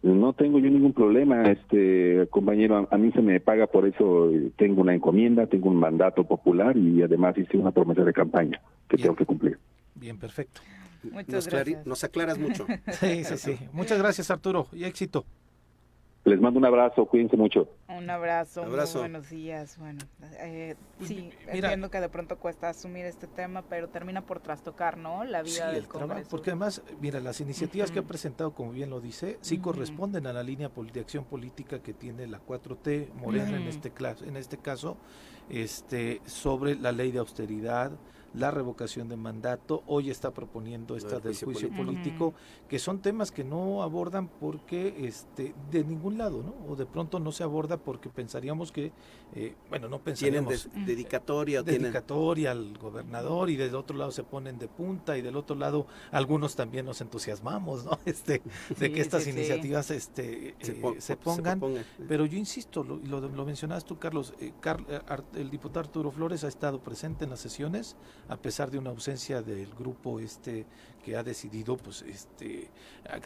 [0.02, 4.82] No tengo yo ningún problema, este compañero, a, mí se me paga por eso, tengo
[4.82, 9.16] una encomienda, tengo un mandato popular y además hice una promesa de campaña que tengo
[9.16, 9.58] que cumplir.
[9.94, 10.60] Bien, perfecto.
[11.10, 11.86] Muchas gracias.
[11.86, 12.66] Nos aclaras mucho.
[13.00, 13.58] sí, sí, sí.
[13.72, 15.24] Muchas gracias Arturo y éxito.
[16.26, 17.68] Les mando un abrazo, cuídense mucho.
[17.88, 18.64] Un abrazo,
[18.98, 19.78] buenos días.
[19.78, 20.00] Bueno,
[20.40, 25.22] eh, sí, entiendo que de pronto cuesta asumir este tema, pero termina por trastocar, ¿no?
[25.22, 26.28] La vida del Congreso.
[26.28, 30.32] porque además, mira, las iniciativas que ha presentado, como bien lo dice, sí corresponden a
[30.32, 33.92] la línea de acción política que tiene la 4T, Morena en este
[34.26, 34.96] en este caso,
[35.48, 37.92] este sobre la ley de austeridad,
[38.36, 42.34] la revocación de mandato, hoy está proponiendo esta del juicio, político,
[42.68, 46.54] que son temas que no abordan porque este de ningún lado, ¿no?
[46.70, 48.92] O de pronto no se aborda porque pensaríamos que,
[49.34, 50.64] eh, bueno, no pensaríamos...
[50.64, 51.62] Tienen dedicatoria.
[51.62, 55.86] Dedicatoria al gobernador y del otro lado se ponen de punta y del otro lado
[56.10, 57.98] algunos también nos entusiasmamos, ¿no?
[58.06, 58.40] Este,
[58.78, 61.60] de que estas iniciativas este, se, eh, pongan.
[62.08, 64.52] Pero yo insisto, lo, lo, mencionabas tú, Carlos, eh,
[65.34, 67.96] el diputado Arturo Flores ha estado presente en las sesiones,
[68.28, 70.66] a pesar de una ausencia del grupo este
[71.04, 72.68] que ha decidido pues este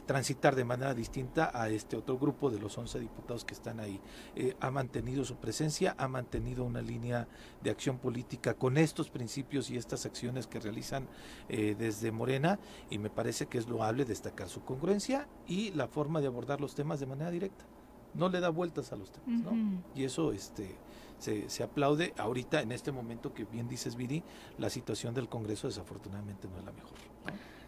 [0.04, 3.98] transitar de manera distinta a este otro grupo de los 11 diputados que están ahí.
[4.36, 7.26] Eh, ha mantenido su presencia, ha mantenido una línea
[7.62, 11.08] de acción política con estos principios y estas acciones que realizan
[11.48, 12.58] eh, desde Morena
[12.90, 16.74] y me parece que es loable destacar su congruencia y la forma de abordar los
[16.74, 17.64] temas de manera directa.
[18.12, 19.82] No le da vueltas a los temas, ¿no?
[19.94, 20.76] Y eso este
[21.20, 24.22] se, se, aplaude ahorita en este momento que bien dices Viri,
[24.58, 26.98] la situación del Congreso desafortunadamente no es la mejor.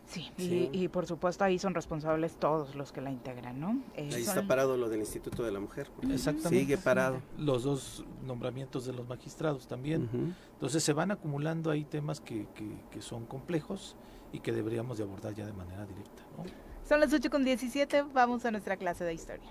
[0.07, 0.31] Sí,
[0.73, 3.83] Y, por supuesto ahí son responsables todos los que la integran, ¿no?
[3.95, 5.91] Eh, ahí está parado lo del Instituto de la Mujer.
[6.11, 6.59] Exactamente.
[6.59, 7.23] Sigue parado.
[7.39, 10.35] Los dos nombramientos de los magistrados también.
[10.53, 13.97] Entonces se van acumulando ahí temas que, que, que, son complejos
[14.33, 16.23] y que deberíamos de abordar ya de manera directa.
[16.37, 16.45] ¿no?
[16.87, 19.49] Son las 8 con 17, vamos a nuestra clase de historia.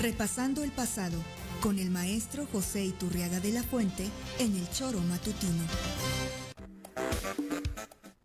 [0.00, 1.18] Repasando el pasado
[1.62, 4.04] con el maestro José Iturriaga de la Fuente
[4.38, 5.64] en el Choro Matutino.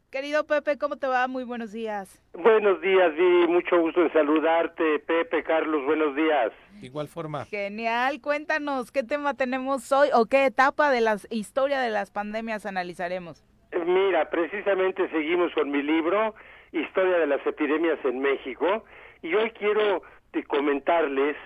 [0.09, 1.27] Querido Pepe, ¿cómo te va?
[1.27, 2.21] Muy buenos días.
[2.33, 3.47] Buenos días, Vi.
[3.47, 4.99] Mucho gusto en saludarte.
[4.99, 6.51] Pepe, Carlos, buenos días.
[6.81, 7.45] igual forma.
[7.45, 8.19] Genial.
[8.19, 13.45] Cuéntanos, ¿qué tema tenemos hoy o qué etapa de la historia de las pandemias analizaremos?
[13.85, 16.35] Mira, precisamente seguimos con mi libro,
[16.73, 18.83] Historia de las Epidemias en México,
[19.21, 20.01] y hoy quiero
[20.47, 21.37] comentarles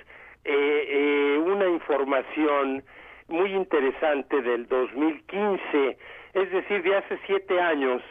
[0.46, 2.84] eh, eh, una información
[3.28, 5.98] muy interesante del 2015,
[6.34, 8.02] es decir, de hace siete años,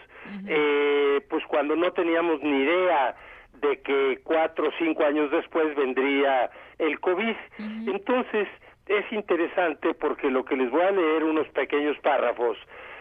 [0.48, 3.14] eh, pues cuando no teníamos ni idea
[3.60, 7.36] de que cuatro o cinco años después vendría el COVID.
[7.86, 8.48] Entonces,
[8.86, 12.58] es interesante porque lo que les voy a leer unos pequeños párrafos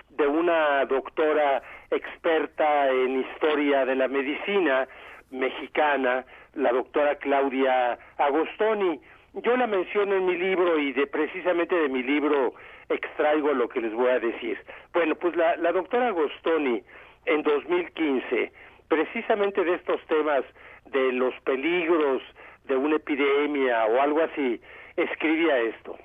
[0.10, 4.88] de una doctora experta en historia de la medicina
[5.32, 9.00] mexicana, la doctora Claudia Agostoni,
[9.34, 12.54] yo la menciono en mi libro y de precisamente de mi libro
[12.90, 14.60] extraigo lo que les voy a decir.
[14.94, 16.84] Bueno, pues la, doctora Agostoni
[17.26, 18.52] en 2015,
[18.88, 20.44] precisamente de estos temas
[20.92, 22.22] de los peligros
[22.66, 24.62] de una epidemia o algo así,
[24.98, 25.98] escribía esto.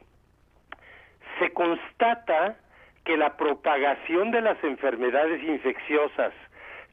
[1.38, 2.56] Se constata
[3.04, 6.32] que la propagación de las enfermedades infecciosas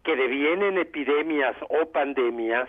[0.03, 2.67] que devienen epidemias o pandemias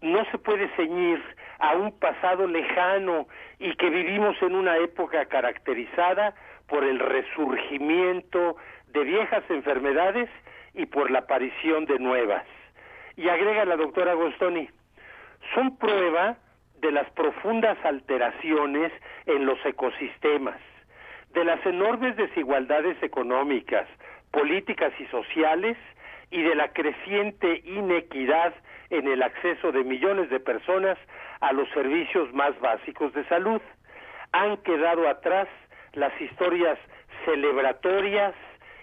[0.00, 1.22] no se puede ceñir
[1.62, 3.28] a un pasado lejano
[3.60, 6.34] y que vivimos en una época caracterizada
[6.66, 8.56] por el resurgimiento
[8.88, 10.28] de viejas enfermedades
[10.74, 12.44] y por la aparición de nuevas.
[13.16, 14.68] Y agrega la doctora Agostoni,
[15.54, 16.36] son prueba
[16.80, 18.92] de las profundas alteraciones
[19.26, 20.58] en los ecosistemas,
[21.32, 23.86] de las enormes desigualdades económicas,
[24.32, 25.76] políticas y sociales
[26.32, 28.52] y de la creciente inequidad
[28.92, 30.98] en el acceso de millones de personas
[31.40, 33.60] a los servicios más básicos de salud.
[34.32, 35.48] Han quedado atrás
[35.94, 36.78] las historias
[37.24, 38.34] celebratorias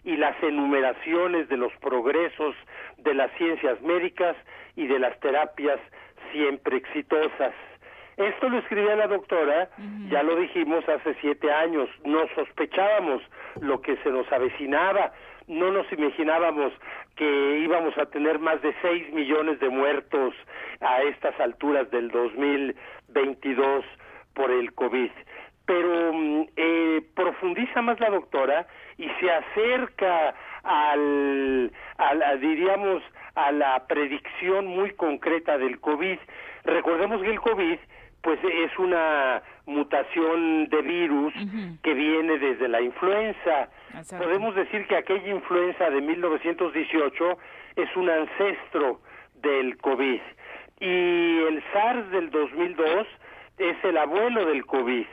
[0.03, 2.55] y las enumeraciones de los progresos
[2.97, 4.35] de las ciencias médicas
[4.75, 5.79] y de las terapias
[6.31, 7.53] siempre exitosas.
[8.17, 9.69] Esto lo escribía la doctora,
[10.09, 13.21] ya lo dijimos hace siete años, no sospechábamos
[13.61, 15.13] lo que se nos avecinaba,
[15.49, 16.71] no nos imaginábamos
[17.15, 20.33] que íbamos a tener más de seis millones de muertos
[20.79, 23.83] a estas alturas del 2022
[24.35, 25.09] por el COVID.
[25.65, 28.67] Pero mm, eh, profundiza más la doctora
[28.97, 33.01] y se acerca al, al, diríamos,
[33.35, 36.19] a la predicción muy concreta del COVID.
[36.63, 37.79] Recordemos que el COVID
[38.21, 41.33] pues es una mutación de virus
[41.83, 43.69] que viene desde la influenza.
[44.17, 47.37] Podemos decir que aquella influenza de 1918
[47.75, 48.99] es un ancestro
[49.35, 50.19] del COVID.
[50.79, 53.07] Y el SARS del 2002
[53.57, 55.05] es el abuelo del COVID.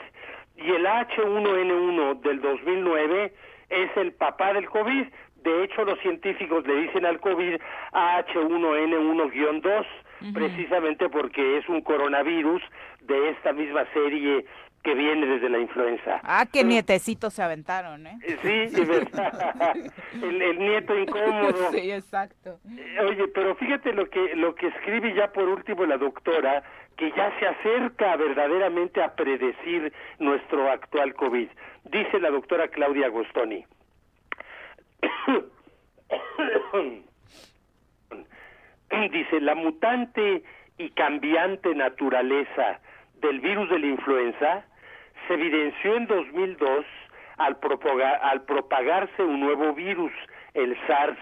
[0.57, 3.33] Y el H1N1 del 2009
[3.69, 5.07] es el papá del COVID.
[5.43, 7.61] De hecho, los científicos le dicen al COVID
[7.93, 9.87] H1N1-2
[10.33, 12.63] precisamente porque es un coronavirus
[13.03, 14.45] de esta misma serie
[14.87, 16.21] que viene desde la influenza.
[16.23, 18.19] Ah, qué nietecitos se aventaron, ¿eh?
[18.23, 18.83] eh sí,
[20.23, 21.73] el, el, nieto incómodo.
[21.73, 22.61] Sí, exacto.
[22.71, 26.63] Eh, oye, pero fíjate lo que lo que escribe ya por último la doctora,
[26.97, 31.49] que ya se acerca verdaderamente a predecir nuestro actual COVID.
[31.85, 33.67] Dice la doctora Claudia Agostoni.
[39.13, 40.43] dice, la mutante
[40.79, 42.81] y cambiante naturaleza
[43.21, 44.65] del virus de la influenza
[45.27, 46.85] se evidenció en 2002
[47.39, 47.59] al,
[48.23, 50.13] al propagarse un nuevo virus,
[50.55, 51.19] el SARS.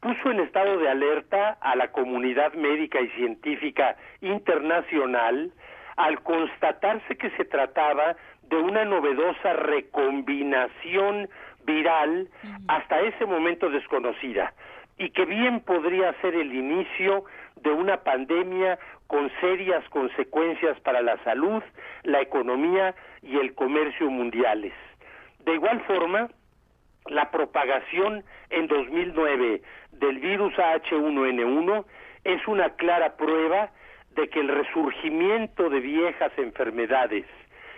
[0.00, 5.52] Puso en estado de alerta a la comunidad médica y científica internacional
[5.96, 11.28] al constatarse que se trataba de una novedosa recombinación
[11.64, 12.28] viral
[12.68, 14.54] hasta ese momento desconocida
[15.00, 17.24] y que bien podría ser el inicio
[17.56, 21.62] de una pandemia con serias consecuencias para la salud,
[22.02, 24.74] la economía y el comercio mundiales.
[25.46, 26.28] De igual forma,
[27.06, 29.62] la propagación en 2009
[29.92, 31.84] del virus H1N1
[32.24, 33.70] es una clara prueba
[34.10, 37.24] de que el resurgimiento de viejas enfermedades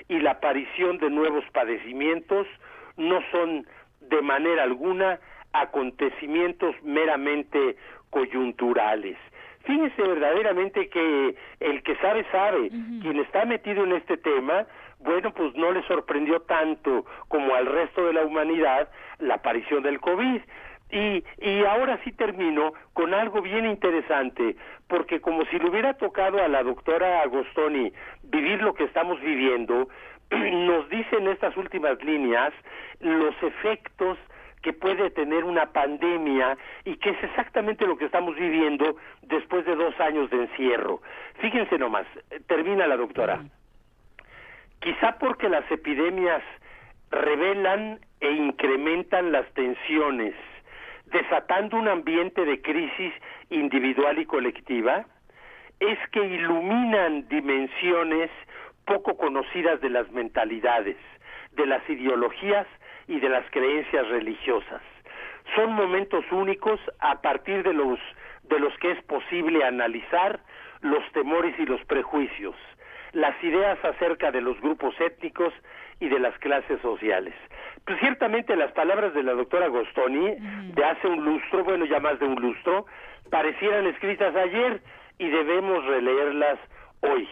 [0.08, 2.48] y la aparición de nuevos padecimientos
[2.96, 3.64] no son
[4.00, 5.20] de manera alguna
[5.52, 7.76] acontecimientos meramente
[8.10, 9.16] coyunturales.
[9.64, 12.68] Fíjese verdaderamente que el que sabe, sabe.
[13.00, 14.66] Quien está metido en este tema,
[14.98, 18.88] bueno, pues no le sorprendió tanto como al resto de la humanidad
[19.18, 20.40] la aparición del COVID.
[20.90, 24.56] Y, y ahora sí termino con algo bien interesante,
[24.88, 27.92] porque como si le hubiera tocado a la doctora Agostoni
[28.24, 29.88] vivir lo que estamos viviendo,
[30.30, 32.52] nos dice en estas últimas líneas
[33.00, 34.18] los efectos
[34.62, 39.74] que puede tener una pandemia y que es exactamente lo que estamos viviendo después de
[39.74, 41.02] dos años de encierro.
[41.40, 42.06] Fíjense nomás,
[42.46, 43.40] termina la doctora.
[44.80, 46.42] Quizá porque las epidemias
[47.10, 50.34] revelan e incrementan las tensiones,
[51.06, 53.12] desatando un ambiente de crisis
[53.50, 55.04] individual y colectiva,
[55.80, 58.30] es que iluminan dimensiones
[58.86, 60.96] poco conocidas de las mentalidades,
[61.52, 62.66] de las ideologías
[63.12, 64.80] y de las creencias religiosas.
[65.54, 67.98] Son momentos únicos a partir de los
[68.44, 70.40] de los que es posible analizar
[70.80, 72.56] los temores y los prejuicios,
[73.12, 75.52] las ideas acerca de los grupos étnicos
[76.00, 77.34] y de las clases sociales.
[77.84, 80.36] Pues ciertamente las palabras de la doctora Gostoni
[80.74, 82.86] de hace un lustro, bueno ya más de un lustro,
[83.30, 84.80] parecieran escritas ayer
[85.18, 86.58] y debemos releerlas
[87.00, 87.28] hoy.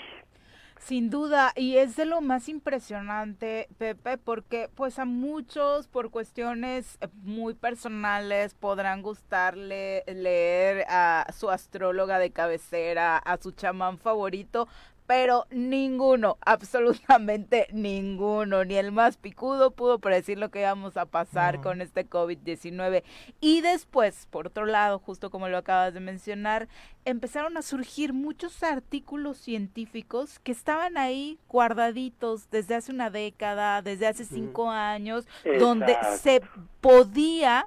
[0.81, 6.97] Sin duda, y es de lo más impresionante, Pepe, porque pues a muchos por cuestiones
[7.03, 14.69] eh, muy personales podrán gustarle leer a su astróloga de cabecera, a su chamán favorito,
[15.11, 21.61] pero ninguno, absolutamente ninguno, ni el más picudo pudo predecir lo que íbamos a pasar
[21.61, 23.03] con este COVID-19.
[23.41, 26.69] Y después, por otro lado, justo como lo acabas de mencionar,
[27.05, 34.07] empezaron a surgir muchos artículos científicos que estaban ahí guardaditos desde hace una década, desde
[34.07, 35.27] hace cinco años,
[35.59, 36.41] donde se
[36.81, 37.67] podía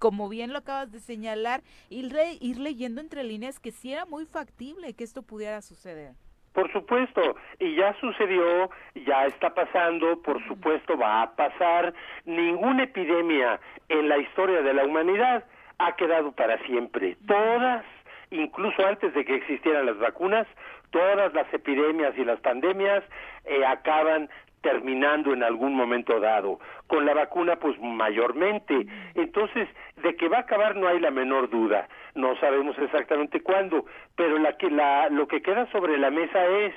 [0.00, 4.26] como bien lo acabas de señalar, ir, ir leyendo entre líneas que sí era muy
[4.26, 6.16] factible que esto pudiera suceder.
[6.52, 11.94] Por supuesto, y ya sucedió, ya está pasando, por supuesto va a pasar.
[12.26, 13.58] Ninguna epidemia
[13.88, 15.44] en la historia de la humanidad
[15.78, 17.16] ha quedado para siempre.
[17.26, 17.84] Todas,
[18.30, 20.46] incluso antes de que existieran las vacunas,
[20.90, 23.02] todas las epidemias y las pandemias
[23.46, 24.28] eh, acaban
[24.60, 26.60] terminando en algún momento dado.
[26.86, 28.86] Con la vacuna, pues mayormente.
[29.14, 29.68] Entonces,
[30.02, 31.88] de que va a acabar no hay la menor duda.
[32.14, 33.86] No sabemos exactamente cuándo,
[34.16, 36.74] pero la que la lo que queda sobre la mesa es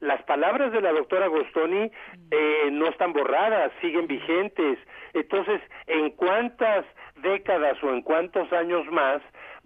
[0.00, 1.90] las palabras de la doctora Gostoni
[2.30, 4.78] eh, no están borradas, siguen vigentes.
[5.14, 6.84] Entonces, ¿en cuántas
[7.22, 9.22] décadas o en cuántos años más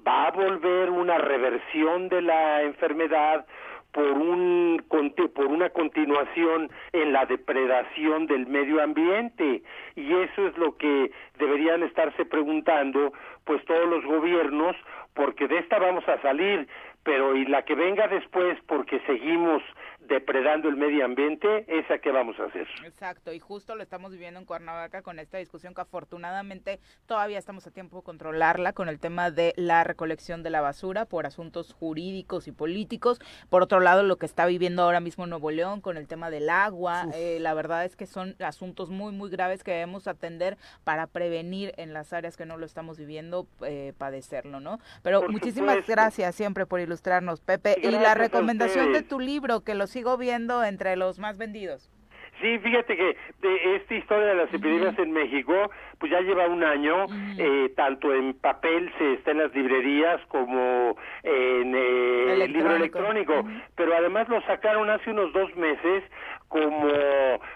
[0.07, 3.45] va a volver una reversión de la enfermedad
[3.93, 4.85] por un
[5.35, 9.63] por una continuación en la depredación del medio ambiente
[9.97, 13.13] y eso es lo que deberían estarse preguntando
[13.45, 14.77] pues todos los gobiernos
[15.21, 16.67] porque de esta vamos a salir
[17.03, 19.63] pero y la que venga después porque seguimos
[20.11, 22.67] depredando el medio ambiente, esa que vamos a hacer.
[22.85, 27.65] Exacto, y justo lo estamos viviendo en Cuernavaca con esta discusión que afortunadamente todavía estamos
[27.69, 31.73] a tiempo de controlarla con el tema de la recolección de la basura por asuntos
[31.73, 33.21] jurídicos y políticos.
[33.49, 36.51] Por otro lado, lo que está viviendo ahora mismo Nuevo León con el tema del
[36.51, 41.07] agua, eh, la verdad es que son asuntos muy, muy graves que debemos atender para
[41.07, 44.81] prevenir en las áreas que no lo estamos viviendo eh, padecerlo, ¿no?
[45.03, 47.77] Pero muchísimas gracias siempre por ilustrarnos, Pepe.
[47.81, 51.91] Y, la recomendación de tu libro, que lo sigo viendo entre los más vendidos.
[52.41, 56.65] Sí, fíjate que de esta historia de las epidemias en México, pues ya lleva un
[56.65, 57.05] año,
[57.37, 63.45] eh, tanto en papel se está en las librerías como en eh, el libro electrónico,
[63.77, 66.03] pero además lo sacaron hace unos dos meses
[66.51, 66.89] como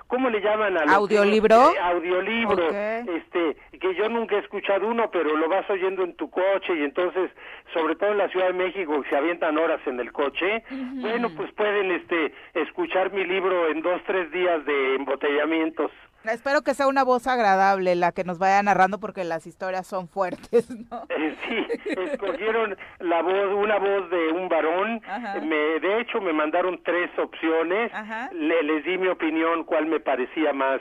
[0.06, 1.72] ¿cómo le llaman al audiolibro?
[1.82, 6.74] audiolibro, este que yo nunca he escuchado uno, pero lo vas oyendo en tu coche
[6.76, 7.30] y entonces,
[7.74, 11.28] sobre todo en la Ciudad de México, que se avientan horas en el coche, bueno,
[11.36, 15.90] pues pueden este escuchar mi libro en dos tres días de embotellamientos.
[16.30, 20.08] Espero que sea una voz agradable la que nos vaya narrando porque las historias son
[20.08, 21.06] fuertes, ¿no?
[21.44, 25.02] Sí, escogieron la voz, una voz de un varón.
[25.42, 27.92] Me, de hecho, me mandaron tres opciones.
[28.32, 30.80] Le, les di mi opinión, cuál me parecía más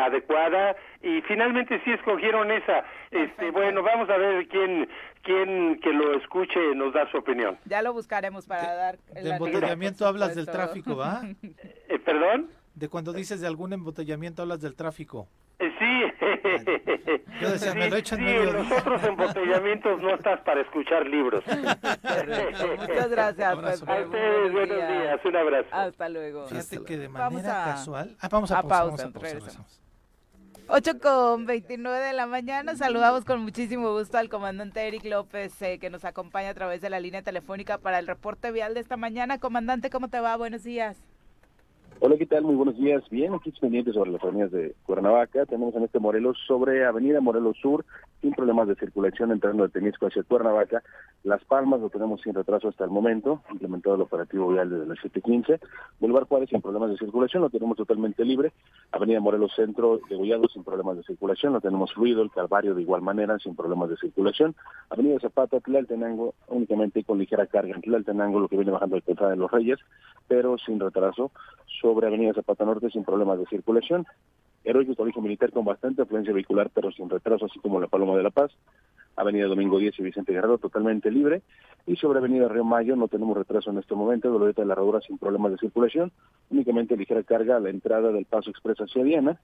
[0.00, 2.84] adecuada y finalmente sí escogieron esa.
[3.10, 4.88] Este, bueno, vamos a ver quién
[5.22, 7.58] quién que lo escuche nos da su opinión.
[7.64, 8.98] Ya lo buscaremos para dar.
[8.98, 11.22] De embotellamiento hablas del tráfico, ¿va?
[11.88, 12.50] Eh, ¿Perdón?
[12.82, 15.28] De cuando dices de algún embotellamiento hablas del tráfico.
[15.60, 16.02] Eh, sí.
[17.40, 21.44] Yo decía, me lo sí, en los otros embotellamientos no estás para escuchar libros.
[21.46, 25.24] Muchas gracias, A ustedes, buenos días.
[25.24, 25.68] Un abrazo.
[25.70, 26.48] Hasta luego.
[26.48, 28.16] Fíjate que de manera casual...
[28.18, 29.80] Ah, vamos a, pausa, pausa, vamos a pausa, regresamos.
[30.66, 32.74] 8 con 29 de la mañana.
[32.74, 36.90] Saludamos con muchísimo gusto al comandante Eric López, eh, que nos acompaña a través de
[36.90, 39.38] la línea telefónica para el reporte vial de esta mañana.
[39.38, 40.36] Comandante, ¿cómo te va?
[40.36, 41.11] Buenos días.
[42.04, 42.42] Hola, ¿qué tal?
[42.42, 43.08] Muy buenos días.
[43.10, 45.46] Bien, aquí pendientes sobre las avenidas de Cuernavaca.
[45.46, 47.84] Tenemos en este Morelos sobre Avenida Morelos Sur,
[48.20, 50.82] sin problemas de circulación entrando de Temisco hacia Cuernavaca.
[51.22, 54.98] Las Palmas lo tenemos sin retraso hasta el momento, implementado el operativo vial desde las
[54.98, 55.60] 7.15.
[56.00, 58.52] Boulevard Juárez sin problemas de circulación, lo tenemos totalmente libre.
[58.90, 62.22] Avenida Morelos Centro de Gollado sin problemas de circulación, lo tenemos fluido.
[62.22, 64.56] El Calvario de igual manera sin problemas de circulación.
[64.90, 69.30] Avenida Zapata, Tlaltenango, únicamente con ligera carga en Tlaltenango, lo que viene bajando el Calzada
[69.30, 69.78] de los Reyes,
[70.26, 71.30] pero sin retraso
[72.00, 74.06] Avenida Zapata Norte sin problemas de circulación.
[74.64, 78.22] Heroico Colegio Militar con bastante afluencia vehicular, pero sin retraso, así como la Paloma de
[78.22, 78.52] la Paz.
[79.16, 81.42] Avenida Domingo 10 y Vicente Guerrero totalmente libre.
[81.86, 85.00] Y sobre Avenida Río Mayo no tenemos retraso en este momento, Doloreta de la Herradura
[85.00, 86.12] sin problemas de circulación,
[86.50, 89.40] únicamente ligera carga a la entrada del Paso Express hacia Diana.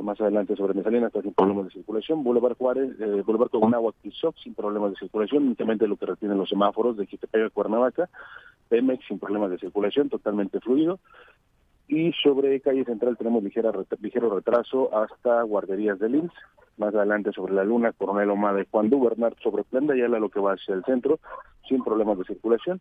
[0.00, 2.24] Más adelante sobre Mesalina está sin problemas de circulación.
[2.24, 6.48] Boulevard Juárez, eh, Boulevard Cogonagua, Tizoc sin problemas de circulación, únicamente lo que retienen los
[6.48, 8.08] semáforos de Quitepec a Cuernavaca.
[8.68, 10.98] Pemex sin problemas de circulación, totalmente fluido
[11.88, 16.32] y sobre calle central tenemos ligera, ligero retraso hasta guarderías de Linz.
[16.76, 20.40] Más adelante sobre la Luna, Coronel Omada y Juan Bernard sobre Plenda, ya lo que
[20.40, 21.20] va hacia el centro,
[21.68, 22.80] sin problemas de circulación.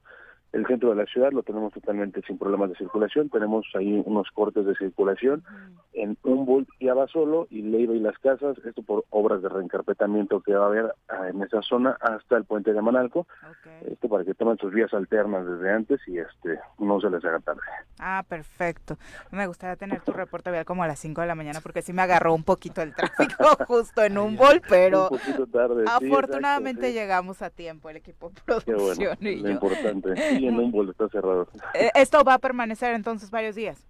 [0.53, 3.27] El centro de la ciudad lo tenemos totalmente sin problemas de circulación.
[3.29, 5.43] Tenemos ahí unos cortes de circulación
[5.93, 8.55] en Humboldt y Abasolo y Leiva y Las Casas.
[8.63, 12.45] Esto por obras de reencarpetamiento que va a haber ah, en esa zona hasta el
[12.45, 13.25] puente de Manalco.
[13.89, 17.39] Esto para que tomen sus vías alternas desde antes y este no se les haga
[17.39, 17.61] tarde.
[17.99, 18.97] Ah, perfecto.
[19.31, 21.93] Me gustaría tener tu reporte vial como a las 5 de la mañana porque sí
[21.93, 27.41] me agarró un poquito el tráfico justo en Humboldt, pero un poquito tarde, afortunadamente llegamos
[27.41, 30.13] a tiempo el equipo de producción y lo importante
[30.47, 31.47] en Humboldt está cerrado.
[31.73, 33.85] Eh, ¿Esto va a permanecer entonces varios días?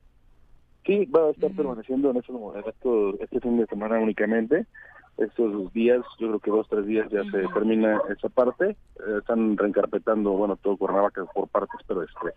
[0.86, 4.66] Sí, va a estar permaneciendo en, esto, este fin de semana únicamente.
[5.18, 8.72] Estos días, yo creo que dos, tres días ya se termina esa parte.
[8.72, 12.34] Eh, están reencarpetando, bueno, todo Cuernavaca por partes, pero este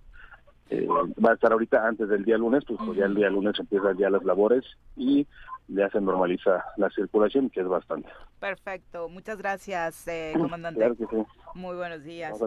[0.68, 3.58] eh, va a estar ahorita antes del día lunes, pues, pues ya el día lunes
[3.58, 4.64] empiezan ya las labores
[4.96, 5.26] y
[5.68, 8.08] ya se normaliza la circulación, que es bastante.
[8.38, 10.78] Perfecto, muchas gracias, eh, comandante.
[10.78, 11.16] Claro que sí.
[11.54, 12.38] Muy buenos días.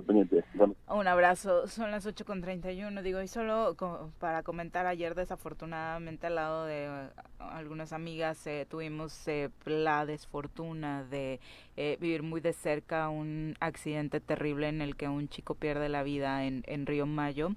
[0.53, 0.75] Bueno.
[0.87, 3.75] Un abrazo, son las 8.31, digo, y solo
[4.19, 7.09] para comentar, ayer desafortunadamente al lado de eh,
[7.39, 9.25] algunas amigas eh, tuvimos
[9.65, 11.39] la desfortuna de
[11.75, 16.43] vivir muy de cerca un accidente terrible en el que un chico pierde la vida
[16.45, 17.51] en, en Río Mayo.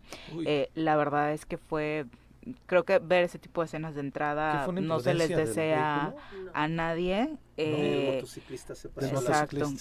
[0.75, 2.07] la verdad es que fue
[2.67, 6.15] creo que ver ese tipo de escenas de entrada no se les desea
[6.55, 7.37] a nadie.
[7.57, 9.73] Eh, motociclista se pasó exacto.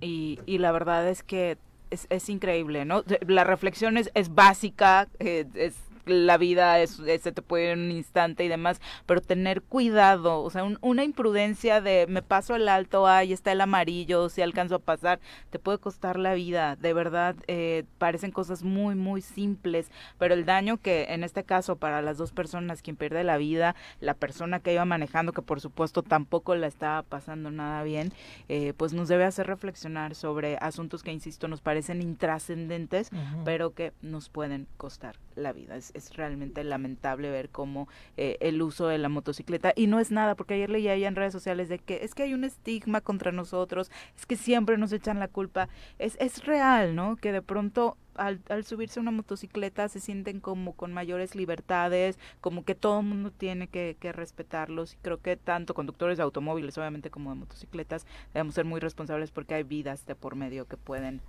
[0.00, 1.58] y, y la verdad es que
[1.90, 3.04] es, es increíble, ¿no?
[3.26, 7.80] La reflexión es, es básica, eh, es la vida es, se te puede ir en
[7.80, 12.68] un instante y demás, pero tener cuidado, o sea, una imprudencia de me paso el
[12.68, 15.20] alto, ahí está el amarillo, si alcanzo a pasar,
[15.50, 20.44] te puede costar la vida, de verdad, eh, parecen cosas muy, muy simples, pero el
[20.44, 24.60] daño que en este caso para las dos personas, quien pierde la vida, la persona
[24.60, 28.12] que iba manejando, que por supuesto tampoco la estaba pasando nada bien,
[28.48, 33.10] eh, pues nos debe hacer reflexionar sobre asuntos que, insisto, nos parecen intrascendentes,
[33.44, 35.76] pero que nos pueden costar la vida.
[35.76, 40.10] Es, es realmente lamentable ver cómo eh, el uso de la motocicleta, y no es
[40.10, 43.32] nada, porque ayer leía en redes sociales de que es que hay un estigma contra
[43.32, 45.68] nosotros, es que siempre nos echan la culpa.
[45.98, 47.16] Es, es real, ¿no?
[47.16, 52.18] Que de pronto al, al, subirse a una motocicleta se sienten como con mayores libertades,
[52.40, 56.22] como que todo el mundo tiene que, que, respetarlos y creo que tanto conductores de
[56.22, 60.66] automóviles obviamente como de motocicletas debemos ser muy responsables porque hay vidas de por medio
[60.66, 61.20] que pueden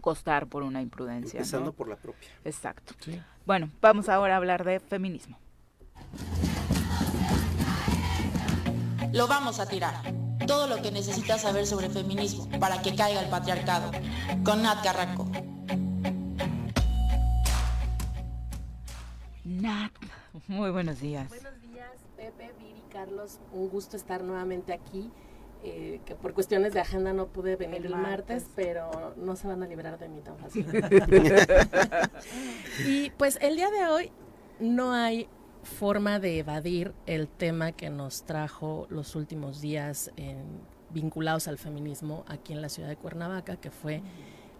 [0.00, 1.38] costar por una imprudencia.
[1.38, 2.28] Empezando por la propia.
[2.44, 2.94] Exacto.
[3.46, 5.38] Bueno, vamos ahora a hablar de feminismo.
[9.12, 9.94] Lo vamos a tirar.
[10.46, 13.90] Todo lo que necesitas saber sobre feminismo para que caiga el patriarcado.
[14.44, 15.30] Con Nat Carranco.
[19.44, 19.92] Nat,
[20.46, 21.28] muy buenos días.
[21.28, 23.38] Buenos días, Pepe, Vivi, Carlos.
[23.52, 25.10] Un gusto estar nuevamente aquí.
[25.70, 29.62] Eh, que por cuestiones de agenda no pude venir el, martes, pero no se van
[29.62, 30.66] a librar de mí tan fácil.
[32.86, 34.12] y pues el día de hoy
[34.60, 35.28] no hay
[35.62, 40.10] forma de evadir el tema que nos trajo los últimos días
[40.90, 44.00] vinculados al feminismo aquí en la ciudad de Cuernavaca, que fue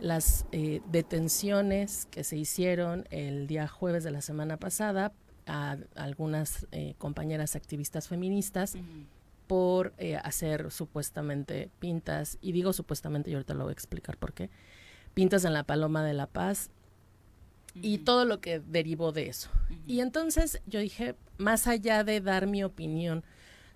[0.01, 5.13] las eh, detenciones que se hicieron el día jueves de la semana pasada
[5.47, 8.77] a algunas eh, compañeras activistas feministas
[9.49, 14.33] por eh, hacer supuestamente pintas, y digo supuestamente, y ahorita lo voy a explicar por
[14.33, 14.51] qué,
[15.15, 16.71] pintas en la Paloma de la Paz
[17.75, 19.51] y todo lo que derivó de eso.
[19.87, 23.25] Y entonces yo dije, más allá de dar mi opinión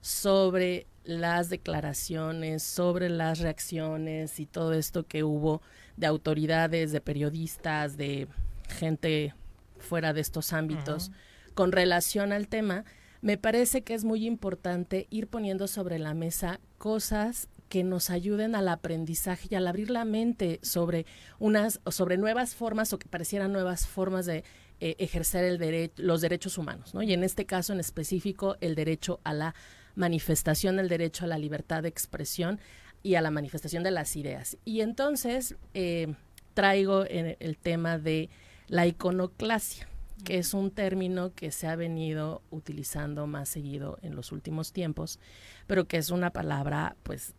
[0.00, 5.62] sobre las declaraciones, sobre las reacciones y todo esto que hubo
[5.96, 8.28] de autoridades, de periodistas, de
[8.68, 9.34] gente
[9.78, 11.10] fuera de estos ámbitos
[11.54, 12.84] con relación al tema,
[13.22, 18.56] me parece que es muy importante ir poniendo sobre la mesa cosas que nos ayuden
[18.56, 21.06] al aprendizaje y al abrir la mente sobre
[21.38, 24.42] unas sobre nuevas formas o que parecieran nuevas formas de
[24.80, 27.02] eh, ejercer el derecho los derechos humanos, ¿no?
[27.02, 29.54] Y en este caso en específico el derecho a la
[29.94, 32.58] manifestación, el derecho a la libertad de expresión
[33.04, 34.58] y a la manifestación de las ideas.
[34.64, 36.12] Y entonces eh,
[36.54, 38.30] traigo el tema de
[38.66, 39.91] la iconoclasia
[40.24, 45.18] que es un término que se ha venido utilizando más seguido en los últimos tiempos,
[45.66, 47.34] pero que es una palabra, pues,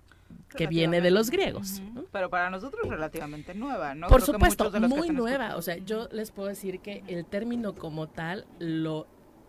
[0.56, 1.82] que viene de los griegos.
[2.12, 4.08] Pero para nosotros relativamente nueva, ¿no?
[4.08, 5.56] Por supuesto, muy nueva.
[5.56, 9.08] O sea, yo les puedo decir que el término como tal lo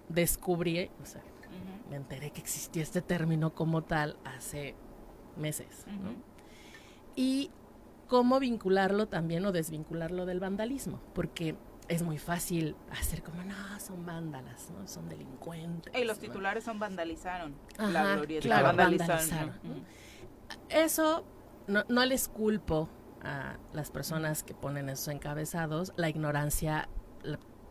[0.08, 1.22] descubrí, o sea,
[1.90, 4.74] me enteré que existía este término como tal hace
[5.36, 5.86] meses.
[7.16, 7.50] Y
[8.08, 11.56] cómo vincularlo también o desvincularlo del vandalismo, porque
[11.88, 14.86] es muy fácil hacer como, no, son vándalas, ¿no?
[14.86, 15.92] Son delincuentes.
[15.94, 17.54] Y los titulares son vandalizaron.
[17.78, 19.52] la claro, vandalizaron.
[20.68, 21.24] Eso
[21.66, 22.88] no, no les culpo
[23.22, 25.92] a las personas que ponen esos encabezados.
[25.96, 26.88] La ignorancia,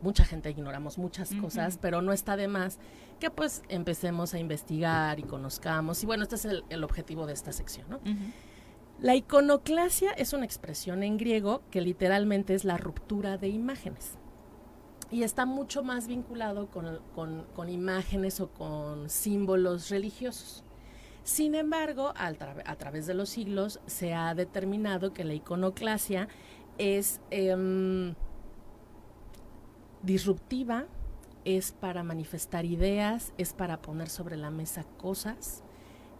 [0.00, 2.78] mucha gente ignoramos muchas cosas, pero no está de más
[3.18, 6.02] que pues empecemos a investigar y conozcamos.
[6.02, 8.00] Y bueno, este es el, objetivo de esta sección, ¿no?
[9.00, 14.18] La iconoclasia es una expresión en griego que literalmente es la ruptura de imágenes
[15.10, 20.64] y está mucho más vinculado con, imágenes o con símbolos religiosos.
[21.22, 22.32] Sin embargo, a,
[22.76, 26.28] través de los siglos se ha determinado que la iconoclasia
[26.78, 28.14] es em,
[30.02, 30.86] disruptiva,
[31.44, 35.63] es para manifestar ideas, es para poner sobre la mesa cosas,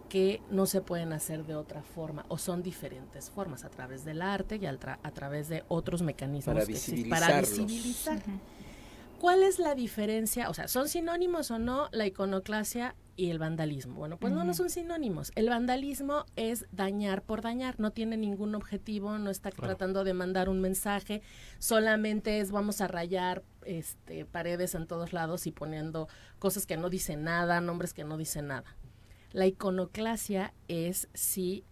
[0.09, 4.21] que no se pueden hacer de otra forma o son diferentes formas a través del
[4.21, 8.21] arte y a, través de otros mecanismos para que para visibilizar.
[9.19, 10.49] ¿Cuál es la diferencia?
[10.49, 13.95] O sea, ¿son sinónimos o no la iconoclasia y el vandalismo?
[13.95, 15.31] Bueno, pues no, no son sinónimos.
[15.35, 20.49] El vandalismo es dañar por dañar, no tiene ningún objetivo, no está tratando de mandar
[20.49, 21.21] un mensaje,
[21.59, 26.07] solamente es vamos a rayar este, paredes en todos lados y poniendo
[26.37, 28.75] cosas que no dicen nada, nombres que no dicen nada.
[29.31, 31.63] La iconoclasia es si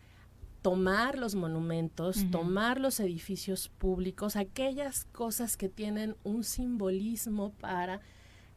[0.61, 7.99] tomar los monumentos, tomar los edificios públicos, aquellas cosas que tienen un simbolismo para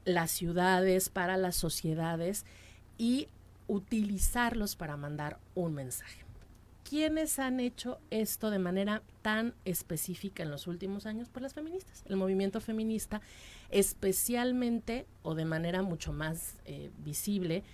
[0.04, 2.46] las ciudades, para las sociedades
[2.96, 3.28] y
[3.66, 6.24] utilizarlos para mandar un mensaje.
[6.88, 11.28] ¿Quiénes han hecho esto de manera tan específica en los últimos años?
[11.28, 12.04] Pues las feministas.
[12.06, 13.20] El movimiento feminista,
[13.70, 17.64] especialmente o de manera mucho más eh, visible,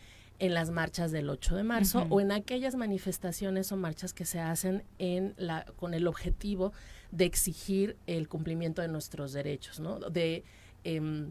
[0.42, 4.40] en las marchas del 8 de marzo o en aquellas manifestaciones o marchas que se
[4.40, 6.72] hacen en la, con el objetivo
[7.12, 10.00] de exigir el cumplimiento de nuestros derechos, ¿no?
[10.00, 10.42] De,
[10.82, 11.30] em,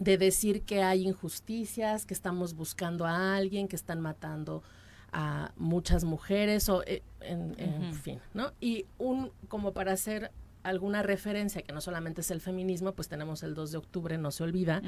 [0.00, 4.64] de decir que hay injusticias, que estamos buscando a alguien, que están matando
[5.12, 8.52] a muchas mujeres o eh, en, en fin, ¿no?
[8.60, 10.32] Y un como para hacer
[10.66, 14.30] alguna referencia que no solamente es el feminismo, pues tenemos el 2 de octubre, no
[14.30, 14.82] se olvida,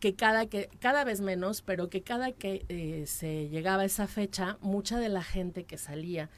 [0.00, 4.06] que cada que cada vez menos, pero que cada que eh, se llegaba a esa
[4.06, 6.30] fecha, mucha de la gente que salía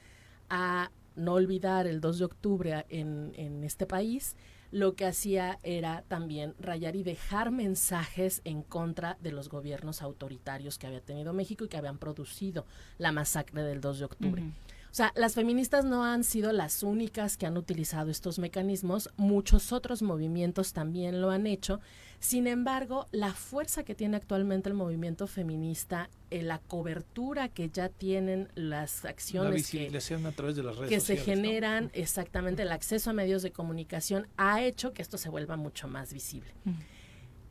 [0.49, 4.35] a no olvidar el 2 de octubre en, en este país,
[4.71, 10.77] lo que hacía era también rayar y dejar mensajes en contra de los gobiernos autoritarios
[10.77, 12.65] que había tenido México y que habían producido
[12.97, 14.43] la masacre del 2 de octubre.
[14.91, 19.71] O sea, las feministas no han sido las únicas que han utilizado estos mecanismos, muchos
[19.71, 21.79] otros movimientos también lo han hecho.
[22.19, 27.89] Sin embargo, la fuerza que tiene actualmente el movimiento feminista, eh, la cobertura que ya
[27.89, 33.11] tienen las acciones que, a través de las redes que se generan, exactamente el acceso
[33.11, 36.51] a medios de comunicación, ha hecho que esto se vuelva mucho más visible.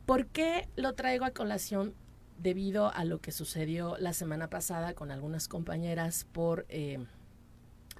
[0.05, 1.95] ¿Por qué lo traigo a colación?
[2.37, 6.67] Debido a lo que sucedió la semana pasada con algunas compañeras por...
[6.69, 6.99] Eh,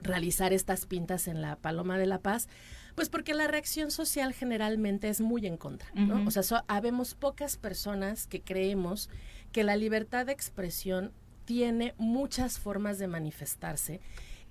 [0.03, 2.49] realizar estas pintas en la Paloma de la Paz,
[2.95, 6.27] pues porque la reacción social generalmente es muy en contra, ¿no?
[6.27, 9.09] O sea, habemos pocas personas que creemos
[9.53, 11.13] que la libertad de expresión
[11.45, 14.01] tiene muchas formas de manifestarse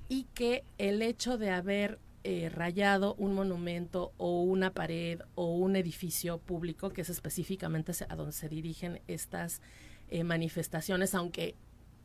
[0.09, 5.75] y que el hecho de haber eh, rayado un monumento o una pared o un
[5.75, 9.61] edificio público, que es específicamente a donde se dirigen estas
[10.09, 11.55] eh, manifestaciones, aunque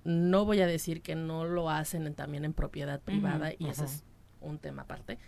[0.04, 4.04] no voy a decir que no lo hacen también en propiedad privada y ese es
[4.40, 5.18] un tema aparte.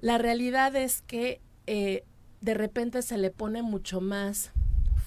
[0.00, 2.04] La realidad es que eh,
[2.40, 4.52] de repente se le pone mucho más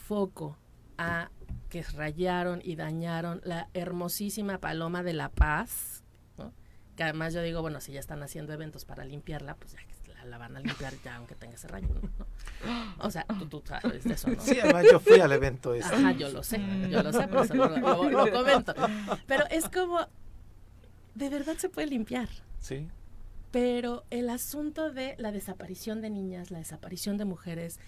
[0.07, 0.57] foco
[0.97, 1.29] a
[1.69, 6.03] que rayaron y dañaron la hermosísima Paloma de la Paz,
[6.95, 9.79] que además yo digo, bueno, si ya están haciendo eventos para limpiarla, pues ya
[10.25, 11.87] la, van a limpiar ya aunque tenga ese rayo,
[12.99, 14.41] O sea, tú, sabes de eso, ¿no?
[14.41, 15.93] Sí, además yo fui al evento ese.
[15.93, 18.73] Ajá, yo lo sé, yo lo sé, por eso lo, comento.
[19.27, 20.07] Pero es como,
[21.15, 22.29] de verdad se puede limpiar.
[22.59, 22.87] Sí.
[23.51, 27.79] Pero el asunto de la desaparición de niñas, la desaparición de mujeres,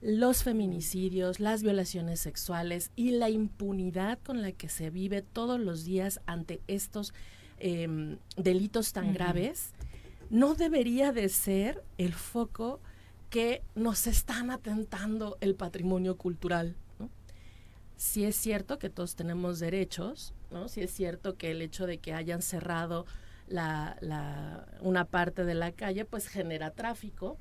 [0.00, 5.84] los feminicidios, las violaciones sexuales y la impunidad con la que se vive todos los
[5.84, 7.12] días ante estos
[7.58, 9.74] em, delitos tan graves,
[10.30, 12.80] no debería de ser el foco
[13.28, 16.76] que nos están atentando el patrimonio cultural.
[17.96, 20.68] Si es cierto que todos tenemos derechos, ¿no?
[20.68, 23.04] si es cierto que el hecho de que hayan cerrado
[23.46, 27.36] la, la, una parte de la calle, pues genera tráfico,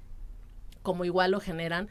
[0.81, 1.87] como igual lo generan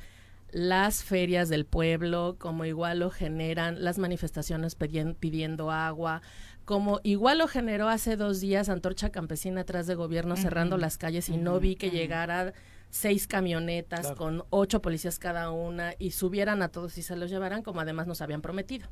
[0.51, 6.23] las ferias del pueblo, como igual lo generan las manifestaciones pidiendo agua,
[6.69, 11.31] como igual lo generó hace dos días Antorcha Campesina atrás de gobierno cerrando las calles
[11.31, 12.53] y no vi que llegara
[12.91, 17.63] seis camionetas con ocho policías cada una y subieran a todos y se los llevaran
[17.63, 18.87] como además nos habían prometido.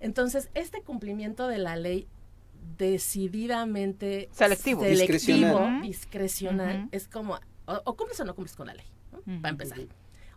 [0.00, 2.08] Entonces, este cumplimiento de la ley
[2.78, 4.84] decididamente selectivo,
[5.82, 8.86] discrecional, es como, o, cumples o no cumples con la ley,
[9.42, 9.80] para empezar.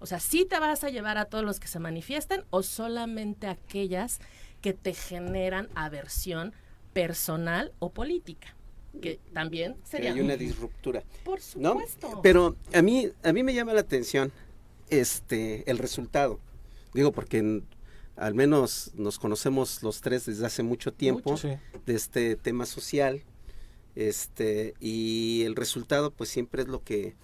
[0.02, 3.48] O sea, si te vas a llevar a todos los que se manifiesten o solamente
[3.48, 4.20] aquellas
[4.64, 6.54] que te generan aversión
[6.94, 8.56] personal o política
[9.02, 11.04] que también sería hay una disruptura.
[11.26, 12.20] Por supuesto.
[12.22, 14.32] Pero a mí a mí me llama la atención
[14.90, 16.40] este el resultado.
[16.94, 17.64] Digo porque
[18.16, 21.36] al menos nos conocemos los tres desde hace mucho tiempo
[21.86, 23.24] de este tema social.
[23.96, 27.16] Este y el resultado pues siempre es lo que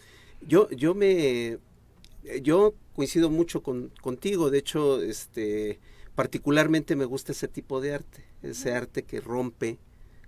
[0.41, 1.59] yo yo me
[2.41, 5.79] yo coincido mucho con, contigo, de hecho, este,
[6.19, 9.79] particularmente me gusta ese tipo de arte, ese arte que rompe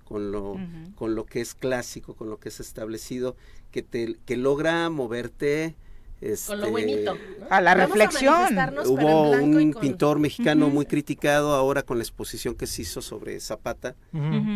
[0.06, 0.56] con lo,
[0.96, 3.36] con lo que es clásico, con lo que es establecido,
[3.72, 5.76] que, te, que logra moverte
[6.22, 7.18] Este, con lo buenito.
[7.50, 8.56] A la reflexión.
[8.86, 13.96] Hubo un pintor mexicano muy criticado ahora con la exposición que se hizo sobre Zapata,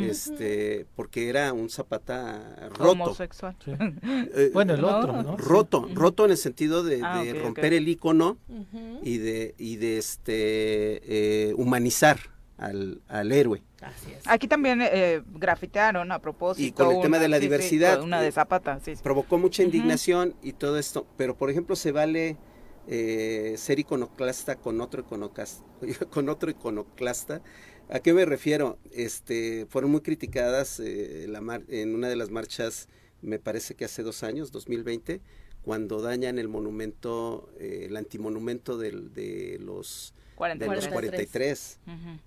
[0.03, 2.91] este, porque era un Zapata roto.
[2.91, 3.55] Homosexual.
[4.37, 5.37] Eh, bueno, el otro, ¿no?
[5.37, 8.37] Roto, roto en el sentido de, ah, romper el icono
[9.01, 12.19] y de, y de este, eh, humanizar
[12.57, 13.63] al, al héroe.
[14.25, 16.67] Aquí también eh, grafitearon a propósito.
[16.67, 18.01] Y con el tema de la diversidad.
[18.01, 18.93] una de Zapata, sí.
[19.01, 21.05] Provocó mucha indignación y todo esto.
[21.17, 22.37] Pero, por ejemplo, se vale
[22.87, 25.63] eh, ser iconoclasta con otro iconoclasta,
[26.09, 27.41] con otro iconoclasta.
[27.89, 28.79] ¿A qué me refiero?
[28.91, 32.89] Este, fueron muy criticadas eh, la en una de las marchas,
[33.21, 35.21] me parece que hace dos años, 2020,
[35.65, 41.79] cuando dañan el monumento, el antimonumento de los de los 43.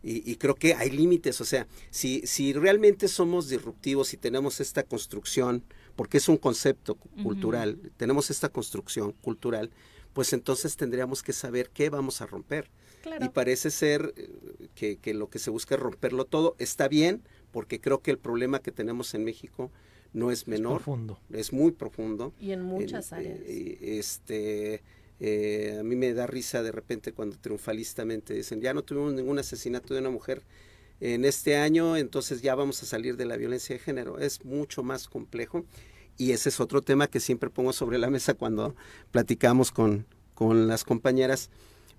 [0.02, 4.60] y, y, creo que hay límites, o sea, si, si realmente somos disruptivos y tenemos
[4.60, 5.62] esta construcción,
[5.94, 9.70] porque es un concepto cultural, tenemos esta construcción cultural,
[10.14, 12.70] pues entonces tendríamos que saber qué vamos a romper.
[13.20, 16.56] Y parece ser eh, que, que, lo que se busca es romperlo todo.
[16.58, 19.70] Está bien, porque creo que el problema que tenemos en México
[20.12, 20.78] no es menor.
[20.78, 21.18] Es profundo.
[21.32, 22.32] Es muy profundo.
[22.40, 23.38] Y en muchas áreas.
[23.44, 24.82] Eh, este,
[25.20, 29.38] eh, a mí me da risa de repente cuando triunfalistamente dicen, ya no tuvimos ningún
[29.38, 30.42] asesinato de una mujer
[31.00, 34.18] en este año, entonces ya vamos a salir de la violencia de género.
[34.18, 35.64] Es mucho más complejo
[36.16, 38.74] y ese es otro tema que siempre pongo sobre la mesa cuando
[39.10, 41.50] platicamos con, con las compañeras.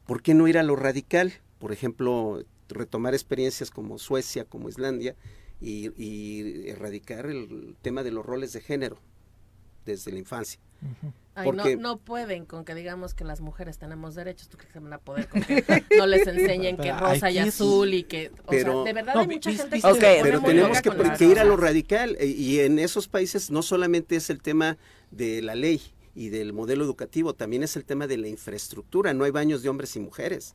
[0.05, 1.33] ¿Por qué no ir a lo radical?
[1.59, 5.15] Por ejemplo, retomar experiencias como Suecia, como Islandia
[5.61, 8.99] y, y erradicar el tema de los roles de género
[9.85, 10.59] desde la infancia
[11.79, 14.49] no, pueden con que digamos que las mujeres tenemos derechos.
[14.49, 15.63] ¿Tú crees que van a poder con que
[15.97, 18.31] no les enseñen que rosa y azul y que...
[18.45, 22.17] O sea, de verdad hay mucha gente que Pero tenemos que, ir a lo radical.
[22.19, 24.77] Eh, y en esos países no solamente es el tema
[25.11, 25.81] de la ley
[26.19, 29.13] y del modelo educativo, también es el tema de la infraestructura.
[29.13, 30.53] No hay baños de hombres y mujeres.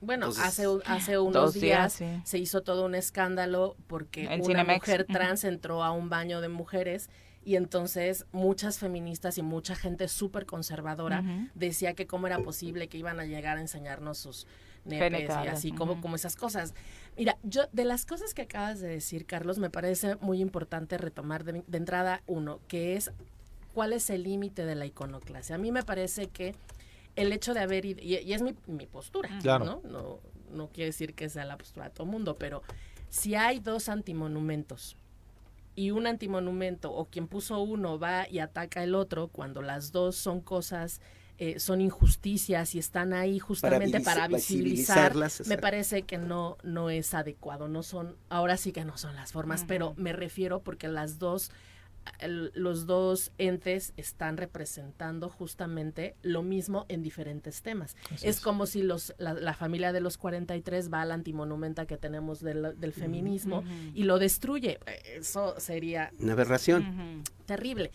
[0.00, 5.84] Bueno, hace, hace unos días, se hizo todo un escándalo porque una mujer trans entró
[5.84, 7.10] a un baño de mujeres
[7.44, 11.22] y entonces muchas feministas y mucha gente súper conservadora
[11.54, 14.46] decía que cómo era posible que iban a llegar a enseñarnos sus
[14.86, 16.72] nepes y así como, como esas cosas.
[17.18, 21.44] Mira, yo de las cosas que acabas de decir, Carlos, me parece muy importante retomar
[21.44, 23.12] de, entrada uno, que es
[23.72, 25.56] cuál es el límite de la iconoclasia.
[25.56, 26.54] A mí me parece que
[27.16, 29.80] el hecho de haber, y, y es mi, mi postura, ¿no?
[29.84, 30.20] ¿no?
[30.50, 32.62] No quiere decir que sea la postura de todo el mundo, pero
[33.08, 34.96] si hay dos antimonumentos
[35.74, 40.16] y un antimonumento o quien puso uno va y ataca el otro cuando las dos
[40.16, 41.00] son cosas
[41.38, 47.14] eh, son injusticias y están ahí justamente para, visibilizarlas me parece que no no es
[47.14, 51.18] adecuado no son ahora sí que no son las formas pero me refiero porque las
[51.18, 51.50] dos
[52.54, 57.96] los dos entes están representando justamente lo mismo en diferentes temas.
[58.22, 62.92] Es, como si los, la, familia de los 43 va al antimonumenta que tenemos del,
[62.92, 63.64] feminismo
[63.94, 64.78] y lo destruye.
[65.04, 66.12] Eso sería...
[66.18, 67.22] Una aberración.
[67.46, 67.90] Terrible.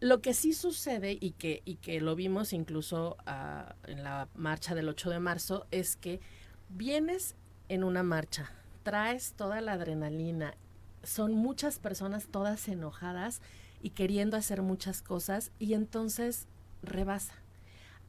[0.00, 4.76] Lo que sí sucede y que, y que lo vimos incluso ah, en la marcha
[4.76, 6.20] del 8 de marzo es que
[6.68, 7.34] vienes
[7.68, 8.52] en una marcha,
[8.84, 10.54] traes toda la adrenalina
[11.02, 13.40] son muchas personas todas enojadas
[13.82, 16.46] y queriendo hacer muchas cosas y entonces
[16.82, 17.34] rebasa.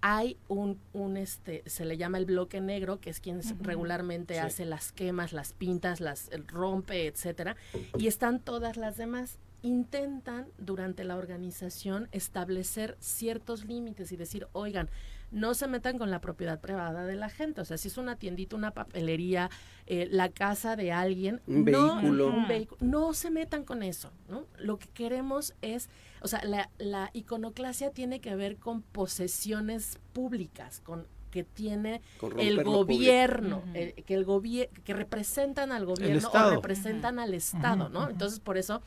[0.02, 4.64] Hay un, un este, se le llama el bloque negro, que es quien regularmente hace
[4.64, 7.58] las quemas, las pintas, las rompe, etcétera,
[7.98, 9.38] y están todas las demás.
[9.62, 14.90] Intentan durante la organización establecer ciertos límites y decir, oigan,
[15.32, 17.62] no se metan con la propiedad privada de la gente.
[17.62, 19.50] O sea, si es una tiendita, una papelería,
[19.86, 22.34] eh, la casa de alguien, un vehículo.
[22.80, 24.46] no se metan con eso, ¿no?
[24.58, 25.90] Lo que queremos es,
[26.22, 32.02] o sea, la, la iconoclasia tiene que ver con posesiones públicas, con que tiene
[32.40, 38.10] el gobierno, que el gobierno, que representan al gobierno o representan al Estado, ¿no?
[38.10, 38.82] Entonces, por eso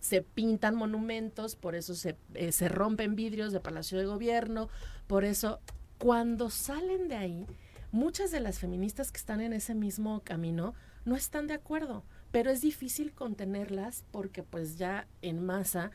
[0.00, 4.68] se pintan monumentos, por eso se, eh, se rompen vidrios de Palacio de Gobierno,
[5.06, 5.60] por eso
[5.98, 7.46] cuando salen de ahí,
[7.92, 10.74] muchas de las feministas que están en ese mismo camino
[11.04, 15.90] no están de acuerdo, pero es difícil contenerlas porque pues ya en masa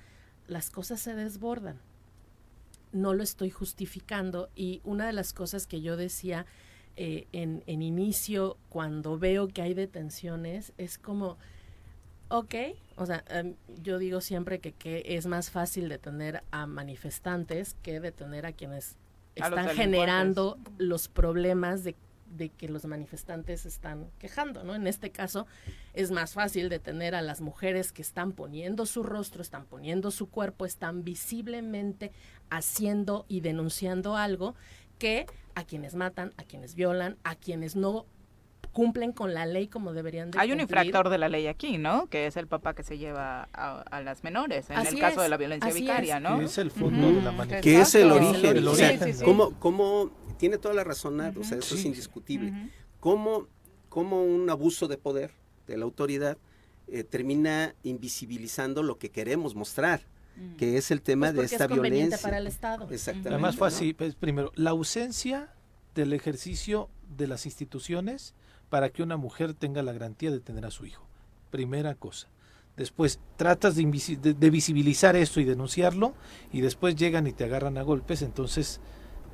[0.48, 1.80] las cosas se desbordan.
[2.92, 6.46] No lo estoy justificando y una de las cosas que yo decía
[6.98, 11.38] eh, en, en inicio cuando veo que hay detenciones es como,
[12.28, 12.56] ok,
[12.96, 18.46] o sea, em, yo digo siempre que es más fácil detener a manifestantes que detener
[18.46, 18.98] a quienes
[19.36, 21.96] están generando los problemas de
[22.36, 24.76] de que los manifestantes están quejando, ¿no?
[24.76, 25.48] En este caso
[25.94, 30.30] es más fácil detener a las mujeres que están poniendo su rostro, están poniendo su
[30.30, 32.12] cuerpo, están visiblemente
[32.50, 34.56] haciendo y denunciando algo
[34.98, 35.26] que
[35.56, 38.06] a quienes matan, a quienes violan, a quienes no
[38.72, 42.08] cumplen con la ley como deberían de Hay un infractor de la ley aquí, ¿no?
[42.08, 45.38] Que es el papá que se lleva a, las menores, en el caso de la
[45.38, 46.40] violencia vicaria, ¿no?
[46.40, 47.62] Que es el fondo de la manifestación.
[47.62, 48.58] Que es el origen.
[48.58, 49.16] El origen.
[49.60, 52.54] ¿cómo, tiene toda la razón, o sea, eso es indiscutible.
[53.00, 53.48] ¿Cómo,
[53.90, 55.32] ¿Cómo, un abuso de poder
[55.68, 56.38] de la autoridad
[56.88, 60.02] eh, termina invisibilizando lo que queremos mostrar?
[60.38, 60.56] Mm.
[60.56, 62.18] que es el tema pues de esta es violencia.
[62.18, 62.88] para el Estado.
[62.90, 63.30] Exactamente.
[63.30, 65.54] Además fue así, pues, primero, la ausencia
[65.94, 68.34] del ejercicio de las instituciones
[68.72, 71.06] para que una mujer tenga la garantía de tener a su hijo.
[71.52, 72.30] Primera cosa.
[72.78, 76.14] Después tratas de, de visibilizar esto y denunciarlo
[76.54, 78.80] y después llegan y te agarran a golpes, entonces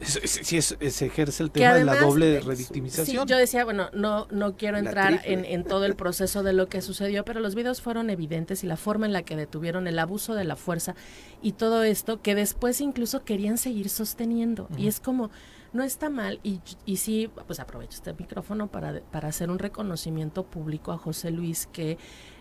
[0.01, 3.27] si se ejerce el tema de la doble revictimización.
[3.27, 6.81] Sí, yo decía, bueno, no, no quiero entrar en, todo el proceso de lo que
[6.81, 10.35] sucedió, pero los videos fueron evidentes y la forma en la que detuvieron el abuso
[10.35, 10.95] de la fuerza
[11.41, 14.67] y todo esto que después incluso querían seguir sosteniendo.
[14.77, 15.31] Y es como,
[15.77, 20.43] no está mal y, y sí, pues aprovecho este micrófono para, para hacer un reconocimiento
[20.43, 21.97] público a José Luis que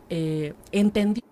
[0.08, 1.22] eh, entendió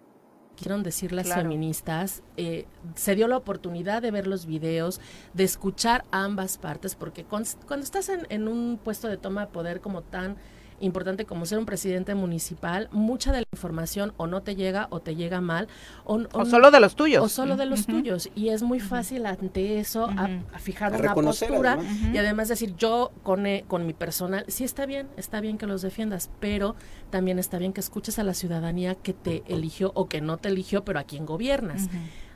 [0.54, 5.00] quieren decir las feministas, eh, se dio la oportunidad de ver los videos,
[5.32, 7.48] de escuchar ambas partes, porque cuando,
[7.82, 10.36] estás en, en, un puesto de toma de poder como tan
[10.80, 15.00] importante como ser un presidente municipal, mucha de la información o no te llega o
[15.00, 15.68] te llega mal.
[16.04, 17.24] O, solo de los tuyos.
[17.24, 18.30] O solo de los tuyos.
[18.34, 20.28] Y es muy fácil ante eso a,
[20.58, 21.78] fijar una postura
[22.12, 25.66] y además decir yo con, eh, con mi personal, sí está bien, está bien que
[25.66, 26.76] los defiendas, pero
[27.10, 30.48] también está bien que escuches a la ciudadanía que te eligió o que no te
[30.48, 31.88] eligió, pero a quien gobiernas.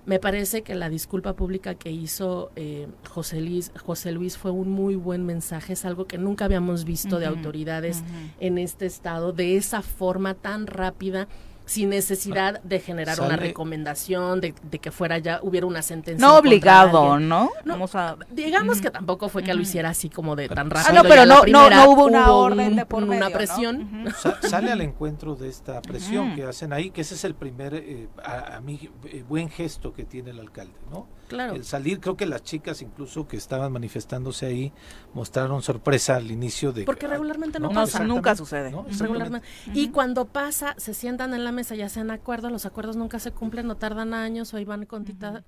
[0.08, 4.70] Me parece que la disculpa pública que hizo eh, José, Luis, José Luis fue un
[4.70, 8.02] muy buen mensaje, es algo que nunca habíamos visto de autoridades
[8.40, 11.28] en este estado, de esa forma tan rápida
[11.68, 16.26] sin necesidad de generar una recomendación, de, que fuera ya, hubiera una sentencia.
[16.26, 17.50] No obligado, ¿no?
[17.64, 18.16] Vamos a...
[18.30, 20.88] Digamos que tampoco fue que lo hiciera así como de tan rápido.
[20.90, 24.06] Ah, no, pero no, no, hubo una orden de por Una presión.
[24.48, 28.08] sale al encuentro de esta presión que hacen ahí, que ese es el primer, eh,
[28.24, 31.06] a, mí, eh, buen gesto que tiene el alcalde, ¿no?
[31.28, 31.54] Claro.
[31.54, 34.72] El salir, creo que las chicas incluso que estaban manifestándose ahí
[35.14, 36.84] mostraron sorpresa al inicio de...
[36.84, 38.02] Porque regularmente no, pasa.
[38.04, 38.74] Nunca sucede.
[38.98, 39.46] Regularmente.
[39.74, 43.30] Y cuando pasa, se sientan en la mesa, ya sean acuerdos, los acuerdos nunca se
[43.30, 45.44] cumplen, no tardan años, o van con tita.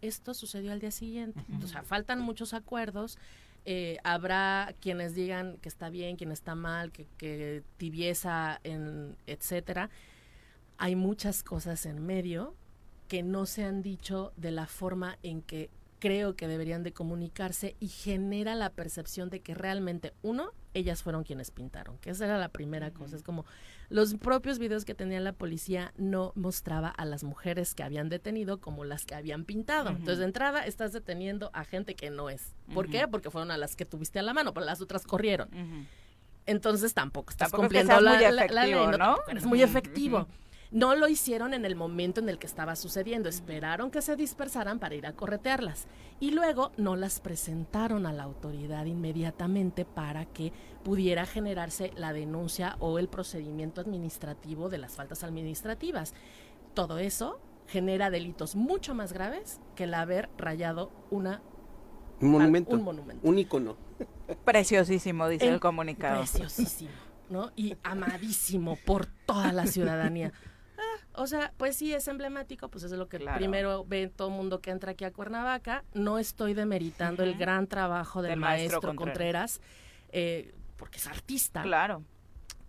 [0.00, 1.44] Esto sucedió al día siguiente.
[1.62, 3.18] O sea, faltan muchos acuerdos.
[3.64, 9.90] Eh, habrá quienes digan que está bien, quien está mal, que, que tibieza, en, etcétera.
[10.78, 12.54] Hay muchas cosas en medio
[13.08, 17.76] que no se han dicho de la forma en que creo que deberían de comunicarse
[17.80, 22.38] y genera la percepción de que realmente, uno, ellas fueron quienes pintaron, que esa era
[22.38, 23.16] la primera cosa.
[23.16, 23.44] Es como
[23.88, 28.60] los propios videos que tenía la policía no mostraba a las mujeres que habían detenido
[28.60, 29.90] como las que habían pintado.
[29.90, 32.54] Entonces, de entrada, estás deteniendo a gente que no es.
[32.74, 33.08] ¿Por qué?
[33.08, 35.48] Porque fueron a las que tuviste a la mano, pero las otras corrieron.
[36.46, 38.74] Entonces, tampoco estás cumpliendo la, ley,
[39.44, 40.28] muy efectivo.
[40.70, 44.78] No lo hicieron en el momento en el que estaba sucediendo, esperaron que se dispersaran
[44.78, 45.86] para ir a corretearlas
[46.20, 50.52] y luego no las presentaron a la autoridad inmediatamente para que
[50.84, 56.12] pudiera generarse la denuncia o el procedimiento administrativo de las faltas administrativas.
[56.74, 61.40] Todo eso genera delitos mucho más graves que el haber rayado una
[62.20, 63.76] un monumento, un monumento, un icono.
[64.44, 66.18] Preciosísimo, dice el comunicado.
[66.18, 66.90] Preciosísimo,
[67.30, 67.52] ¿no?
[67.56, 70.32] Y amadísimo por toda la ciudadanía.
[71.18, 74.60] O sea, pues sí es emblemático, pues es lo que primero ve todo el mundo
[74.60, 75.84] que entra aquí a Cuernavaca.
[75.92, 79.60] No estoy demeritando el gran trabajo del, maestro, Contreras,
[80.12, 81.62] eh, porque es artista.
[81.62, 82.04] Claro.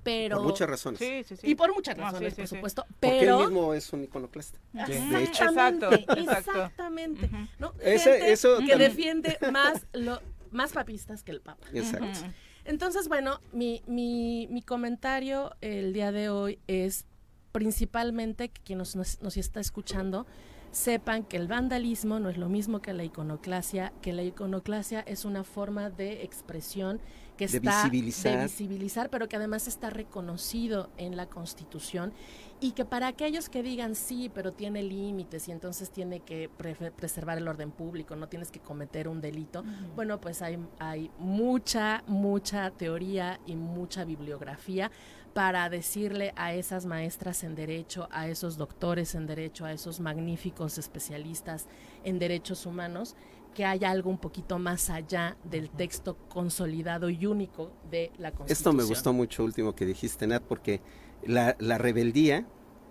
[0.02, 1.00] Pero, por muchas razones.
[1.00, 1.52] Sí, sí, sí.
[1.52, 2.86] Y por muchas razones, por supuesto.
[3.00, 4.60] Pero porque él mismo es un iconoclasta.
[4.74, 5.44] De hecho.
[5.46, 7.30] Exacto, exactamente.
[7.60, 7.74] ¿no?
[7.82, 10.22] eso que defiende más lo
[10.52, 11.68] más papistas que el Papa.
[11.74, 12.20] Exacto.
[12.66, 17.06] Entonces, bueno, mi, mi, mi comentario el día de hoy es
[17.52, 20.26] principalmente que quien nos, nos, está escuchando
[20.72, 25.26] sepan que el vandalismo no es lo mismo que la iconoclasia, que la iconoclasia es
[25.26, 27.02] una forma de expresión
[27.40, 28.38] que está visibilizar.
[28.38, 32.12] de visibilizar, pero que además está reconocido en la Constitución
[32.60, 37.38] y que para aquellos que digan sí, pero tiene límites y entonces tiene que preservar
[37.38, 39.64] el orden público, no tienes que cometer un delito,
[39.96, 44.92] bueno, pues hay, hay mucha, mucha teoría y mucha bibliografía
[45.34, 50.78] para decirle a esas maestras en derecho, a esos doctores en derecho, a esos magníficos
[50.78, 51.68] especialistas
[52.04, 53.16] en derechos humanos,
[53.54, 58.58] que haya algo un poquito más allá del texto consolidado y único de la Constitución.
[58.58, 60.82] Esto me gustó mucho último que dijiste, Nat, porque
[61.24, 62.48] la, la rebeldía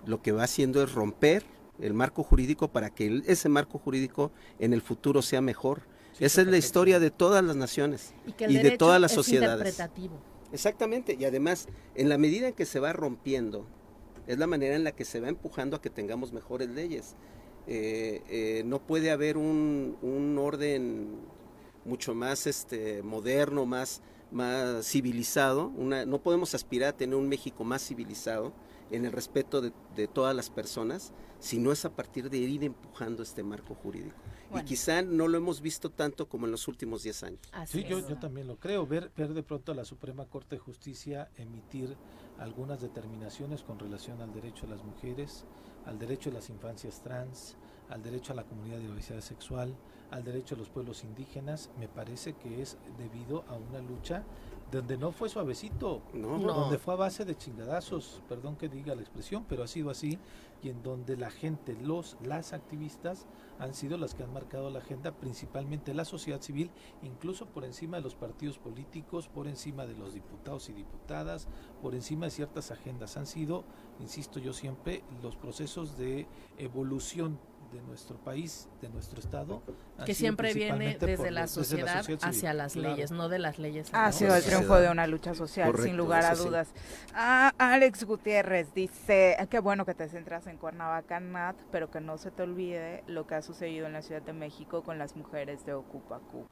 [0.06, 1.44] lo que va haciendo es romper
[1.80, 5.82] el marco jurídico para que ese marco jurídico en el futuro sea mejor.
[6.18, 9.80] Esa es la historia de todas las naciones y, de todas las sociedades.
[10.52, 13.66] Exactamente, y además, en la medida en que se va rompiendo,
[14.26, 17.16] es la manera en la que se va empujando a que tengamos mejores leyes.
[17.66, 21.16] Eh, eh, no puede haber un, un, orden
[21.84, 24.00] mucho más este, moderno, más,
[24.30, 25.68] más civilizado.
[25.76, 28.52] Una, no podemos aspirar a tener un México más civilizado
[28.90, 32.64] en el respeto de, de todas las personas, si no es a partir de ir
[32.64, 34.16] empujando este marco jurídico.
[34.54, 37.40] Y quizá no lo hemos visto tanto como en los últimos 10 años.
[37.66, 38.86] sí, yo, yo, también lo creo.
[38.86, 41.96] Ver, ver de pronto a la Suprema Corte de Justicia emitir
[42.38, 45.44] algunas determinaciones con relación al derecho a las mujeres,
[45.86, 47.56] al derecho a las infancias trans,
[47.90, 49.74] al derecho a la comunidad de diversidad sexual,
[50.10, 54.24] al derecho a los pueblos indígenas, me parece que es debido a una lucha
[54.70, 59.46] donde no fue suavecito, donde fue a base de chingadazos, perdón que diga la expresión,
[59.48, 60.18] pero ha sido así,
[60.62, 63.26] y en donde la gente, los, las activistas
[63.58, 66.70] han sido las que han marcado la agenda, principalmente la sociedad civil,
[67.02, 71.48] incluso por encima de los partidos políticos, por encima de los diputados y diputadas,
[71.80, 73.16] por encima de ciertas agendas.
[73.16, 73.64] Han sido,
[74.00, 76.26] insisto yo siempre, los procesos de
[76.58, 77.38] evolución
[77.72, 79.62] de nuestro país, de nuestro estado.
[80.04, 83.88] Que siempre viene desde, la sociedad hacia las leyes, no de las leyes.
[83.92, 86.72] Ha sido el triunfo de una lucha social, sin lugar a dudas.
[87.14, 92.18] Ah, Alex Gutiérrez dice, qué bueno que te centras en Cuernavaca, Nat, pero que no
[92.18, 95.64] se te olvide lo que ha sucedido en la Ciudad de México con las mujeres
[95.66, 96.46] de Ocupa Cuba.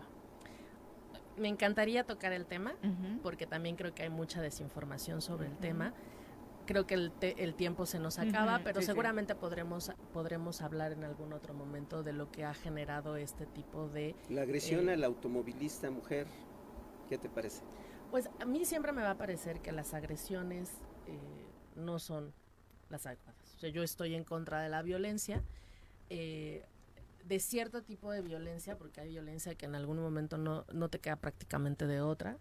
[1.37, 2.75] Me encantaría tocar el tema,
[3.23, 5.93] porque también creo que hay mucha desinformación sobre el tema
[6.67, 11.33] creo que el, el, tiempo se nos acaba, pero seguramente podremos podremos hablar en algún
[11.33, 14.15] otro momento de lo que ha generado este tipo de...
[14.29, 16.27] La agresión eh, al automovilista mujer,
[17.09, 17.63] ¿qué te parece?
[18.11, 20.71] Pues a mí siempre me va a parecer que las agresiones
[21.07, 21.19] eh,
[21.75, 22.33] no son
[22.89, 23.55] las adecuadas.
[23.57, 25.43] O sea, yo estoy en contra de la violencia,
[26.09, 26.65] eh,
[27.25, 31.01] de cierto tipo de violencia, porque hay violencia que en algún momento no, no te
[31.01, 32.39] queda prácticamente de otra.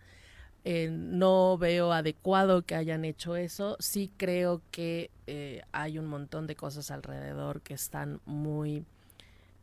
[0.68, 3.78] Eh, no veo adecuado que hayan hecho eso.
[3.80, 8.84] Sí creo que eh, hay un montón de cosas alrededor que están muy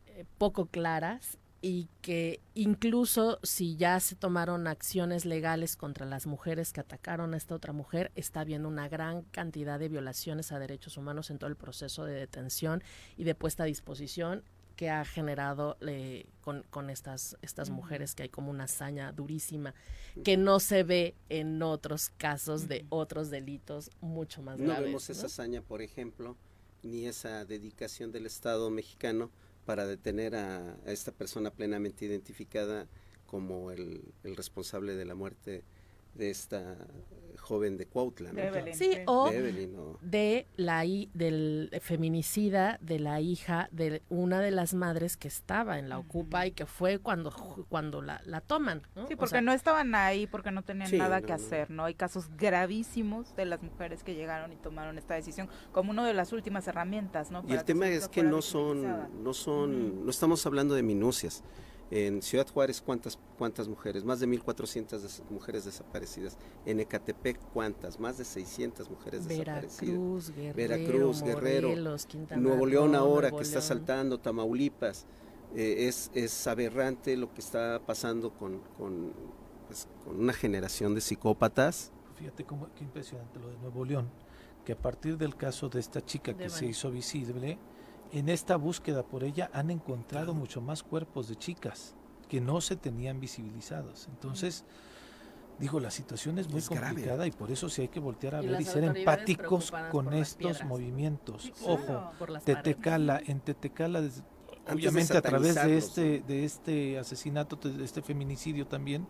[0.07, 6.73] eh, poco claras y que incluso si ya se tomaron acciones legales contra las mujeres
[6.73, 10.97] que atacaron a esta otra mujer, está habiendo una gran cantidad de violaciones a derechos
[10.97, 12.81] humanos en todo el proceso de detención
[13.17, 14.45] y de puesta a disposición
[14.83, 19.75] que ha generado eh, con, con, estas, estas mujeres, que hay como una hazaña durísima,
[20.25, 24.79] que no se ve en otros casos de otros delitos mucho más graves.
[24.81, 26.37] No vemos esa hazaña, por ejemplo,
[26.83, 29.31] ni esa dedicación del Estado mexicano
[29.67, 32.89] para detener a, esta persona plenamente identificada
[33.25, 35.63] como el, el responsable de la muerte
[36.15, 36.77] de esta
[37.43, 38.31] joven de Cuautla,
[38.73, 39.31] Sí, o
[40.01, 45.89] de, la del feminicida de la hija de una de las madres que estaba en
[45.89, 47.33] la Ocupa y que fue cuando
[47.69, 48.83] cuando la, la toman.
[49.09, 51.85] Sí, porque no estaban ahí, porque no tenían nada que hacer, ¿no?
[51.85, 56.15] Hay casos gravísimos de las mujeres que llegaron y tomaron esta decisión como una de
[56.15, 57.45] las últimas herramentas, ¿no?
[57.49, 61.43] y el tema es que no son, no son, no estamos hablando de minucias.
[61.95, 64.03] En Ciudad Juárez, ¿cuántas, cuántas mujeres?
[64.03, 66.39] Más de 1.400 mujeres desaparecidas.
[66.65, 68.01] En Ecatepec, ¿cuántas?
[68.01, 70.57] Más de 600 mujeres Veracruz, desaparecidas.
[70.57, 71.69] Veracruz, Guerrero,
[72.37, 75.05] Nuevo León ahora que está saltando, Tamaulipas.
[75.55, 79.13] Eh, es, es aberrante lo que está pasando con, con,
[79.67, 81.93] pues, con una generación de psicópatas.
[82.17, 84.09] Fíjate cómo, qué impresionante lo de Nuevo León,
[84.65, 87.59] que a partir del caso de esta chica que se hizo visible,
[88.13, 91.95] en esta búsqueda por ella han encontrado mucho más cuerpos de chicas
[92.29, 94.09] que no se tenían visibilizados.
[94.09, 94.65] Entonces,
[95.59, 98.61] digo, la situación es muy complicada y por eso sí hay que voltear a ver
[98.61, 101.53] y ser empáticos con estos movimientos.
[101.65, 102.13] Ojo,
[102.45, 104.03] Tetecala, en Tetecala,
[104.71, 109.07] obviamente a través de este, de este asesinato, de este feminicidio también,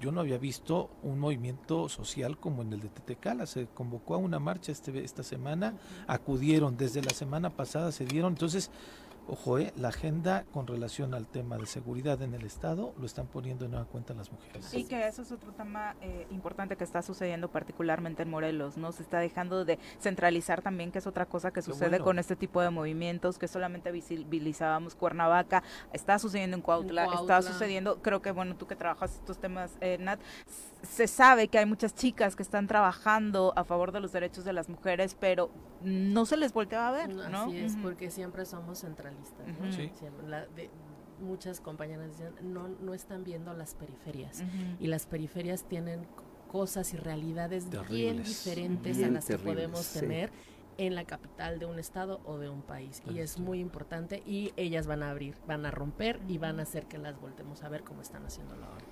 [0.00, 3.46] yo no había visto un movimiento social como en el de Tetecala.
[3.46, 5.74] Se convocó a una marcha este, esta semana,
[6.06, 8.32] acudieron desde la semana pasada, se dieron.
[8.32, 8.70] Entonces,
[9.26, 13.26] Ojo, eh, la agenda con relación al tema de seguridad en el Estado lo están
[13.26, 14.74] poniendo en nueva cuenta las mujeres.
[14.74, 18.92] Y que eso es otro tema eh, importante que está sucediendo particularmente en Morelos, ¿no?
[18.92, 22.60] Se está dejando de centralizar también, que es otra cosa que sucede con este tipo
[22.60, 28.56] de movimientos, que solamente visibilizábamos Cuernavaca, está sucediendo en Cuautla, está sucediendo, creo que, bueno,
[28.56, 30.20] tú que trabajas estos temas, eh, Nat,
[30.84, 34.52] se sabe que hay muchas chicas que están trabajando a favor de los derechos de
[34.52, 35.50] las mujeres, pero
[35.82, 37.44] no se les voltea a ver, ¿no?
[37.44, 39.46] Así es, porque siempre somos centralistas
[41.20, 44.42] muchas compañeras dicen, no, no están viendo las periferias.
[44.80, 46.06] Y las periferias tienen
[46.48, 50.30] cosas y realidades bien diferentes a las que podemos tener
[50.76, 53.02] en la capital de un estado o de un país.
[53.10, 56.64] Y es muy importante y ellas van a abrir, van a romper y van a
[56.64, 58.84] hacer que las voltemos a ver como están haciéndolo ahora.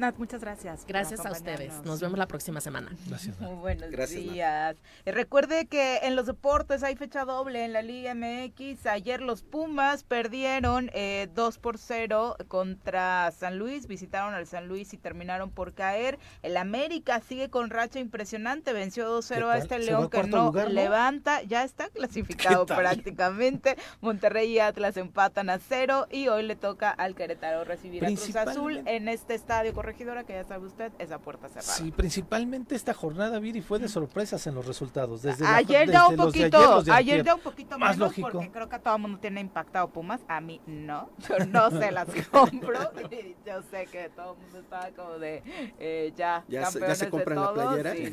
[0.00, 0.86] Nat, muchas gracias.
[0.88, 1.84] Gracias a ustedes.
[1.84, 2.90] Nos vemos la próxima semana.
[3.06, 3.38] Gracias.
[3.38, 4.76] Muy buenos días.
[5.04, 8.86] Eh, recuerde que en los deportes hay fecha doble en la Liga MX.
[8.86, 13.86] Ayer los Pumas perdieron eh, 2 por 0 contra San Luis.
[13.86, 16.18] Visitaron al San Luis y terminaron por caer.
[16.42, 18.72] El América sigue con racha impresionante.
[18.72, 21.42] Venció 2-0 a este León que no levanta.
[21.42, 23.76] Ya está clasificado prácticamente.
[24.00, 26.06] Monterrey y Atlas empatan a cero.
[26.10, 30.34] Y hoy le toca al Querétaro recibir a Cruz Azul en este estadio corregidora, que
[30.34, 31.72] ya sabe usted, esa puerta cerrada.
[31.72, 35.22] Sí, principalmente esta jornada, Viri, fue de sorpresas en los resultados.
[35.22, 38.30] Desde ayer ya un poquito, ayer, ya un poquito más menos, lógico.
[38.30, 41.70] porque creo que a todo el mundo tiene impactado Pumas, a mí no, yo no
[41.70, 42.78] se las compro,
[43.46, 45.42] yo sé que todo el mundo estaba como de
[45.78, 47.92] eh, ya, ya campeones se, ya se compran de la playera.
[47.94, 48.12] Sí,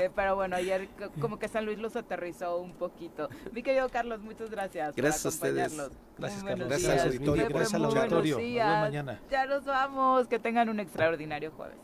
[0.02, 0.88] eh, pero bueno, ayer
[1.20, 3.28] como que San Luis los aterrizó un poquito.
[3.52, 4.96] Mi querido Carlos, muchas gracias.
[4.96, 5.76] Gracias a ustedes.
[6.18, 6.68] Gracias, Carlos.
[6.68, 7.48] Gracias al auditorio.
[7.48, 8.36] Gracias al auditorio.
[8.36, 9.20] Nos vemos mañana.
[9.30, 10.28] Ya nos vamos.
[10.28, 11.78] Que tengan un extraordinario jueves.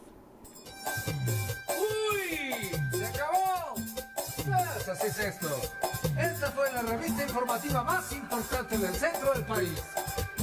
[1.69, 2.71] ¡Uy!
[2.99, 3.75] ¡Se acabó!
[3.75, 5.49] Pues así es esto.
[6.19, 9.83] Esta fue la revista informativa más importante del centro del país.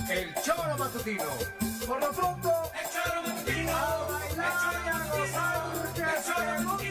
[0.10, 1.26] El Choro Matutino.
[1.86, 3.76] Por lo pronto, el Choro Matutino.
[3.76, 5.64] A bailar y a gozar,
[5.96, 6.87] el Choro Matutino